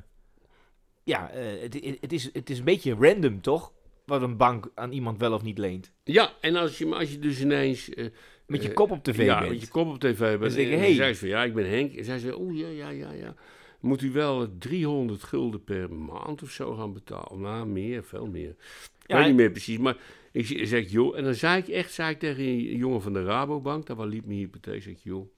ja, 1.03 1.29
eh, 1.29 1.61
het, 2.01 2.13
is, 2.13 2.29
het 2.33 2.49
is 2.49 2.59
een 2.59 2.65
beetje 2.65 2.95
random, 2.99 3.41
toch? 3.41 3.71
Wat 4.05 4.21
een 4.21 4.37
bank 4.37 4.71
aan 4.75 4.91
iemand 4.91 5.19
wel 5.19 5.33
of 5.33 5.41
niet 5.43 5.57
leent. 5.57 5.91
Ja, 6.03 6.31
en 6.41 6.55
als 6.55 6.77
je, 6.77 6.95
als 6.95 7.11
je 7.11 7.19
dus 7.19 7.41
ineens... 7.41 7.89
eh, 7.89 8.05
Met 8.45 8.63
je 8.63 8.73
kop 8.73 8.91
op 8.91 9.03
tv 9.03 9.25
ja, 9.25 9.39
bent. 9.39 9.51
met 9.51 9.61
je 9.61 9.67
kop 9.67 9.87
op 9.87 9.99
tv 9.99 10.39
bent. 10.39 10.55
En 10.55 10.79
hey. 10.79 10.93
zei 10.93 11.13
ze 11.13 11.19
van, 11.19 11.27
ja, 11.27 11.43
ik 11.43 11.53
ben 11.53 11.69
Henk. 11.69 11.93
En 11.95 12.03
zij 12.05 12.19
zei, 12.19 12.33
oeh, 12.33 12.59
ja, 12.59 12.67
ja, 12.67 12.89
ja, 12.89 13.11
ja. 13.11 13.35
Moet 13.79 14.01
u 14.01 14.11
wel 14.11 14.57
300 14.57 15.23
gulden 15.23 15.63
per 15.63 15.91
maand 15.93 16.41
of 16.43 16.49
zo 16.49 16.73
gaan 16.75 16.93
betalen? 16.93 17.41
Nou, 17.41 17.65
meer, 17.67 18.03
veel 18.03 18.25
meer. 18.27 18.55
Ik 19.05 19.15
weet 19.15 19.25
niet 19.25 19.35
meer 19.35 19.51
precies, 19.51 19.77
maar 19.77 19.97
ik 20.37 20.67
zeg, 20.67 20.91
joh, 20.91 21.17
en 21.17 21.23
dan 21.23 21.33
zei 21.33 21.61
ik 21.61 21.67
echt, 21.67 21.93
zei 21.93 22.11
ik 22.11 22.19
tegen 22.19 22.43
een 22.43 22.77
jongen 22.77 23.01
van 23.01 23.13
de 23.13 23.23
Rabobank, 23.23 23.85
daar 23.85 23.95
waar 23.95 24.07
liep 24.07 24.25
mijn 24.25 24.37
hypotheek, 24.37 24.83
zeg 24.83 24.93
ik, 24.93 24.99
joh, 24.99 25.29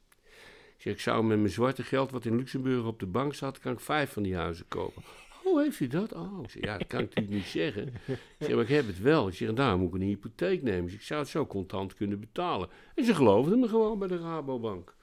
ik 0.75 0.81
zeg, 0.85 0.93
ik 0.93 0.99
zou 0.99 1.23
met 1.23 1.37
mijn 1.37 1.49
zwarte 1.49 1.83
geld 1.83 2.11
wat 2.11 2.25
in 2.25 2.35
Luxemburg 2.35 2.85
op 2.85 2.99
de 2.99 3.05
bank 3.05 3.33
zat, 3.33 3.59
kan 3.59 3.71
ik 3.71 3.79
vijf 3.79 4.11
van 4.11 4.23
die 4.23 4.35
huizen 4.35 4.67
kopen. 4.67 5.03
Oh, 5.43 5.61
heeft 5.61 5.79
u 5.79 5.87
dat? 5.87 6.13
Oh, 6.13 6.43
ik 6.43 6.49
zeg, 6.49 6.63
ja, 6.63 6.77
dat 6.77 6.87
kan 6.87 6.99
ik 6.99 7.05
natuurlijk 7.05 7.35
niet 7.35 7.45
zeggen. 7.45 7.87
Ik 7.87 8.17
zeg, 8.39 8.53
maar 8.53 8.63
ik 8.63 8.69
heb 8.69 8.87
het 8.87 8.99
wel. 8.99 9.27
Ik 9.27 9.33
zeg, 9.33 9.47
en 9.47 9.55
daarom 9.55 9.79
moet 9.79 9.95
ik 9.95 10.01
een 10.01 10.07
hypotheek 10.07 10.61
nemen. 10.61 10.89
Zeg, 10.89 10.99
ik 10.99 11.05
zou 11.05 11.19
het 11.19 11.29
zo 11.29 11.45
contant 11.45 11.93
kunnen 11.93 12.19
betalen. 12.19 12.69
En 12.95 13.05
ze 13.05 13.15
geloofden 13.15 13.59
me 13.59 13.67
gewoon 13.67 13.99
bij 13.99 14.07
de 14.07 14.17
Rabobank. 14.17 14.95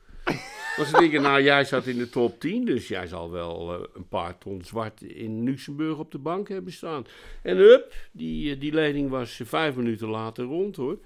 Want 0.77 0.89
ze 0.89 0.97
denken, 0.99 1.23
nou, 1.23 1.43
jij 1.43 1.65
zat 1.65 1.87
in 1.87 1.99
de 1.99 2.09
top 2.09 2.41
10, 2.41 2.65
dus 2.65 2.89
jij 2.89 3.07
zal 3.07 3.31
wel 3.31 3.75
eh, 3.75 3.81
een 3.95 4.09
paar 4.09 4.39
ton 4.39 4.65
zwart 4.65 5.03
in 5.03 5.45
Luxemburg 5.45 5.99
op 5.99 6.11
de 6.11 6.19
bank 6.19 6.49
hebben 6.49 6.73
staan. 6.73 7.05
En 7.43 7.57
hup, 7.57 7.95
die, 8.13 8.53
eh, 8.55 8.61
die 8.61 8.73
lening 8.73 9.11
was 9.11 9.41
eh, 9.41 9.47
vijf 9.47 9.77
minuten 9.77 10.09
later 10.09 10.45
rond 10.45 10.77
hoor. 10.77 10.99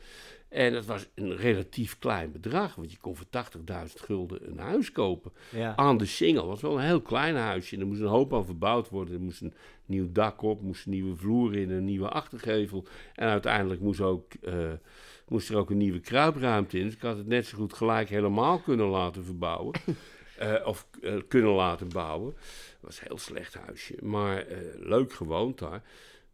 En 0.49 0.75
het 0.75 0.87
was 0.87 1.09
een 1.15 1.37
relatief 1.37 1.99
klein 1.99 2.33
bedrag, 2.33 2.75
want 2.75 2.93
je 2.93 2.99
kon 2.99 3.17
voor 3.17 3.27
80.000 3.27 4.01
gulden 4.01 4.51
een 4.51 4.59
huis 4.59 4.93
kopen. 4.93 5.33
Ja. 5.51 5.77
Aan 5.77 5.97
de 5.97 6.07
Singel 6.07 6.47
was 6.47 6.61
wel 6.61 6.79
een 6.79 6.85
heel 6.85 7.01
klein 7.01 7.37
huisje. 7.37 7.75
En 7.75 7.81
er 7.81 7.87
moest 7.87 8.01
een 8.01 8.07
hoop 8.07 8.35
aan 8.35 8.45
verbouwd 8.45 8.89
worden. 8.89 9.15
Er 9.15 9.21
moest 9.21 9.41
een 9.41 9.55
nieuw 9.87 10.09
dak 10.13 10.43
op, 10.43 10.63
moest 10.63 10.85
een 10.87 10.93
nieuwe 10.93 11.17
vloer 11.17 11.57
in, 11.57 11.71
een 11.71 11.85
nieuwe 11.85 12.09
achtergevel. 12.09 12.85
En 13.15 13.29
uiteindelijk 13.29 13.81
moest, 13.81 14.01
ook, 14.01 14.33
moest 15.31 15.49
er 15.49 15.57
ook 15.57 15.71
een 15.71 15.77
nieuwe 15.77 16.01
kruipruimte 16.01 16.79
in. 16.79 16.85
Dus 16.85 16.95
ik 16.95 17.01
had 17.01 17.17
het 17.17 17.27
net 17.27 17.47
zo 17.47 17.57
goed 17.57 17.73
gelijk 17.73 18.09
helemaal 18.09 18.59
kunnen 18.59 18.87
laten 18.87 19.25
verbouwen. 19.25 19.75
Eh, 20.41 20.67
of 20.67 20.87
eh, 21.03 21.17
kunnen 21.29 21.51
laten 21.51 21.89
bouwen. 21.89 22.35
Het 22.35 22.79
was 22.81 23.01
een 23.01 23.07
heel 23.07 23.19
slecht 23.19 23.55
huisje, 23.55 23.95
maar 24.03 24.47
eh, 24.47 24.59
leuk 24.77 25.13
gewoond 25.13 25.59
daar. 25.59 25.83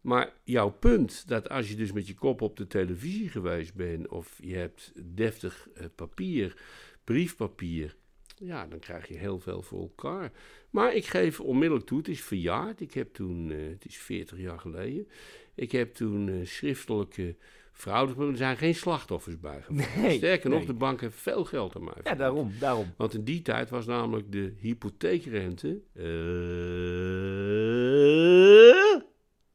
Maar 0.00 0.32
jouw 0.44 0.70
punt, 0.70 1.28
dat 1.28 1.48
als 1.48 1.68
je 1.68 1.76
dus 1.76 1.92
met 1.92 2.06
je 2.06 2.14
kop 2.14 2.40
op 2.40 2.56
de 2.56 2.66
televisie 2.66 3.28
geweest 3.28 3.74
bent... 3.74 4.08
of 4.08 4.38
je 4.42 4.54
hebt 4.54 4.92
deftig 5.16 5.68
papier, 5.94 6.56
briefpapier... 7.04 7.96
ja, 8.36 8.66
dan 8.66 8.78
krijg 8.78 9.08
je 9.08 9.16
heel 9.16 9.38
veel 9.38 9.62
voor 9.62 9.80
elkaar. 9.80 10.32
Maar 10.70 10.94
ik 10.94 11.06
geef 11.06 11.40
onmiddellijk 11.40 11.86
toe, 11.86 11.98
het 11.98 12.08
is 12.08 12.22
verjaard. 12.22 12.80
Ik 12.80 12.94
heb 12.94 13.14
toen, 13.14 13.48
het 13.50 13.84
is 13.84 13.96
40 13.96 14.38
jaar 14.38 14.58
geleden... 14.58 15.08
ik 15.54 15.72
heb 15.72 15.94
toen 15.94 16.40
schriftelijke 16.44 17.36
er 17.84 18.36
zijn 18.36 18.56
geen 18.56 18.74
slachtoffers 18.74 19.40
bijgevallen. 19.40 19.84
Nee, 20.02 20.16
Sterker 20.16 20.50
nog, 20.50 20.58
nee. 20.58 20.66
de 20.66 20.74
bank 20.74 21.00
heeft 21.00 21.20
veel 21.20 21.44
geld 21.44 21.76
aan 21.76 21.84
mij 21.84 21.94
Ja, 22.04 22.14
daarom, 22.14 22.52
daarom. 22.58 22.92
Want 22.96 23.14
in 23.14 23.24
die 23.24 23.42
tijd 23.42 23.70
was 23.70 23.86
namelijk 23.86 24.32
de 24.32 24.54
hypotheekrente 24.60 25.80
eh 25.94 26.04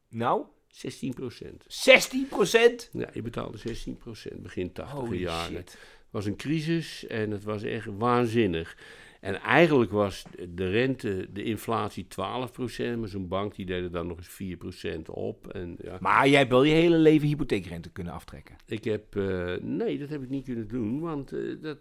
Nou, 0.09 0.43
16 0.67 1.13
procent. 1.13 1.63
16 1.67 2.27
procent? 2.27 2.89
Ja, 2.93 3.09
je 3.13 3.21
betaalde 3.21 3.57
16 3.57 3.97
procent 3.97 4.41
begin 4.43 4.71
80 4.71 4.99
Holy 4.99 5.17
jaren. 5.17 5.55
shit. 5.55 5.71
Het 5.71 5.77
was 6.09 6.25
een 6.25 6.35
crisis 6.35 7.07
en 7.07 7.31
het 7.31 7.43
was 7.43 7.63
echt 7.63 7.85
waanzinnig. 7.97 8.77
En 9.21 9.41
eigenlijk 9.41 9.91
was 9.91 10.23
de 10.49 10.69
rente, 10.69 11.27
de 11.33 11.43
inflatie 11.43 12.07
12 12.07 12.51
procent, 12.51 12.99
maar 12.99 13.07
zo'n 13.07 13.27
bank 13.27 13.55
die 13.55 13.65
deed 13.65 13.83
er 13.83 13.91
dan 13.91 14.07
nog 14.07 14.17
eens 14.17 14.27
4 14.27 14.57
procent 14.57 15.09
op. 15.09 15.47
En 15.47 15.77
ja, 15.81 15.97
Maar 15.99 16.27
jij 16.27 16.37
hebt 16.37 16.51
wel 16.51 16.63
je 16.63 16.73
hele 16.73 16.97
leven 16.97 17.27
hypotheekrente 17.27 17.89
kunnen 17.89 18.13
aftrekken. 18.13 18.55
ik 18.65 18.83
heb, 18.83 19.15
eh, 19.15 19.53
nee, 19.59 19.99
dat 19.99 20.09
heb 20.09 20.23
ik 20.23 20.29
niet 20.29 20.45
kunnen 20.45 20.67
doen, 20.67 20.99
want 20.99 21.31
eh, 21.31 21.39
dat, 21.61 21.77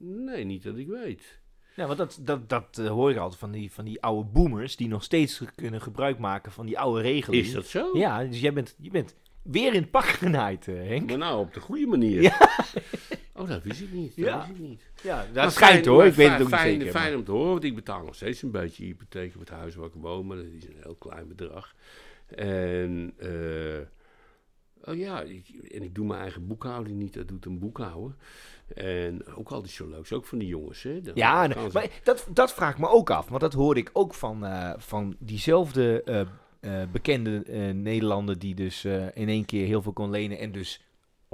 nee, 0.00 0.44
niet 0.44 0.62
dat 0.62 0.76
ik 0.76 0.86
weet. 0.86 1.40
Ja, 1.76 1.86
want 1.86 1.98
dat, 1.98 2.18
dat, 2.22 2.48
dat 2.48 2.78
eh, 2.78 2.86
hoor 2.86 3.10
ik 3.10 3.16
altijd 3.16 3.40
van 3.40 3.50
die, 3.50 3.72
van 3.72 3.84
die 3.84 4.02
oude 4.02 4.28
boomers 4.30 4.76
die 4.76 4.88
nog 4.88 5.02
steeds 5.02 5.42
kunnen 5.54 5.80
gebruik 5.80 6.18
maken 6.18 6.52
van 6.52 6.66
die 6.66 6.78
oude 6.78 7.00
regeling. 7.00 7.44
Is 7.44 7.52
dat 7.52 7.66
zo? 7.66 7.98
Ja, 7.98 8.24
dus 8.24 8.40
jij 8.40 8.52
bent, 8.52 8.76
je 8.78 8.90
bent 8.90 9.16
weer 9.42 9.74
in 9.74 9.80
het 9.80 9.90
pak 9.90 10.04
genaaid, 10.04 10.66
Henk. 10.66 11.08
Maar 11.08 11.18
nou, 11.18 11.40
op 11.40 11.54
de 11.54 11.60
goede 11.60 11.86
manier. 11.86 12.22
Ja. 12.22 12.38
Oh, 13.38 13.48
dat 13.48 13.62
wist 13.62 13.80
ik 13.80 13.92
niet. 13.92 14.16
Dat 14.16 14.24
Ja. 14.24 14.38
wist 14.38 14.50
ik 14.50 14.58
niet. 14.58 14.82
Ja, 15.02 15.24
dat 15.24 15.34
Maar 15.34 15.50
schijnt 15.50 15.74
fijn- 15.74 15.88
hoor, 15.88 16.04
ik 16.06 16.12
weet 16.14 16.26
fijn- 16.26 16.30
het 16.32 16.42
ook 16.42 16.48
niet 16.50 16.58
fijn, 16.60 16.78
zeker. 16.78 16.92
Fijn 16.92 17.16
om 17.16 17.24
te 17.24 17.30
horen, 17.30 17.50
want 17.50 17.64
ik 17.64 17.74
betaal 17.74 18.04
nog 18.04 18.14
steeds 18.14 18.42
een 18.42 18.50
beetje 18.50 18.84
hypotheek 18.84 19.34
op 19.34 19.40
het 19.40 19.48
huis 19.50 19.74
waar 19.74 19.86
ik 19.86 19.92
woon, 19.94 20.26
maar 20.26 20.36
dat 20.36 20.46
is 20.46 20.64
een 20.66 20.76
heel 20.82 20.94
klein 20.94 21.28
bedrag. 21.28 21.74
En, 22.26 23.12
eh, 23.18 24.90
oh 24.90 24.96
ja, 24.96 25.20
ik, 25.22 25.48
en 25.70 25.82
ik 25.82 25.94
doe 25.94 26.06
mijn 26.06 26.20
eigen 26.20 26.46
boekhouding 26.46 26.98
niet, 26.98 27.14
dat 27.14 27.28
doet 27.28 27.44
een 27.46 27.58
boekhouder. 27.58 28.14
En 28.74 29.26
ook 29.26 29.50
altijd 29.50 29.72
zo 29.72 29.88
leuk, 29.88 30.02
is 30.02 30.12
ook 30.12 30.26
van 30.26 30.38
die 30.38 30.48
jongens, 30.48 30.82
hè. 30.82 31.00
Dan 31.00 31.12
Ja, 31.16 31.48
ze- 31.52 31.68
maar 31.72 31.88
dat, 32.02 32.26
dat 32.32 32.52
vraag 32.54 32.72
ik 32.72 32.78
me 32.78 32.88
ook 32.88 33.10
af. 33.10 33.28
Want 33.28 33.40
dat 33.40 33.52
hoorde 33.52 33.80
ik 33.80 33.90
ook 33.92 34.14
van, 34.14 34.44
eh, 34.46 34.72
van 34.76 35.16
diezelfde 35.18 36.02
eh, 36.02 36.20
eh, 36.80 36.88
bekende 36.92 37.42
eh, 37.42 37.70
Nederlander 37.74 38.38
die 38.38 38.54
dus 38.54 38.84
eh, 38.84 39.06
in 39.14 39.28
één 39.28 39.44
keer 39.44 39.66
heel 39.66 39.82
veel 39.82 39.92
kon 39.92 40.10
lenen 40.10 40.38
en 40.38 40.52
dus 40.52 40.82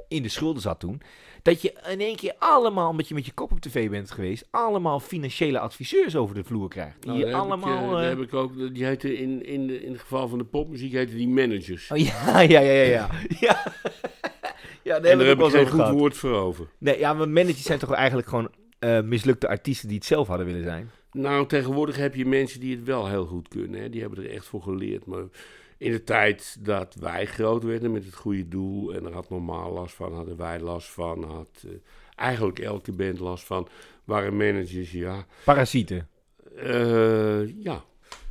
in 0.09 0.22
de 0.22 0.28
schulden 0.28 0.62
zat 0.62 0.80
toen. 0.80 1.00
Dat 1.42 1.62
je 1.62 1.72
in 1.88 2.00
één 2.00 2.16
keer 2.16 2.35
allemaal, 2.38 2.88
omdat 2.88 3.09
je 3.09 3.14
met 3.14 3.26
je 3.26 3.33
kop 3.33 3.52
op 3.52 3.61
tv 3.61 3.90
bent 3.90 4.11
geweest, 4.11 4.46
allemaal 4.50 5.00
financiële 5.00 5.59
adviseurs 5.59 6.16
over 6.16 6.35
de 6.35 6.44
vloer 6.44 6.68
krijgt. 6.68 7.02
Die 7.02 7.11
Nou, 7.11 7.22
daar 7.22 7.28
heb 7.30 7.38
ik, 7.38 7.42
allemaal... 7.42 7.85
eh, 7.85 7.90
daar 7.92 8.02
eh, 8.02 8.09
heb 8.09 8.20
ik 8.20 8.35
ook, 8.35 8.74
die 8.74 8.85
heette 8.85 9.16
in, 9.18 9.46
in, 9.46 9.66
de, 9.66 9.83
in 9.83 9.92
het 9.92 10.00
geval 10.00 10.28
van 10.28 10.38
de 10.38 10.44
popmuziek, 10.44 10.92
heette 10.92 11.14
die 11.14 11.28
managers. 11.28 11.90
Oh 11.90 11.98
ja, 11.98 12.40
ja, 12.54 12.61
ja, 12.61 12.72
ja. 12.72 12.85
Ja, 12.85 13.09
ja. 13.40 13.62
ja 14.83 15.00
daar 15.00 15.11
en 15.11 15.18
daar 15.18 15.26
heb 15.26 15.38
ik 15.38 15.44
het 15.44 15.52
geen 15.52 15.66
goed 15.66 15.80
gehad. 15.80 15.92
woord 15.92 16.16
voor 16.16 16.35
over. 16.37 16.66
Nee, 16.78 16.98
ja, 16.98 17.14
maar 17.14 17.28
managers 17.28 17.62
zijn 17.62 17.78
toch 17.78 17.92
eigenlijk 17.92 18.28
gewoon 18.28 18.48
eh, 18.78 19.00
mislukte 19.00 19.48
artiesten 19.48 19.88
die 19.88 19.96
het 19.96 20.07
zelf 20.07 20.28
hadden 20.28 20.46
willen 20.46 20.62
zijn. 20.64 20.90
Nou, 21.12 21.46
tegenwoordig 21.46 21.96
heb 21.96 22.14
je 22.14 22.26
mensen 22.26 22.61
die 22.61 22.76
het 22.76 22.85
wel 22.85 23.09
heel 23.09 23.26
goed 23.26 23.48
kunnen. 23.48 23.80
Hè? 23.80 23.90
Die 23.90 24.00
hebben 24.00 24.24
er 24.24 24.30
echt 24.30 24.46
voor 24.46 24.62
geleerd. 24.62 25.07
Maar 25.07 25.24
in 25.79 25.93
de 25.93 26.05
tijd 26.05 26.57
dat 26.61 26.95
wij 26.95 27.27
groot 27.27 27.63
werden 27.63 27.93
met 27.93 28.05
het 28.05 28.15
goede 28.15 28.49
doel... 28.49 28.95
en 28.95 29.05
er 29.05 29.13
had 29.13 29.31
normaal 29.31 29.73
last 29.73 29.95
van, 29.95 30.15
hadden 30.15 30.37
wij 30.37 30.61
last 30.61 30.91
van... 30.91 31.25
had 31.25 31.65
eh, 31.67 31.71
eigenlijk 32.17 32.59
elke 32.59 32.93
band 32.93 33.19
last 33.19 33.45
van... 33.45 33.69
waren 34.05 34.37
managers, 34.37 34.93
ja... 34.93 35.27
Parasieten. 35.45 36.09
eh, 36.57 37.63
ja. 37.63 37.85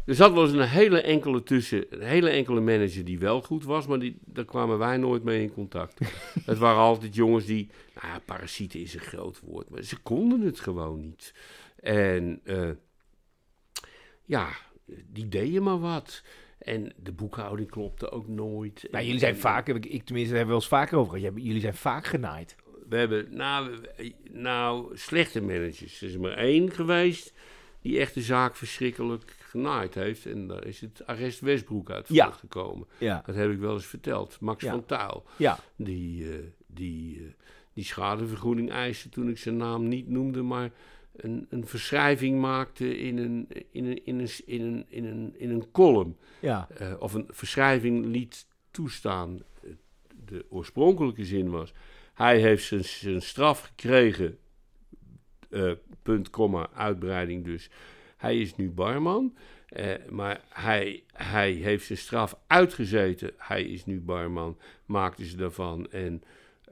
Er 0.06 0.16
zat 0.16 0.34
wel 0.34 0.44
eens 0.44 0.54
een 0.54 0.68
hele 0.68 1.02
enkele 1.02 1.44
tussen, 1.44 1.86
een 1.90 2.08
hele 2.08 2.30
enkele 2.30 2.60
manager 2.60 3.06
die 3.06 3.20
wel 3.20 3.42
goed 3.42 3.64
was, 3.64 3.88
maar 3.88 4.00
die, 4.00 4.18
daar 4.26 4.46
kwamen 4.46 4.78
wij 4.78 4.98
nooit 4.98 5.24
mee 5.24 5.42
in 5.42 5.54
contact. 5.54 6.00
het 6.46 6.58
waren 6.58 6.82
altijd 6.82 7.16
jongens 7.16 7.46
die, 7.46 7.70
nou 7.96 8.08
ja, 8.08 8.20
parasieten 8.26 8.80
is 8.80 8.94
een 8.94 9.00
groot 9.00 9.40
woord, 9.40 9.70
maar 9.70 9.82
ze 9.82 9.98
konden 9.98 10.42
het 10.42 10.60
gewoon 10.60 11.00
niet. 11.00 11.34
En 11.76 12.40
eh, 12.44 12.70
ja, 14.26 14.50
die 15.12 15.28
deden 15.28 15.64
maar 15.64 15.80
wat. 15.80 16.24
En 16.64 16.94
de 17.04 17.12
boekhouding 17.12 17.70
klopte 17.70 18.12
ook 18.12 18.28
nooit. 18.28 18.88
Nou, 18.92 19.04
jullie 19.06 19.20
zijn 19.20 19.36
vaak, 19.38 19.68
heb 19.68 19.76
ik, 19.76 19.86
ik 19.86 20.04
tenminste, 20.04 20.34
daar 20.34 20.38
hebben 20.40 20.40
we 20.40 20.46
wel 20.46 20.56
eens 20.56 20.68
vaker 20.68 20.98
over 20.98 21.20
gehad. 21.20 21.34
Jullie 21.36 21.62
zijn 21.62 21.74
vaak 21.74 22.06
genaaid. 22.06 22.56
We 22.90 22.96
hebben, 22.98 23.28
nou, 23.36 23.70
we- 23.96 24.14
nou, 24.32 24.98
slechte 24.98 25.42
managers. 25.42 26.02
Er 26.02 26.08
is 26.08 26.18
maar 26.18 26.32
één 26.38 26.72
geweest 26.72 27.34
die 27.82 28.00
echt 28.00 28.14
de 28.14 28.22
zaak 28.22 28.56
verschrikkelijk 28.56 29.36
genaaid 29.40 29.94
heeft. 29.94 30.26
En 30.26 30.48
daar 30.48 30.66
is 30.66 30.82
het 30.82 31.06
arrest 31.06 31.40
Westbroek 31.40 31.90
uit 31.90 32.08
Ja. 32.08 32.26
voortgekomen. 32.26 32.88
Ja, 32.98 33.24
Dat 33.26 33.36
heb 33.36 33.52
ik 33.52 33.60
wel 33.60 33.74
eens 33.74 33.86
verteld. 33.86 34.38
Max 34.40 34.64
Ja. 34.64 34.72
van 34.72 34.86
Tuil, 34.86 35.24
ja. 35.38 35.60
die, 35.76 36.30
eh, 36.32 36.38
die, 36.68 37.18
eh, 37.18 37.24
die 37.74 37.84
schadevergoeding 37.84 38.72
eiste 38.72 39.10
toen 39.10 39.30
ik 39.30 39.38
zijn 39.38 39.58
naam 39.58 39.88
niet 39.88 40.08
noemde, 40.10 40.42
maar 40.42 40.72
een, 41.16 41.46
een 41.50 41.68
verschrijving 41.68 42.40
maakte 42.42 42.98
in 42.98 43.18
een, 43.18 43.48
in 43.72 43.86
een, 43.86 44.06
in 44.06 44.20
een, 44.20 44.30
in 44.46 44.62
een, 44.62 44.86
in 44.90 45.06
een, 45.06 45.34
in 45.38 45.50
een 45.50 45.72
column. 45.72 46.18
ja. 46.40 46.68
Eh, 46.78 46.94
of 47.00 47.14
een 47.14 47.28
verschrijving 47.30 48.06
liet 48.06 48.48
toestaan. 48.72 49.40
Eh, 49.64 49.70
De 50.26 50.46
oorspronkelijke 50.50 51.26
zin 51.26 51.50
was: 51.50 51.74
hij 52.14 52.40
heeft 52.40 52.66
zijn, 52.66 52.84
zijn 52.84 53.22
straf 53.22 53.62
gekregen. 53.62 54.38
eh, 55.50 55.72
punt, 56.04 56.30
komma, 56.30 56.70
uitbreiding 56.74 57.46
dus. 57.46 57.70
Hij 58.18 58.40
is 58.40 58.56
nu 58.56 58.72
barman. 58.72 59.36
maar 60.10 60.42
hij, 60.50 61.04
hij 61.14 61.52
heeft 61.52 61.86
zijn 61.86 61.98
straf 61.98 62.38
uitgezeten. 62.48 63.32
Hij 63.38 63.64
is 63.64 63.86
nu 63.86 64.02
barman. 64.02 64.58
Maakten 64.86 65.26
ze 65.26 65.36
daarvan. 65.38 65.92
En 65.92 66.24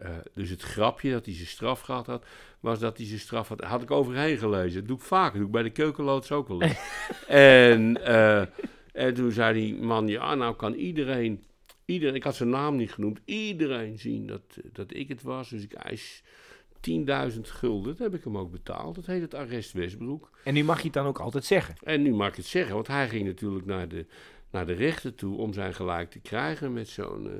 eh, 0.01 0.09
dus 0.33 0.49
het 0.49 0.61
grapje 0.61 1.11
dat 1.11 1.25
hij 1.25 1.35
zijn 1.35 1.47
straf 1.47 1.81
gehad 1.81 2.05
had, 2.05 2.25
was 2.59 2.79
dat 2.79 2.97
hij 2.97 3.05
zijn 3.05 3.19
straf 3.19 3.47
had. 3.47 3.61
Had 3.61 3.81
ik 3.81 3.91
overheen 3.91 4.37
gelezen. 4.37 4.79
Dat 4.79 4.87
doe 4.87 4.97
ik 4.97 5.03
vaak. 5.03 5.25
Dat 5.31 5.35
doe 5.35 5.45
ik 5.45 5.51
bij 5.51 5.63
de 5.63 5.69
keukenloods 5.69 6.31
ook 6.31 6.47
wel 6.47 6.61
eens. 6.61 6.79
en, 7.27 8.05
eh, 8.05 8.45
en 8.91 9.13
toen 9.13 9.31
zei 9.31 9.53
die 9.59 9.75
man: 9.75 10.07
Ja, 10.07 10.35
nou 10.35 10.55
kan 10.55 10.73
iedereen. 10.73 11.43
Iedereen, 11.85 12.15
ik 12.15 12.23
had 12.23 12.35
zijn 12.35 12.49
naam 12.49 12.75
niet 12.75 12.91
genoemd. 12.91 13.19
Iedereen 13.25 13.99
zien 13.99 14.27
dat, 14.27 14.41
dat 14.71 14.93
ik 14.93 15.07
het 15.07 15.21
was. 15.21 15.49
Dus 15.49 15.63
ik 15.63 15.73
eis 15.73 16.23
10.000 16.89 17.39
gulden. 17.41 17.91
Dat 17.91 18.11
heb 18.11 18.13
ik 18.13 18.23
hem 18.23 18.37
ook 18.37 18.51
betaald. 18.51 18.95
Dat 18.95 19.05
heet 19.05 19.21
het 19.21 19.33
arrest 19.33 19.71
Westbroek. 19.71 20.29
En 20.43 20.53
nu 20.53 20.63
mag 20.63 20.77
je 20.77 20.83
het 20.83 20.93
dan 20.93 21.05
ook 21.05 21.19
altijd 21.19 21.45
zeggen. 21.45 21.75
En 21.83 22.01
nu 22.01 22.13
mag 22.13 22.27
ik 22.27 22.35
het 22.35 22.45
zeggen, 22.45 22.73
want 22.75 22.87
hij 22.87 23.09
ging 23.09 23.25
natuurlijk 23.25 23.65
naar 23.65 23.87
de, 23.87 24.05
naar 24.51 24.65
de 24.65 24.73
rechter 24.73 25.15
toe 25.15 25.37
om 25.37 25.53
zijn 25.53 25.73
gelijk 25.73 26.11
te 26.11 26.19
krijgen 26.19 26.73
met 26.73 26.87
zo'n. 26.87 27.27
eh, 27.27 27.33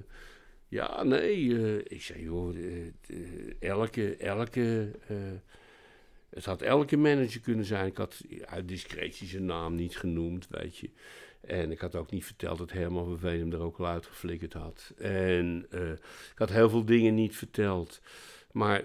ja, 0.72 1.04
nee. 1.04 1.58
eh, 1.58 1.78
ik 1.78 2.02
zei, 2.02 2.24
joh, 2.24 2.56
eh, 2.56 2.88
eh, 2.88 3.54
elke, 3.60 4.16
elke, 4.16 4.92
het 6.30 6.46
had 6.46 6.62
elke 6.62 6.98
manager 6.98 7.42
kunnen 7.42 7.66
zijn. 7.66 7.86
Ik 7.86 7.98
had 7.98 8.22
uit 8.46 8.68
discretie 8.68 9.28
zijn 9.28 9.46
naam 9.46 9.76
niet 9.76 9.98
genoemd, 9.98 10.48
weet 10.50 10.78
je. 10.78 10.90
En 11.42 11.72
ik 11.72 11.80
had 11.80 11.96
ook 11.96 12.12
niet 12.12 12.26
verteld 12.26 12.58
dat 12.58 12.72
Herman 12.72 13.06
van 13.06 13.20
Veen 13.20 13.40
hem 13.40 13.54
er 13.54 13.60
ook 13.60 13.78
al 13.78 13.88
uitgeflikkerd 13.88 14.54
had. 14.54 14.94
En 14.98 15.68
ik 16.32 16.38
had 16.38 16.50
heel 16.50 16.70
veel 16.70 16.86
dingen 16.86 17.14
niet 17.16 17.36
verteld. 17.36 18.02
Maar 18.52 18.84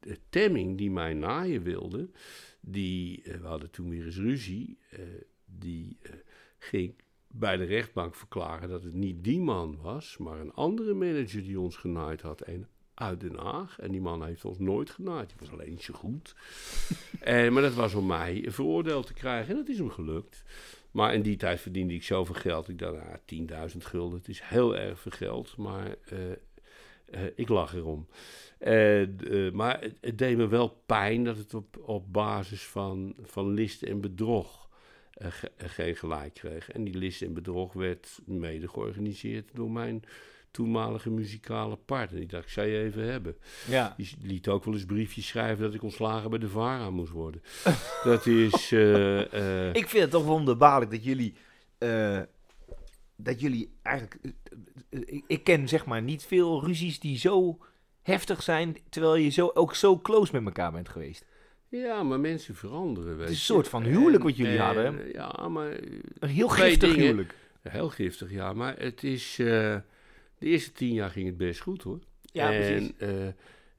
de 0.00 0.18
Temming 0.28 0.78
die 0.78 0.90
mij 0.90 1.14
naaien 1.14 1.62
wilde, 1.62 2.10
die, 2.60 3.22
we 3.24 3.46
hadden 3.46 3.70
toen 3.70 3.88
weer 3.90 4.04
eens 4.04 4.16
ruzie, 4.16 4.78
die 5.44 5.98
ging 6.58 6.94
bij 7.38 7.56
de 7.56 7.64
rechtbank 7.64 8.14
verklaren 8.14 8.68
dat 8.68 8.82
het 8.82 8.94
niet 8.94 9.24
die 9.24 9.40
man 9.40 9.78
was, 9.82 10.16
maar 10.16 10.40
een 10.40 10.52
andere 10.52 10.94
manager 10.94 11.42
die 11.42 11.60
ons 11.60 11.76
genaaid 11.76 12.20
had. 12.20 12.40
En 12.40 12.68
uit 12.98 13.20
Den 13.20 13.36
Haag. 13.36 13.78
En 13.78 13.90
die 13.90 14.00
man 14.00 14.24
heeft 14.24 14.44
ons 14.44 14.58
nooit 14.58 14.90
genaaid. 14.90 15.28
Die 15.28 15.38
was 15.40 15.50
alleen 15.50 15.78
zo 15.78 15.94
goed. 15.94 16.34
en, 17.20 17.52
maar 17.52 17.62
dat 17.62 17.74
was 17.74 17.94
om 17.94 18.06
mij 18.06 18.44
veroordeeld 18.48 19.06
te 19.06 19.12
krijgen. 19.12 19.50
En 19.50 19.56
dat 19.56 19.68
is 19.68 19.78
hem 19.78 19.90
gelukt. 19.90 20.44
Maar 20.90 21.14
in 21.14 21.22
die 21.22 21.36
tijd 21.36 21.60
verdiende 21.60 21.94
ik 21.94 22.02
zoveel 22.02 22.34
geld. 22.34 22.68
Ik 22.68 22.78
dacht, 22.78 22.96
ah, 22.96 23.14
10.000 23.70 23.84
gulden. 23.84 24.18
Het 24.18 24.28
is 24.28 24.40
heel 24.42 24.76
erg 24.76 25.00
veel 25.00 25.12
geld. 25.12 25.56
Maar 25.56 25.96
eh, 26.04 26.30
eh, 27.04 27.32
ik 27.34 27.48
lach 27.48 27.74
erom. 27.74 28.06
Eh, 28.58 29.06
maar 29.52 29.80
het, 29.80 29.98
het 30.00 30.18
deed 30.18 30.36
me 30.36 30.48
wel 30.48 30.82
pijn 30.86 31.24
dat 31.24 31.36
het 31.36 31.54
op, 31.54 31.78
op 31.80 32.12
basis 32.12 32.66
van, 32.66 33.14
van 33.22 33.54
list 33.54 33.82
en 33.82 34.00
bedrog 34.00 34.67
geen 35.56 35.96
gelijk 35.96 36.34
kreeg. 36.34 36.70
En 36.70 36.84
die 36.84 36.98
list 36.98 37.22
en 37.22 37.34
bedrog 37.34 37.72
werd 37.72 38.18
mede 38.24 38.68
georganiseerd 38.68 39.50
door 39.54 39.70
mijn 39.70 40.02
toenmalige 40.50 41.10
muzikale 41.10 41.76
partner. 41.76 42.18
Die 42.20 42.28
dacht, 42.28 42.44
ik 42.44 42.50
zou 42.50 42.66
je 42.66 42.78
even 42.78 43.04
hebben. 43.04 43.36
Ja. 43.68 43.94
Die 43.96 44.16
liet 44.22 44.48
ook 44.48 44.64
wel 44.64 44.74
eens 44.74 44.84
briefjes 44.84 45.26
schrijven 45.26 45.64
dat 45.64 45.74
ik 45.74 45.82
ontslagen 45.82 46.30
bij 46.30 46.38
de 46.38 46.48
VARA 46.48 46.90
moest 46.90 47.12
worden. 47.12 47.42
dat 48.04 48.26
is... 48.26 48.72
eh, 48.72 49.66
eh, 49.68 49.74
Ik 49.74 49.88
vind 49.88 50.02
het 50.02 50.10
toch 50.10 50.24
wonderbaarlijk 50.24 50.90
dat 50.90 51.04
jullie. 51.04 51.34
eh, 51.78 52.20
dat 53.16 53.40
jullie 53.40 53.74
eigenlijk. 53.82 54.20
ik 55.26 55.44
ken 55.44 55.68
zeg 55.68 55.86
maar 55.86 56.02
niet 56.02 56.22
veel 56.24 56.64
ruzies 56.64 57.00
die 57.00 57.18
zo 57.18 57.58
heftig 58.02 58.42
zijn. 58.42 58.76
terwijl 58.88 59.14
je 59.16 59.28
zo, 59.28 59.50
ook 59.54 59.74
zo 59.74 59.98
close 59.98 60.32
met 60.32 60.44
elkaar 60.44 60.72
bent 60.72 60.88
geweest. 60.88 61.24
Ja, 61.68 62.02
maar 62.02 62.20
mensen 62.20 62.54
veranderen, 62.54 63.10
weet 63.16 63.20
Het 63.20 63.28
is 63.28 63.38
een 63.38 63.54
soort 63.54 63.68
van 63.68 63.82
huwelijk 63.82 64.22
wat 64.22 64.36
jullie 64.36 64.56
En- 64.58 64.64
hadden. 64.64 64.84
en, 64.86 64.96
hè? 64.96 65.04
Ja, 65.06 65.48
maar 65.48 65.72
Een 66.18 66.28
heel 66.28 66.48
giftig 66.48 66.88
dingen. 66.90 67.04
huwelijk. 67.06 67.34
Heel 67.62 67.88
giftig, 67.90 68.30
ja. 68.30 68.52
Maar 68.52 68.78
het 68.78 69.04
is... 69.04 69.38
eh, 69.38 69.46
de 70.38 70.46
eerste 70.46 70.72
tien 70.72 70.92
jaar 70.94 71.10
ging 71.10 71.26
het 71.26 71.36
best 71.36 71.60
goed, 71.60 71.82
hoor. 71.82 71.98
Ja, 72.22 72.52
en, 72.52 72.60
precies. 72.60 72.92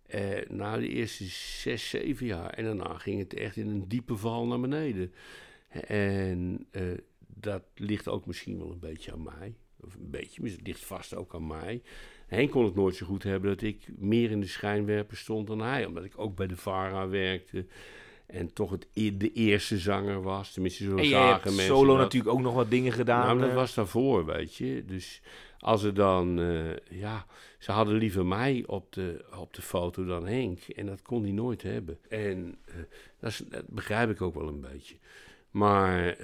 eh, 0.07 0.37
eh, 0.39 0.49
na 0.49 0.77
de 0.77 0.87
eerste 0.87 1.23
zes, 1.25 1.89
zeven 1.89 2.25
jaar. 2.25 2.49
En 2.49 2.63
daarna 2.63 2.93
ging 2.97 3.19
het 3.19 3.33
echt 3.33 3.55
in 3.55 3.67
een 3.67 3.87
diepe 3.87 4.15
val 4.17 4.47
naar 4.47 4.59
beneden. 4.59 5.13
En 5.87 6.67
eh, 6.71 6.83
dat 7.27 7.63
ligt 7.75 8.07
ook 8.07 8.25
misschien 8.25 8.57
wel 8.57 8.71
een 8.71 8.79
beetje 8.79 9.11
aan 9.11 9.23
mij. 9.23 9.55
Of 9.81 9.93
een 9.95 10.09
beetje, 10.09 10.41
maar 10.41 10.49
het 10.51 10.67
ligt 10.67 10.85
vast 10.85 11.15
ook 11.15 11.33
aan 11.35 11.47
mij. 11.47 11.81
Henk 12.29 12.51
kon 12.51 12.65
het 12.65 12.75
nooit 12.75 12.95
zo 12.95 13.05
goed 13.05 13.23
hebben 13.23 13.49
dat 13.49 13.61
ik 13.61 13.87
meer 13.97 14.31
in 14.31 14.39
de 14.39 14.47
schijnwerper 14.47 15.17
stond 15.17 15.47
dan 15.47 15.61
hij. 15.61 15.85
Omdat 15.85 16.03
ik 16.03 16.13
ook 16.15 16.35
bij 16.35 16.47
de 16.47 16.55
VARA 16.57 17.07
werkte. 17.07 17.65
En 18.25 18.53
toch 18.53 18.71
het, 18.71 18.87
e- 18.93 19.17
de 19.17 19.33
eerste 19.33 19.77
zanger 19.77 20.21
was. 20.21 20.53
Tenminste, 20.53 20.83
zo 20.83 20.97
En 20.97 21.03
je 21.03 21.09
zagen 21.09 21.31
hebt 21.31 21.43
mensen 21.43 21.65
solo 21.65 21.93
dat. 21.93 22.03
natuurlijk 22.03 22.33
ook 22.33 22.41
nog 22.41 22.53
wat 22.53 22.69
dingen 22.69 22.91
gedaan. 22.91 23.25
Nou, 23.25 23.39
dat 23.39 23.49
eh. 23.49 23.55
was 23.55 23.73
daarvoor, 23.73 24.25
weet 24.25 24.55
je. 24.55 24.83
Dus 24.85 25.21
als 25.59 25.83
er 25.83 25.93
dan, 25.93 26.39
eh, 26.39 26.99
ja, 26.99 27.25
ze 27.57 27.71
hadden 27.71 27.95
liever 27.95 28.25
mij 28.25 28.63
op 28.67 28.93
de, 28.93 29.25
op 29.37 29.53
de 29.53 29.61
foto 29.61 30.05
dan 30.05 30.27
Henk. 30.27 30.59
En 30.59 30.85
dat 30.85 31.01
kon 31.01 31.23
hij 31.23 31.31
nooit 31.31 31.61
hebben. 31.61 31.97
En 32.09 32.57
eh, 32.65 32.75
dat, 33.19 33.31
is, 33.31 33.37
dat 33.49 33.67
begrijp 33.67 34.09
ik 34.09 34.21
ook 34.21 34.35
wel 34.35 34.47
een 34.47 34.61
beetje. 34.61 34.95
Maar 35.51 36.17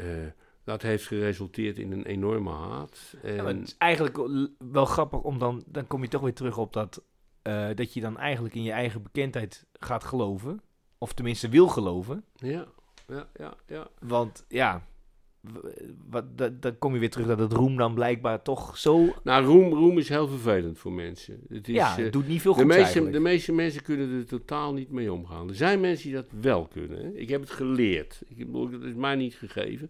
dat 0.65 0.81
heeft 0.81 1.07
geresulteerd 1.07 1.77
in 1.77 1.91
een 1.91 2.05
enorme 2.05 2.49
haat. 2.51 3.15
En, 3.21 3.35
Ja, 3.35 3.45
het 3.45 3.67
is 3.67 3.75
eigenlijk 3.77 4.17
wel- 4.57 4.85
grappig 4.85 5.21
om 5.21 5.39
dan, 5.39 5.63
dan 5.67 5.87
kom 5.87 6.01
je 6.01 6.07
toch 6.07 6.21
weer 6.21 6.33
terug 6.33 6.57
op 6.57 6.73
dat, 6.73 7.03
eh, 7.41 7.67
dat 7.75 7.93
je 7.93 8.01
dan 8.01 8.17
eigenlijk 8.17 8.55
in 8.55 8.63
je 8.63 8.71
eigen 8.71 9.03
bekendheid 9.03 9.65
gaat 9.79 10.03
geloven. 10.03 10.61
Of 10.97 11.13
tenminste 11.13 11.49
wil 11.49 11.67
geloven. 11.67 12.23
ja, 12.35 12.65
ja, 13.07 13.27
ja, 13.37 13.53
ja. 13.67 13.87
Want 13.99 14.45
ja, 14.47 14.83
wat, 16.09 16.37
dat, 16.37 16.61
dan 16.61 16.77
kom 16.77 16.93
je 16.93 16.99
weer 16.99 17.09
terug 17.09 17.27
dat 17.27 17.39
het 17.39 17.53
roem 17.53 17.75
dan 17.77 17.93
blijkbaar 17.93 18.41
toch 18.41 18.77
zo... 18.77 19.13
Nou, 19.23 19.45
roem, 19.45 19.73
roem 19.73 19.97
is 19.97 20.09
heel 20.09 20.27
vervelend 20.27 20.77
voor 20.77 20.91
mensen. 20.91 21.39
Het 21.49 21.67
is, 21.67 21.75
ja, 21.75 21.97
eh, 21.97 22.03
het 22.03 22.13
doet 22.13 22.27
niet 22.27 22.41
veel 22.41 22.53
de, 22.53 22.57
goed 22.59 22.67
meeste, 22.67 22.83
eigenlijk. 22.83 23.13
de 23.13 23.19
meeste 23.19 23.51
mensen 23.51 23.81
kunnen 23.83 24.19
er 24.19 24.25
totaal 24.25 24.73
niet 24.73 24.91
mee 24.91 25.13
omgaan. 25.13 25.49
Er 25.49 25.55
zijn 25.55 25.79
mensen 25.79 26.05
die 26.05 26.15
dat 26.15 26.31
wel 26.41 26.67
kunnen. 26.67 26.97
Hè. 26.97 27.09
Ik 27.09 27.29
heb 27.29 27.41
het 27.41 27.49
geleerd. 27.51 28.21
Ik 28.27 28.53
dat 28.53 28.83
is 28.83 28.93
mij 28.93 29.15
niet 29.15 29.35
gegeven. 29.35 29.89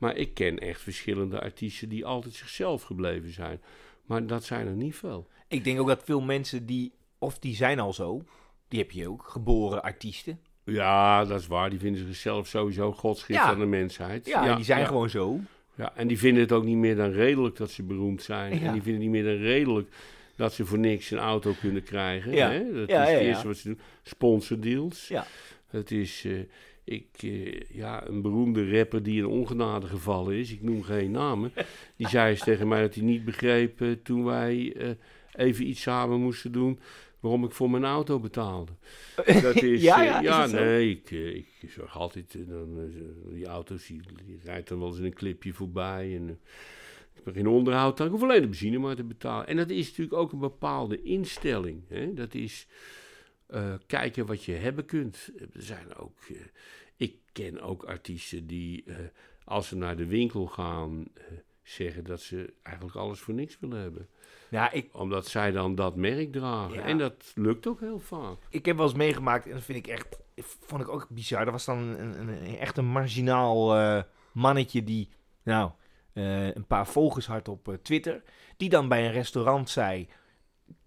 Maar 0.00 0.16
ik 0.16 0.34
ken 0.34 0.58
echt 0.58 0.80
verschillende 0.80 1.40
artiesten 1.40 1.88
die 1.88 2.06
altijd 2.06 2.34
zichzelf 2.34 2.82
gebleven 2.82 3.32
zijn. 3.32 3.60
Maar 4.04 4.26
dat 4.26 4.44
zijn 4.44 4.66
er 4.66 4.74
niet 4.74 4.96
veel. 4.96 5.28
Ik 5.48 5.64
denk 5.64 5.80
ook 5.80 5.88
dat 5.88 6.04
veel 6.04 6.20
mensen 6.20 6.66
die, 6.66 6.92
of 7.18 7.38
die 7.38 7.54
zijn 7.54 7.80
al 7.80 7.92
zo, 7.92 8.22
die 8.68 8.78
heb 8.78 8.90
je 8.90 9.08
ook, 9.08 9.22
geboren 9.28 9.82
artiesten. 9.82 10.40
Ja, 10.64 11.24
dat 11.24 11.40
is 11.40 11.46
waar. 11.46 11.70
Die 11.70 11.78
vinden 11.78 12.06
zichzelf 12.06 12.46
sowieso 12.46 12.92
godsgift 12.92 13.38
Ja. 13.40 13.44
aan 13.46 13.58
de 13.58 13.66
mensheid. 13.66 14.26
Ja, 14.26 14.46
en 14.48 14.56
die 14.56 14.64
zijn 14.64 14.80
ja. 14.80 14.86
gewoon 14.86 15.10
zo. 15.10 15.40
Ja, 15.74 15.92
en 15.96 16.06
die 16.08 16.18
vinden 16.18 16.42
het 16.42 16.52
ook 16.52 16.64
niet 16.64 16.76
meer 16.76 16.96
dan 16.96 17.10
redelijk 17.10 17.56
dat 17.56 17.70
ze 17.70 17.82
beroemd 17.82 18.22
zijn. 18.22 18.60
Ja. 18.60 18.66
En 18.66 18.72
die 18.72 18.82
vinden 18.82 19.00
niet 19.00 19.10
meer 19.10 19.24
dan 19.24 19.42
redelijk 19.42 19.88
dat 20.36 20.52
ze 20.52 20.64
voor 20.64 20.78
niks 20.78 21.10
een 21.10 21.18
auto 21.18 21.54
kunnen 21.60 21.82
krijgen. 21.82 22.32
Ja. 22.32 22.50
Hè? 22.50 22.72
Dat 22.72 22.88
Ja, 22.88 23.02
is 23.02 23.08
ja, 23.08 23.14
het 23.14 23.22
ja. 23.22 23.28
eerste 23.28 23.46
wat 23.46 23.56
ze 23.56 23.68
doen. 23.68 23.80
Sponsordeals. 24.02 25.08
Ja. 25.08 25.26
Het 25.70 25.90
is 25.90 26.24
eh, 26.24 26.32
ik, 26.90 27.22
eh, 27.22 27.60
ja, 27.60 28.06
een 28.06 28.22
beroemde 28.22 28.76
rapper 28.78 29.02
die 29.02 29.18
in 29.18 29.26
ongenade 29.26 29.86
gevallen 29.86 30.36
is. 30.36 30.52
Ik 30.52 30.62
noem 30.62 30.82
geen 30.82 31.10
namen. 31.10 31.52
Die 31.96 32.08
zei 32.08 32.30
eens 32.30 32.44
tegen 32.44 32.68
mij 32.68 32.80
dat 32.80 32.94
hij 32.94 33.04
niet 33.04 33.24
begreep 33.24 33.80
eh, 33.80 33.90
toen 34.02 34.24
wij 34.24 34.72
eh, 34.76 34.90
even 35.32 35.68
iets 35.68 35.82
samen 35.82 36.20
moesten 36.20 36.52
doen. 36.52 36.80
Waarom 37.20 37.44
ik 37.44 37.52
voor 37.52 37.70
mijn 37.70 37.84
auto 37.84 38.18
betaalde. 38.18 38.72
Dat 39.42 39.62
is, 39.72 39.82
Ja, 39.82 40.44
is 40.44 40.52
nee, 40.52 40.90
ik, 40.90 41.10
ik 41.60 41.70
zorg 41.70 41.98
altijd, 41.98 42.48
dan, 42.48 42.92
die 43.30 43.46
auto's, 43.46 43.86
die, 43.86 44.00
die 44.26 44.40
rijdt 44.44 44.68
dan 44.68 44.78
wel 44.78 44.88
eens 44.88 44.98
in 44.98 45.04
een 45.04 45.14
clipje 45.14 45.52
voorbij. 45.52 46.16
En, 46.16 46.28
ik 47.14 47.24
heb 47.24 47.34
geen 47.34 47.48
onderhoud, 47.48 47.96
dan 47.96 48.06
ik 48.06 48.12
hoef 48.12 48.22
alleen 48.22 48.40
de 48.40 48.46
benzine 48.46 48.78
maar 48.78 48.96
te 48.96 49.04
betalen. 49.04 49.46
En 49.46 49.56
dat 49.56 49.70
is 49.70 49.88
natuurlijk 49.88 50.16
ook 50.16 50.32
een 50.32 50.38
bepaalde 50.38 51.02
instelling. 51.02 51.82
Hè? 51.88 52.14
Dat 52.14 52.34
is 52.34 52.66
kijken 53.86 54.26
wat 54.26 54.44
je 54.44 54.52
hebben 54.52 54.84
kunt. 54.84 55.30
Er 55.36 55.62
zijn 55.62 55.94
ook, 55.96 56.18
ken 57.32 57.60
ook 57.60 57.84
artiesten 57.84 58.46
die, 58.46 58.84
eh, 58.86 58.96
als 59.44 59.68
ze 59.68 59.76
naar 59.76 59.96
de 59.96 60.06
winkel 60.06 60.46
gaan, 60.46 61.04
eh, 61.14 61.22
zeggen 61.62 62.04
dat 62.04 62.20
ze 62.20 62.52
eigenlijk 62.62 62.96
alles 62.96 63.20
voor 63.20 63.34
niks 63.34 63.58
willen 63.60 63.80
hebben. 63.80 64.08
Ja, 64.50 64.70
ik, 64.72 64.88
Omdat 64.92 65.26
zij 65.26 65.50
dan 65.50 65.74
dat 65.74 65.96
merk 65.96 66.32
dragen. 66.32 66.74
Ja. 66.74 66.82
En 66.82 66.98
dat 66.98 67.32
lukt 67.34 67.66
ook 67.66 67.80
heel 67.80 67.98
vaak. 68.00 68.36
ik 68.50 68.64
heb 68.66 68.76
wel 68.76 68.86
eens 68.86 68.94
meegemaakt, 68.96 69.46
en 69.46 69.52
dat 69.52 69.62
vind 69.62 69.78
ik 69.78 69.86
echt, 69.86 70.18
vond 70.60 70.82
ik 70.82 70.88
ook 70.88 71.06
bizar. 71.08 71.44
Dat 71.44 71.52
was 71.52 71.64
dan 71.64 71.78
een, 71.78 72.20
een, 72.20 72.28
een- 72.28 72.56
echt 72.58 72.76
een 72.76 72.86
marginaal 72.86 73.76
eh, 73.76 74.02
mannetje 74.32 74.84
die, 74.84 75.08
nou, 75.42 75.70
een 76.12 76.66
paar 76.66 76.86
volgers 76.86 77.26
had 77.26 77.48
op 77.48 77.78
Twitter. 77.82 78.22
Die 78.56 78.68
dan 78.68 78.88
bij 78.88 79.06
een 79.06 79.12
restaurant 79.12 79.68
zei, 79.70 80.08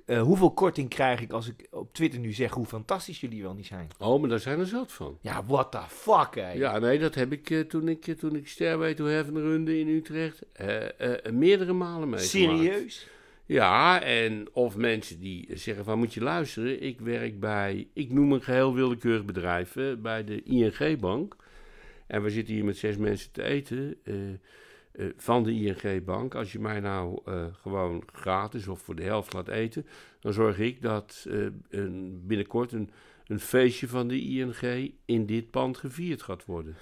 eh, 0.05 0.21
hoeveel 0.21 0.51
korting 0.51 0.89
krijg 0.89 1.21
ik 1.21 1.31
als 1.31 1.47
ik 1.47 1.67
op 1.71 1.93
Twitter 1.93 2.19
nu 2.19 2.33
zeg 2.33 2.51
hoe 2.51 2.65
fantastisch 2.65 3.19
jullie 3.19 3.41
wel 3.41 3.53
niet 3.53 3.65
zijn? 3.65 3.87
Oh, 3.99 4.19
maar 4.19 4.29
daar 4.29 4.39
zijn 4.39 4.59
er 4.59 4.65
zat 4.65 4.91
van. 4.91 5.17
Ja, 5.21 5.45
what 5.45 5.71
the 5.71 5.81
fuck, 5.87 6.35
hè? 6.35 6.51
Ja, 6.51 6.79
nee, 6.79 6.99
dat 6.99 7.15
heb 7.15 7.31
ik 7.31 7.49
eh, 7.49 7.59
toen 7.59 7.87
ik, 7.87 8.07
eh, 8.07 8.15
toen 8.15 8.35
ik 8.35 8.47
Stairway 8.47 8.93
to 8.93 9.05
Heaven 9.05 9.41
runde 9.41 9.79
in 9.79 9.87
Utrecht 9.87 10.41
meerdere 11.31 11.73
malen 11.73 12.09
meegemaakt. 12.09 12.59
Serieus? 12.59 13.07
Ja, 13.45 14.01
en 14.01 14.47
of 14.53 14.75
mensen 14.75 15.19
die 15.19 15.47
zeggen 15.53 15.85
van 15.85 15.97
moet 15.97 16.13
je 16.13 16.21
luisteren, 16.21 16.81
ik 16.81 16.99
werk 16.99 17.39
bij, 17.39 17.87
ik 17.93 18.11
noem 18.11 18.31
een 18.31 18.41
geheel 18.41 18.73
willekeurig 18.73 19.25
bedrijf, 19.25 19.75
bij 19.97 20.23
de 20.23 20.43
ING-bank. 20.43 21.35
En 22.07 22.23
we 22.23 22.29
zitten 22.29 22.53
hier 22.53 22.65
met 22.65 22.77
zes 22.77 22.97
mensen 22.97 23.31
te 23.31 23.43
eten 23.43 23.97
eh, 24.93 25.05
van 25.17 25.43
de 25.43 25.51
ING-bank. 25.51 26.35
Als 26.35 26.51
je 26.51 26.59
mij 26.59 26.79
nou 26.79 27.19
eh, 27.25 27.45
gewoon 27.61 28.03
gratis 28.11 28.67
of 28.67 28.81
voor 28.81 28.95
de 28.95 29.03
helft 29.03 29.33
laat 29.33 29.47
eten, 29.47 29.85
dan 30.19 30.33
zorg 30.33 30.59
ik 30.59 30.81
dat 30.81 31.25
eh, 31.29 31.45
een, 31.69 32.21
binnenkort 32.27 32.71
een, 32.71 32.89
een 33.27 33.39
feestje 33.39 33.87
van 33.87 34.07
de 34.07 34.21
ING 34.21 34.93
in 35.05 35.25
dit 35.25 35.51
pand 35.51 35.77
gevierd 35.77 36.21
gaat 36.21 36.45
worden. 36.45 36.75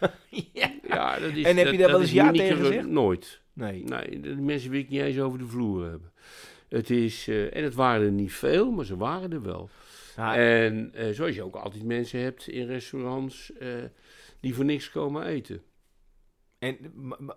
ja. 0.52 0.72
Ja, 0.88 1.18
dat 1.18 1.32
is, 1.32 1.44
En 1.44 1.56
heb 1.56 1.70
je 1.70 1.78
daar 1.78 1.90
wel 1.90 2.00
is 2.00 2.02
eens 2.02 2.12
ja 2.12 2.32
tegen 2.32 2.56
gezegd? 2.56 2.86
Nooit. 2.86 3.40
Nee. 3.52 3.84
Nee, 3.84 4.20
de 4.20 4.36
mensen 4.36 4.70
wil 4.70 4.80
ik 4.80 4.88
niet 4.88 5.00
eens 5.00 5.18
over 5.18 5.38
de 5.38 5.46
vloer 5.46 5.82
hebben. 5.82 6.12
Het 6.68 6.90
is, 6.90 7.28
en 7.28 7.62
het 7.62 7.74
waren 7.74 8.06
er 8.06 8.12
niet 8.12 8.32
veel, 8.32 8.70
maar 8.70 8.84
ze 8.84 8.96
waren 8.96 9.32
er 9.32 9.42
wel. 9.42 9.70
Ja, 10.16 10.36
En 10.36 10.92
zoals 11.12 11.34
je 11.34 11.42
ook 11.42 11.54
altijd 11.54 11.84
mensen 11.84 12.20
hebt 12.20 12.48
in 12.48 12.66
restaurants 12.66 13.52
die 14.40 14.54
voor 14.54 14.64
niks 14.64 14.90
komen 14.90 15.26
eten. 15.26 15.62
En 16.64 16.78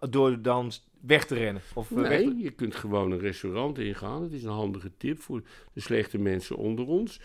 door 0.09 0.41
dan 0.41 0.71
weg 1.01 1.25
te 1.25 1.35
rennen? 1.35 1.61
Of, 1.75 1.91
eh, 1.91 1.97
weg 1.97 2.09
Nee, 2.09 2.37
je 2.37 2.51
kunt 2.51 2.75
gewoon 2.75 3.11
een 3.11 3.19
restaurant 3.19 3.77
ingaan. 3.79 4.21
Het 4.23 4.31
is 4.31 4.43
een 4.43 4.49
handige 4.49 4.91
tip 4.97 5.21
voor 5.21 5.41
de 5.73 5.79
slechte 5.81 6.17
mensen 6.17 6.55
onder 6.55 6.85
ons. 6.87 7.21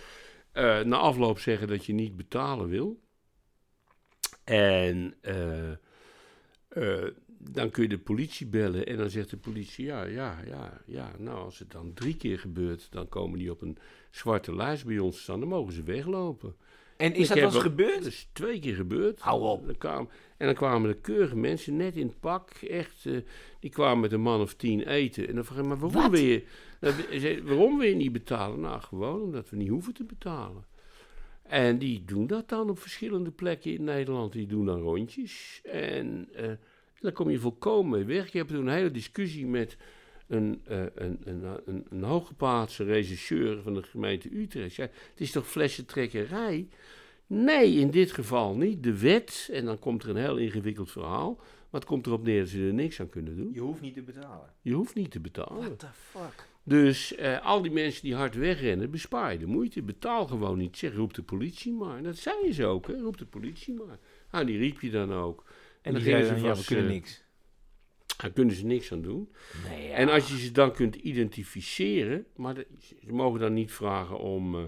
eh, 0.52 0.80
na 0.80 0.96
afloop 0.96 1.38
zeggen 1.38 1.68
dat 1.68 1.84
je 1.84 1.92
niet 1.92 2.16
betalen 2.16 2.68
wil. 2.68 3.00
En 4.44 5.14
eh, 5.20 5.72
dan 7.38 7.70
kun 7.70 7.82
je 7.82 7.88
de 7.88 7.98
politie 7.98 8.46
bellen 8.46 8.86
en 8.86 8.96
dan 8.96 9.10
zegt 9.10 9.30
de 9.30 9.36
politie, 9.36 9.84
ja, 9.84 10.04
ja, 10.04 10.38
ja, 10.46 10.80
ja. 10.86 11.12
Nou, 11.18 11.38
als 11.38 11.58
het 11.58 11.70
dan 11.70 11.92
drie 11.94 12.16
keer 12.16 12.38
gebeurt, 12.38 12.86
dan 12.90 13.08
komen 13.08 13.38
die 13.38 13.50
op 13.50 13.60
een 13.62 13.78
zwarte 14.10 14.54
lijst 14.54 14.84
bij 14.84 14.98
ons 14.98 15.22
staan. 15.22 15.40
Dan 15.40 15.48
mogen 15.48 15.72
ze 15.72 15.82
weglopen. 15.82 16.56
En 16.96 17.14
is 17.14 17.28
dat 17.28 17.36
wel 17.36 17.46
eens 17.46 17.56
gebeurd? 17.56 17.96
Dat 17.96 18.12
is 18.12 18.28
twee 18.32 18.58
keer 18.58 18.74
gebeurd. 18.74 19.20
Hou 19.20 19.42
op. 19.42 19.80
Dan 19.80 20.08
en 20.36 20.46
dan 20.46 20.56
kwamen 20.56 20.90
de 20.90 21.00
keurige 21.00 21.36
mensen 21.36 21.76
net 21.76 21.96
in 21.96 22.06
het 22.06 22.20
pak. 22.20 22.50
Echt, 22.50 23.06
eh, 23.06 23.16
die 23.60 23.70
kwamen 23.70 24.00
met 24.00 24.12
een 24.12 24.20
man 24.20 24.40
of 24.40 24.54
tien 24.54 24.88
eten. 24.88 25.28
En 25.28 25.34
dan 25.34 25.44
vraag 25.44 25.58
ik, 25.58 25.64
maar 25.64 25.78
waarom 25.78 26.02
Wat? 26.02 26.10
wil 26.10 26.20
je, 26.20 26.44
dan 26.80 26.92
waarom 27.44 27.78
wil 27.78 27.88
je 27.88 27.94
niet 27.94 28.12
betalen? 28.12 28.60
Nou, 28.60 28.80
gewoon 28.80 29.22
omdat 29.22 29.50
we 29.50 29.56
niet 29.56 29.68
hoeven 29.68 29.94
te 29.94 30.04
betalen. 30.04 30.64
En 31.42 31.78
die 31.78 32.04
doen 32.04 32.26
dat 32.26 32.48
dan 32.48 32.70
op 32.70 32.78
verschillende 32.78 33.30
plekken 33.30 33.72
in 33.72 33.84
Nederland. 33.84 34.32
Die 34.32 34.46
doen 34.46 34.66
dan 34.66 34.80
rondjes. 34.80 35.60
En 35.64 36.28
eh, 36.34 36.50
daar 37.00 37.12
kom 37.12 37.30
je 37.30 37.38
volkomen 37.38 37.90
mee 37.90 38.16
weg. 38.16 38.26
Ik 38.26 38.32
heb 38.32 38.48
toen 38.48 38.66
een 38.66 38.74
hele 38.74 38.90
discussie 38.90 39.46
met 39.46 39.76
een, 40.28 40.60
eh, 40.64 40.82
een, 40.94 41.20
een, 41.24 41.44
een, 41.64 41.86
een 41.90 42.02
hooggeplaatste 42.02 42.84
regisseur 42.84 43.62
van 43.62 43.74
de 43.74 43.82
gemeente 43.82 44.36
Utrecht. 44.36 44.74
Zei, 44.74 44.88
het 45.10 45.20
is 45.20 45.30
toch 45.30 45.48
flessentrekkerij? 45.48 46.68
Nee, 47.26 47.74
in 47.74 47.90
dit 47.90 48.12
geval 48.12 48.56
niet. 48.56 48.82
De 48.82 48.98
wet, 48.98 49.48
en 49.52 49.64
dan 49.64 49.78
komt 49.78 50.02
er 50.02 50.08
een 50.08 50.16
heel 50.16 50.36
ingewikkeld 50.36 50.90
verhaal. 50.90 51.34
Maar 51.70 51.80
het 51.80 51.90
komt 51.90 52.06
erop 52.06 52.22
neer 52.22 52.40
dat 52.40 52.48
ze 52.48 52.66
er 52.66 52.74
niks 52.74 53.00
aan 53.00 53.08
kunnen 53.08 53.36
doen. 53.36 53.50
Je 53.52 53.60
hoeft 53.60 53.80
niet 53.80 53.94
te 53.94 54.02
betalen. 54.02 54.52
Je 54.60 54.72
hoeft 54.72 54.94
niet 54.94 55.10
te 55.10 55.20
betalen. 55.20 55.56
What 55.56 55.78
the 55.78 55.86
fuck? 55.92 56.46
Dus 56.64 57.14
eh, 57.14 57.46
al 57.46 57.62
die 57.62 57.70
mensen 57.70 58.02
die 58.02 58.14
hard 58.14 58.34
wegrennen, 58.34 58.90
bespaar 58.90 59.32
je 59.32 59.38
de 59.38 59.46
moeite. 59.46 59.82
Betaal 59.82 60.26
gewoon 60.26 60.58
niet. 60.58 60.78
Zeg, 60.78 60.94
roep 60.94 61.14
de 61.14 61.22
politie 61.22 61.72
maar. 61.72 62.02
Dat 62.02 62.16
zei 62.16 62.52
ze 62.52 62.64
ook, 62.64 62.86
hè. 62.86 62.98
Roep 63.00 63.18
de 63.18 63.26
politie 63.26 63.74
maar. 63.74 63.98
Nou, 64.30 64.44
die 64.44 64.58
riep 64.58 64.80
je 64.80 64.90
dan 64.90 65.12
ook. 65.12 65.44
En 65.82 65.92
dan 65.92 66.02
die 66.02 66.10
zeiden 66.10 66.36
ze 66.36 66.42
dan, 66.42 66.44
ja, 66.44 66.56
we 66.56 66.64
kunnen 66.64 66.84
eh, 66.84 66.90
niks. 66.90 67.22
Daar 68.16 68.30
kunnen 68.30 68.54
ze 68.54 68.66
niks 68.66 68.92
aan 68.92 69.02
doen. 69.02 69.28
Nee, 69.68 69.88
ja. 69.88 69.94
En 69.94 70.08
als 70.08 70.28
je 70.28 70.38
ze 70.38 70.52
dan 70.52 70.72
kunt 70.72 70.94
identificeren, 70.96 72.26
maar 72.36 72.54
de- 72.54 72.66
ze 73.06 73.12
mogen 73.12 73.40
dan 73.40 73.52
niet 73.54 73.72
vragen 73.72 74.18
om, 74.18 74.54
eh, 74.54 74.62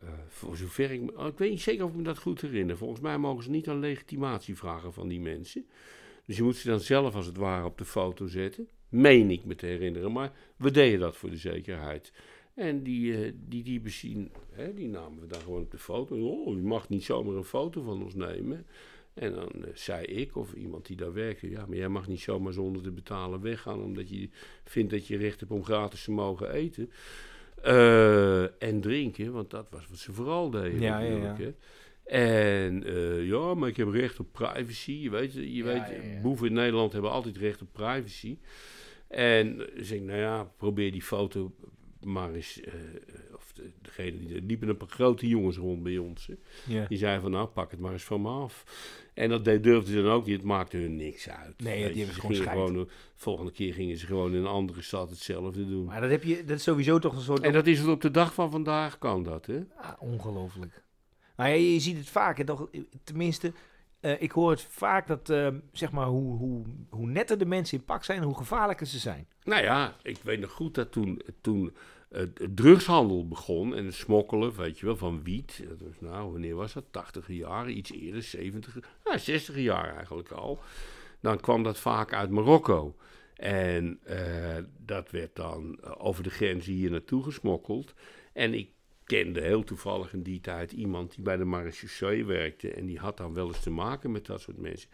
eh, 0.00 0.08
voor 0.28 0.56
zover 0.56 0.90
ik, 0.90 1.00
me- 1.00 1.16
oh, 1.16 1.26
ik 1.26 1.38
weet 1.38 1.50
niet 1.50 1.60
zeker 1.60 1.84
of 1.84 1.90
ik 1.90 1.96
me 1.96 2.02
dat 2.02 2.18
goed 2.18 2.40
herinner. 2.40 2.76
Volgens 2.76 3.00
mij 3.00 3.18
mogen 3.18 3.44
ze 3.44 3.50
niet 3.50 3.68
aan 3.68 3.78
legitimatie 3.80 4.56
vragen 4.56 4.92
van 4.92 5.08
die 5.08 5.20
mensen. 5.20 5.66
Dus 6.24 6.36
je 6.36 6.42
moet 6.42 6.56
ze 6.56 6.68
dan 6.68 6.80
zelf 6.80 7.14
als 7.14 7.26
het 7.26 7.36
ware 7.36 7.64
op 7.66 7.78
de 7.78 7.84
foto 7.84 8.26
zetten. 8.26 8.68
Meen 8.88 9.30
ik 9.30 9.44
me 9.44 9.54
te 9.54 9.66
herinneren, 9.66 10.12
maar 10.12 10.32
we 10.56 10.70
deden 10.70 11.00
dat 11.00 11.16
voor 11.16 11.30
de 11.30 11.36
zekerheid. 11.36 12.12
En 12.54 12.82
die, 12.82 13.24
eh, 13.24 13.32
die, 13.34 13.62
die 13.62 13.80
bezien, 13.80 14.30
hè, 14.52 14.74
die 14.74 14.88
namen 14.88 15.20
we 15.20 15.26
dan 15.26 15.40
gewoon 15.40 15.62
op 15.62 15.70
de 15.70 15.78
foto. 15.78 16.16
Oh, 16.28 16.54
je 16.56 16.62
mag 16.62 16.88
niet 16.88 17.04
zomaar 17.04 17.34
een 17.34 17.44
foto 17.44 17.82
van 17.82 18.02
ons 18.02 18.14
nemen. 18.14 18.66
En 19.18 19.32
dan 19.34 19.50
eh, 19.64 19.70
zei 19.74 20.04
ik 20.04 20.36
of 20.36 20.52
iemand 20.52 20.86
die 20.86 20.96
daar 20.96 21.12
werkte, 21.12 21.50
ja, 21.50 21.66
maar 21.66 21.76
jij 21.76 21.88
mag 21.88 22.08
niet 22.08 22.20
zomaar 22.20 22.52
zonder 22.52 22.82
te 22.82 22.90
betalen 22.90 23.40
weggaan, 23.40 23.82
omdat 23.82 24.08
je 24.08 24.28
vindt 24.64 24.90
dat 24.90 25.06
je 25.06 25.16
recht 25.16 25.40
hebt 25.40 25.52
om 25.52 25.64
gratis 25.64 26.04
te 26.04 26.10
mogen 26.10 26.52
eten. 26.52 26.90
Eh, 27.62 28.62
en 28.62 28.80
drinken, 28.80 29.32
want 29.32 29.50
dat 29.50 29.66
was 29.70 29.86
wat 29.88 29.98
ze 29.98 30.12
vooral 30.12 30.50
deden. 30.50 30.80
Ja, 30.80 30.98
ja. 30.98 31.36
En 32.04 32.84
eh, 32.84 33.26
ja, 33.26 33.54
maar 33.54 33.68
ik 33.68 33.76
heb 33.76 33.88
recht 33.88 34.20
op 34.20 34.32
privacy. 34.32 34.92
Je 34.92 35.10
weet, 35.10 35.32
je 35.32 35.54
Ja, 35.54 35.64
weet 35.64 35.76
ja, 35.76 36.02
ja. 36.02 36.20
boeven 36.20 36.46
in 36.46 36.52
Nederland 36.52 36.92
hebben 36.92 37.10
altijd 37.10 37.36
recht 37.36 37.62
op 37.62 37.72
privacy. 37.72 38.38
En 39.08 39.66
zeg 39.76 39.98
ik, 39.98 40.04
nou 40.04 40.18
ja, 40.18 40.44
probeer 40.56 40.92
die 40.92 41.02
foto 41.02 41.52
maar 42.00 42.32
eens. 42.32 42.60
Eh, 43.58 43.64
de, 43.64 43.72
degene 43.82 44.18
die 44.26 44.42
liepen 44.42 44.68
een 44.68 44.76
paar 44.76 44.88
grote 44.88 45.28
jongens 45.28 45.56
rond 45.56 45.82
bij 45.82 45.98
ons. 45.98 46.26
Hè. 46.26 46.86
Die 46.88 46.98
zei 46.98 47.20
van, 47.20 47.30
nou, 47.30 47.46
pak 47.46 47.70
het 47.70 47.80
maar 47.80 47.92
eens 47.92 48.04
van 48.04 48.22
me 48.22 48.28
af. 48.28 48.64
En 49.14 49.28
dat 49.28 49.44
deed- 49.44 49.62
durfden 49.62 49.92
ze 49.92 50.02
dan 50.02 50.12
ook 50.12 50.26
niet. 50.26 50.36
Het 50.36 50.44
maakte 50.44 50.76
hun 50.76 50.96
niks 50.96 51.28
uit. 51.28 51.62
Nee, 51.62 51.92
die 51.92 52.04
hebben 52.04 52.20
gewoon 52.20 52.36
gewoon, 52.36 52.76
eh, 52.76 52.92
Volgende 53.14 53.52
keer 53.52 53.74
gingen 53.74 53.96
ze 53.96 54.06
gewoon 54.06 54.32
in 54.34 54.38
een 54.40 54.46
andere 54.46 54.82
stad 54.82 55.10
hetzelfde 55.10 55.66
doen. 55.68 55.84
Maar 55.84 56.00
dat, 56.00 56.10
heb 56.10 56.22
je, 56.22 56.44
dat 56.44 56.56
is 56.56 56.62
sowieso 56.62 56.98
toch 56.98 57.14
een 57.14 57.20
soort... 57.20 57.42
En 57.42 57.52
dat 57.52 57.66
is 57.66 57.78
het 57.78 57.88
op 57.88 58.00
de 58.00 58.10
dag 58.10 58.34
van 58.34 58.50
vandaag, 58.50 58.98
kan 58.98 59.22
dat, 59.22 59.46
hè? 59.46 59.60
Ah, 59.76 59.92
ongelooflijk. 60.02 60.82
Maar 61.36 61.48
ja, 61.48 61.54
je 61.54 61.80
ziet 61.80 61.96
het 61.96 62.08
vaak, 62.08 62.38
hè, 62.38 62.44
toch, 62.44 62.68
tenminste, 63.04 63.52
eh, 64.00 64.22
ik 64.22 64.30
hoor 64.30 64.50
het 64.50 64.62
vaak 64.62 65.06
dat, 65.06 65.30
eh, 65.30 65.48
zeg 65.72 65.90
maar, 65.92 66.06
hoe, 66.06 66.36
hoe, 66.36 66.64
hoe 66.88 67.06
netter 67.06 67.38
de 67.38 67.46
mensen 67.46 67.78
in 67.78 67.84
pak 67.84 68.04
zijn, 68.04 68.22
hoe 68.22 68.36
gevaarlijker 68.36 68.86
ze 68.86 68.98
zijn. 68.98 69.28
Nou 69.44 69.62
ja, 69.62 69.96
ik 70.02 70.18
weet 70.22 70.40
nog 70.40 70.50
goed 70.50 70.74
dat 70.74 70.92
toen, 70.92 71.22
toen 71.40 71.72
drugshandel 72.54 73.28
begon 73.28 73.74
en 73.74 73.84
het 73.84 73.94
smokkelen, 73.94 74.56
weet 74.56 74.78
je 74.78 74.86
wel, 74.86 74.96
van 74.96 75.22
wiet. 75.22 75.62
Was, 75.78 76.00
nou, 76.00 76.32
wanneer 76.32 76.54
was 76.54 76.72
dat? 76.72 76.84
80 76.90 77.28
jaar, 77.28 77.70
iets 77.70 77.92
eerder, 77.92 78.22
70, 78.22 78.78
nou, 79.04 79.18
60 79.18 79.56
jaar 79.56 79.96
eigenlijk 79.96 80.30
al. 80.30 80.58
Dan 81.20 81.40
kwam 81.40 81.62
dat 81.62 81.78
vaak 81.78 82.12
uit 82.12 82.30
Marokko. 82.30 82.96
En 83.34 83.98
eh, 84.02 84.56
dat 84.84 85.10
werd 85.10 85.36
dan 85.36 85.78
eh, 85.82 85.92
over 85.98 86.22
de 86.22 86.30
grens 86.30 86.66
hier 86.66 86.90
naartoe 86.90 87.24
gesmokkeld. 87.24 87.94
En 88.32 88.54
ik 88.54 88.70
kende 89.04 89.40
heel 89.40 89.64
toevallig 89.64 90.12
in 90.12 90.22
die 90.22 90.40
tijd 90.40 90.72
iemand 90.72 91.14
die 91.14 91.24
bij 91.24 91.36
de 91.36 91.44
marechaussee 91.44 92.24
werkte. 92.24 92.72
En 92.72 92.86
die 92.86 92.98
had 92.98 93.16
dan 93.16 93.34
wel 93.34 93.46
eens 93.46 93.62
te 93.62 93.70
maken 93.70 94.12
met 94.12 94.26
dat 94.26 94.40
soort 94.40 94.58
mensen. 94.58 94.88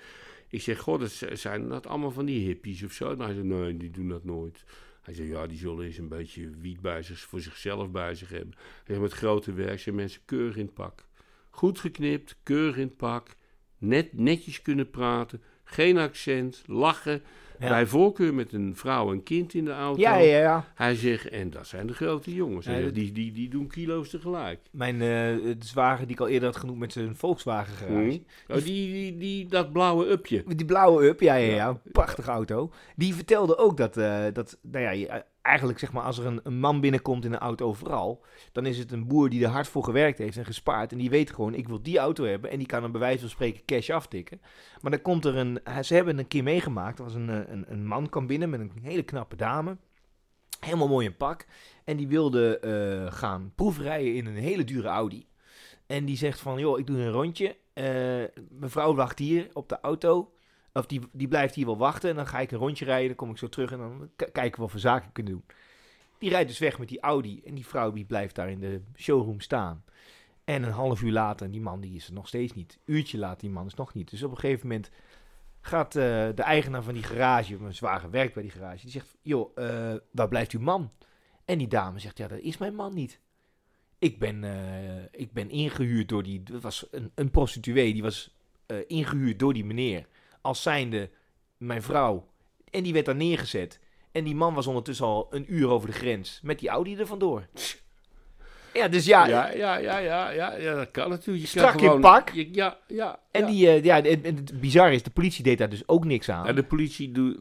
Ik 0.49 0.62
zeg, 0.62 0.79
god, 0.79 1.11
zijn 1.33 1.69
dat 1.69 1.87
allemaal 1.87 2.11
van 2.11 2.25
die 2.25 2.47
hippies 2.47 2.83
of 2.83 2.93
zo? 2.93 3.05
Nou, 3.05 3.23
hij 3.23 3.35
zei, 3.35 3.47
nee, 3.47 3.77
die 3.77 3.91
doen 3.91 4.09
dat 4.09 4.25
nooit. 4.25 4.65
Hij 5.05 5.15
zei, 5.15 5.29
ja, 5.29 5.47
die 5.47 5.59
zullen 5.59 5.85
eens 5.85 5.99
een 5.99 6.09
beetje 6.09 6.51
wiet 6.51 6.81
bij 6.81 7.03
zich, 7.03 7.19
voor 7.19 7.41
zichzelf 7.41 7.91
bij 7.91 8.15
zich 8.15 8.29
hebben. 8.29 8.55
Hij 8.85 8.99
met 8.99 9.13
grote 9.13 9.53
werk 9.53 9.81
zijn 9.81 9.95
mensen 9.95 10.21
keurig 10.25 10.57
in 10.57 10.65
het 10.65 10.75
pak. 10.75 11.05
Goed 11.51 11.79
geknipt, 11.79 12.37
keurig 12.43 12.77
in 12.77 12.87
het 12.87 12.97
pak. 12.97 13.37
Net, 13.79 14.13
netjes 14.13 14.63
kunnen 14.63 14.91
praten. 14.91 15.43
Geen 15.65 15.99
accent, 15.99 16.63
lachen. 16.67 17.23
Ja. 17.59 17.69
Bij 17.69 17.87
voorkeur 17.87 18.35
met 18.35 18.53
een 18.53 18.77
vrouw 18.77 19.13
en 19.13 19.23
kind 19.23 19.55
in 19.55 19.65
de 19.65 19.71
auto. 19.73 20.01
Ja, 20.01 20.17
ja, 20.17 20.39
ja. 20.39 20.65
Hij 20.75 20.95
zegt, 20.95 21.29
en 21.29 21.51
dat 21.51 21.67
zijn 21.67 21.87
de 21.87 21.93
grote 21.95 22.35
jongens. 22.35 22.67
Hij 22.67 22.75
Ja, 22.75 22.81
zegt, 22.81 22.95
dat- 22.95 23.05
die, 23.05 23.13
die, 23.13 23.33
die 23.33 23.49
doen 23.49 23.67
kilo's 23.67 24.11
tegelijk. 24.11 24.61
Mijn 24.73 24.99
de 24.99 25.57
zwager 25.59 26.07
die 26.07 26.15
ik 26.15 26.21
al 26.21 26.29
eerder 26.29 26.49
had 26.49 26.57
genoemd 26.57 26.79
met 26.79 26.93
zijn 26.93 27.17
Volkswagen 27.17 27.75
garage. 27.75 28.23
Oh, 28.49 28.57
die, 28.57 28.65
die, 28.93 29.17
die, 29.17 29.47
dat 29.49 29.73
blauwe 29.73 30.11
upje. 30.11 30.43
Die 30.47 30.67
blauwe 30.67 31.05
up, 31.07 31.21
ja, 31.21 31.35
ja, 31.35 31.55
ja. 31.55 31.69
Een 31.69 31.79
prachtige 31.93 32.31
auto. 32.31 32.71
Die 32.97 33.15
vertelde 33.15 33.59
ook 33.59 33.77
dat, 33.77 33.97
eh, 33.97 34.25
dat 34.33 34.59
nou 34.63 34.97
ja, 34.97 35.25
eigenlijk 35.45 35.79
zeg 35.79 35.93
maar 35.93 36.03
als 36.03 36.19
er 36.19 36.27
een, 36.27 36.41
een 36.43 36.59
man 36.59 36.81
binnenkomt 36.81 37.25
in 37.25 37.33
een 37.33 37.39
auto 37.39 37.67
overal, 37.67 38.25
dan 38.53 38.67
is 38.67 38.79
het 38.79 38.93
een 38.93 39.07
boer 39.07 39.29
die 39.29 39.45
er 39.45 39.51
hard 39.51 39.69
voor 39.69 39.85
gewerkt 39.85 40.19
heeft 40.19 40.37
en 40.37 40.45
gespaard. 40.45 40.93
En 40.93 40.99
die 40.99 41.11
weet 41.11 41.31
gewoon, 41.33 41.55
ik 41.55 41.69
wil 41.69 41.83
die 41.83 41.99
auto 41.99 42.25
hebben. 42.25 42.51
En 42.51 42.59
die 42.59 42.67
kan 42.67 42.83
er 42.83 42.91
bij 42.91 43.01
wijze 43.01 43.21
van 43.21 43.29
spreken 43.29 43.65
cash 43.65 43.91
aftikken. 43.91 44.41
Maar 44.81 44.91
dan 44.91 45.03
komt 45.03 45.25
er 45.25 45.37
een, 45.37 45.61
hij- 45.65 45.83
ze 45.83 45.95
hebben 45.95 46.19
een 46.19 46.29
keer 46.29 46.43
meegemaakt, 46.43 46.99
er 46.99 47.05
was 47.05 47.15
een, 47.15 47.31
eh, 47.31 47.53
een, 47.53 47.65
een 47.69 47.87
man 47.87 48.09
kwam 48.09 48.27
binnen 48.27 48.51
met 48.51 48.61
een 48.61 48.73
hele 48.83 49.03
knappe 49.03 49.37
dame. 49.37 49.77
Helemaal 50.61 50.89
mooi 50.89 51.07
in 51.07 51.17
pak. 51.17 51.47
En 51.85 51.97
die 51.97 52.09
wilde 52.09 52.59
eh, 52.59 53.13
gaan 53.13 53.53
proefrijden 53.55 54.15
in 54.15 54.27
een 54.27 54.37
hele 54.37 54.65
dure 54.65 54.89
Audi. 54.89 55.27
En 55.87 56.05
die 56.05 56.17
zegt 56.17 56.41
van, 56.41 56.59
joh, 56.59 56.79
ik 56.79 56.87
doe 56.87 56.99
een 56.99 57.11
rondje. 57.11 57.57
Eh, 57.73 58.43
mevrouw 58.51 58.95
wacht 58.95 59.19
hier 59.19 59.49
op 59.53 59.69
de 59.69 59.81
auto. 59.81 60.33
Of 60.75 60.87
die, 60.87 61.01
die 61.12 61.29
blijft 61.29 61.55
hier 61.55 61.66
wel 61.66 61.77
wachten. 61.77 62.11
En 62.11 62.16
dan 62.16 62.27
ga 62.27 62.41
ik 62.41 62.51
een 62.51 62.59
rondje 62.59 62.85
rijden. 62.85 63.07
Dan 63.07 63.16
kom 63.16 63.31
ik 63.31 63.39
zo 63.39 63.49
terug 63.49 63.72
en 63.72 63.79
dan 63.79 64.11
kijken 64.16 64.55
we 64.55 64.61
wat 64.61 64.70
voor 64.70 64.81
zaken 64.81 65.07
we 65.07 65.12
kunnen 65.12 65.33
doen. 65.33 65.45
Die 66.18 66.31
rijdt 66.31 66.49
dus 66.49 66.59
weg 66.59 66.79
met 66.79 66.89
die 66.89 67.01
Audi. 67.01 67.43
En 67.45 67.55
die 67.55 67.66
vrouw 67.66 67.93
die 67.93 68.05
blijft 68.05 68.35
daar 68.35 68.51
in 68.51 68.61
de 68.61 68.81
showroom 68.97 69.41
staan. 69.41 69.85
En 70.45 70.62
een 70.62 70.72
half 70.72 71.03
uur 71.03 71.12
later, 71.12 71.51
die 71.51 71.61
man 71.61 71.81
die 71.81 71.95
is 71.95 72.07
er 72.07 72.12
nog 72.12 72.29
steeds 72.29 72.53
niet. 72.53 72.79
Uurtje 72.85 73.18
later, 73.18 73.41
die 73.41 73.51
man 73.51 73.66
is 73.66 73.75
nog 73.75 73.95
niet. 73.95 74.11
Dus 74.11 74.22
op 74.22 74.31
een 74.31 74.39
gegeven 74.39 74.66
moment 74.68 74.91
gaat 75.61 75.97
eh, 75.97 76.03
de 76.35 76.43
eigenaar 76.43 76.83
van 76.83 76.95
die 76.95 77.03
garage, 77.03 77.57
mijn 77.57 77.75
zwager 77.75 78.11
werkt 78.11 78.35
bij 78.35 78.43
die 78.43 78.53
garage, 78.53 78.83
die 78.83 78.91
zegt, 78.91 79.16
joh, 79.22 79.51
eh, 79.55 79.95
waar 80.11 80.29
blijft 80.29 80.53
uw 80.53 80.61
man? 80.61 80.91
En 81.45 81.59
die 81.59 81.68
dame 81.68 81.99
zegt, 81.99 82.18
ja, 82.18 82.29
dat 82.29 82.39
is 82.39 82.59
mijn 82.59 82.75
man 82.75 82.95
niet. 82.95 83.20
Ik 83.99 84.18
ben, 84.18 84.45
eh, 84.45 85.03
ik 85.11 85.33
ben 85.33 85.51
ingehuurd 85.51 86.09
door 86.09 86.22
die, 86.22 86.43
dat 86.43 86.62
was 86.62 86.87
een, 86.91 87.11
een 87.14 87.31
prostituee, 87.31 87.93
die 87.93 88.03
was 88.03 88.35
eh, 88.66 88.77
ingehuurd 88.87 89.39
door 89.39 89.53
die 89.53 89.64
meneer, 89.64 90.07
als 90.45 90.63
zijnde 90.63 91.11
mijn 91.57 91.83
vrouw. 91.83 92.29
En 92.71 92.83
die 92.83 92.93
werd 92.93 93.05
daar 93.07 93.15
neergezet. 93.17 93.81
En 94.13 94.25
die 94.25 94.35
man 94.35 94.55
was 94.55 94.67
ondertussen 94.67 95.07
al 95.07 95.27
een 95.31 95.45
uur 95.55 95.69
over 95.69 95.89
de 95.89 95.95
grens, 95.95 96.41
met 96.43 96.59
die 96.59 96.69
Audi 96.69 96.97
er 96.97 97.07
vandoor. 97.07 97.47
Ja, 98.75 98.89
dus 98.89 99.05
ja, 99.05 99.27
Ja, 99.27 99.51
ja, 99.51 99.77
ja, 99.77 99.99
ja, 99.99 100.31
ja, 100.31 100.57
ja, 100.57 100.75
dat 100.75 100.91
kan 100.91 101.09
natuurlijk. 101.11 101.45
Je 101.45 101.51
Strak 101.51 101.71
kan 101.73 101.81
in 101.81 101.85
gewoon, 101.87 102.01
pak. 102.01 102.31
je- 102.31 102.49
ja, 102.55 102.79
ja. 102.87 103.19
En 103.31 103.41
ja. 103.41 103.47
die, 103.47 103.69
eh, 103.69 103.85
ja, 103.85 104.03
en, 104.03 104.25
en 104.25 104.37
het 104.37 104.61
bizar 104.61 104.93
is, 104.93 105.03
de 105.03 105.11
politie 105.11 105.45
deed 105.45 105.59
daar 105.59 105.69
dus 105.69 105.89
ook 105.89 106.05
niks 106.05 106.29
aan. 106.29 106.47
Ja, 106.47 106.53
de 106.53 106.63
politie 106.65 107.13
doet, 107.13 107.39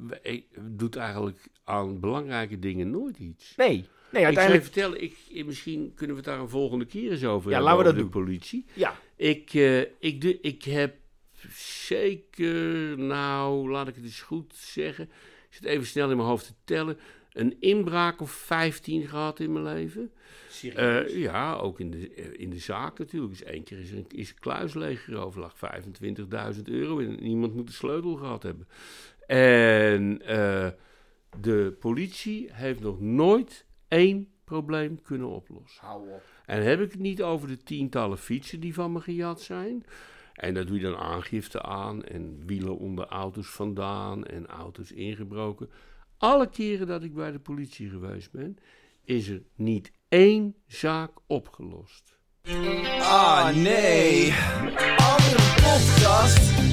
doet 0.59 0.95
eigenlijk 0.95 1.47
aan 1.63 1.99
belangrijke 1.99 2.59
dingen 2.59 2.91
nooit 2.91 3.17
iets. 3.17 3.53
Nee, 3.55 3.67
nee, 3.67 3.77
Ik 3.77 3.85
zou 4.11 4.19
je 4.19 4.25
uiteindelijk... 4.25 4.63
vertellen, 4.63 5.01
ik, 5.03 5.45
misschien 5.45 5.91
kunnen 5.95 6.15
we 6.15 6.21
het 6.21 6.31
daar 6.31 6.39
een 6.39 6.49
volgende 6.49 6.85
keer 6.85 7.11
eens 7.11 7.23
over 7.23 7.49
Ja, 7.51 7.55
hebben. 7.55 7.75
laten 7.75 7.91
we 7.93 7.95
dat 7.97 8.03
de 8.11 8.19
politie. 8.19 8.65
Ja, 8.73 8.95
Ik, 9.15 9.53
eh, 9.53 9.79
ik, 9.79 10.23
ik 10.41 10.63
heb 10.63 10.95
zeker, 11.85 12.97
nou, 12.97 13.69
laat 13.69 13.87
ik 13.87 13.95
het 13.95 14.03
eens 14.03 14.21
goed 14.21 14.53
zeggen. 14.55 15.03
Ik 15.49 15.59
zit 15.59 15.63
even 15.63 15.87
snel 15.87 16.09
in 16.09 16.17
mijn 16.17 16.29
hoofd 16.29 16.45
te 16.45 16.53
tellen. 16.63 16.97
een 17.33 17.55
inbraak 17.59 18.21
of 18.21 18.31
15 18.31 19.07
gehad 19.07 19.39
in 19.39 19.51
mijn 19.51 19.65
leven. 19.65 20.11
Serieus? 20.49 21.11
Eh, 21.11 21.21
ja, 21.21 21.53
ook 21.53 21.79
in 21.79 21.91
de, 21.91 22.09
eh, 22.13 22.25
in 22.33 22.49
de 22.49 22.59
zaak 22.59 22.99
natuurlijk. 22.99 23.31
Dus 23.31 23.43
één 23.43 23.63
keer 23.63 23.79
is 23.79 23.91
een, 23.91 24.05
is 24.07 24.29
een 24.29 24.39
kluis 24.39 24.73
leeggeroofd, 24.73 25.37
lag 25.37 25.55
25.000 25.57 26.69
euro 26.69 26.97
in. 26.97 27.17
En 27.17 27.23
Niemand 27.23 27.55
moet 27.55 27.67
de 27.67 27.73
sleutel 27.73 28.15
gehad 28.15 28.43
hebben. 28.43 28.67
En 29.27 30.21
eh, 30.25 30.69
de 31.39 31.75
politie 31.79 32.49
heeft 32.51 32.79
nog 32.79 32.99
nooit 32.99 33.65
één 33.87 34.27
probleem 34.43 35.01
kunnen 35.01 35.27
oplossen. 35.27 35.85
Hou 35.85 36.09
op. 36.09 36.23
En 36.45 36.63
heb 36.63 36.81
ik 36.81 36.91
het 36.91 37.01
niet 37.01 37.21
over 37.21 37.47
de 37.47 37.57
tientallen 37.57 38.17
fietsen 38.17 38.59
die 38.59 38.73
van 38.73 38.91
me 38.91 39.01
gejat 39.01 39.41
zijn. 39.41 39.85
En 40.33 40.53
daar 40.53 40.65
doe 40.65 40.77
je 40.77 40.83
dan 40.83 40.95
aangifte 40.95 41.61
aan 41.61 42.03
en 42.03 42.45
wielen 42.45 42.77
onder 42.77 43.05
auto's 43.05 43.47
vandaan 43.47 44.23
en 44.25 44.47
auto's 44.47 44.91
ingebroken. 44.91 45.69
Alle 46.17 46.49
keren 46.49 46.87
dat 46.87 47.03
ik 47.03 47.13
bij 47.13 47.31
de 47.31 47.39
politie 47.39 47.89
geweest 47.89 48.31
ben, 48.31 48.57
is 49.03 49.27
er 49.27 49.43
niet 49.55 49.91
één 50.09 50.55
zaak 50.67 51.11
opgelost. 51.27 52.17
Ah 52.99 53.55
nee, 53.55 54.33
andere 54.97 55.53
podcast. 55.55 56.72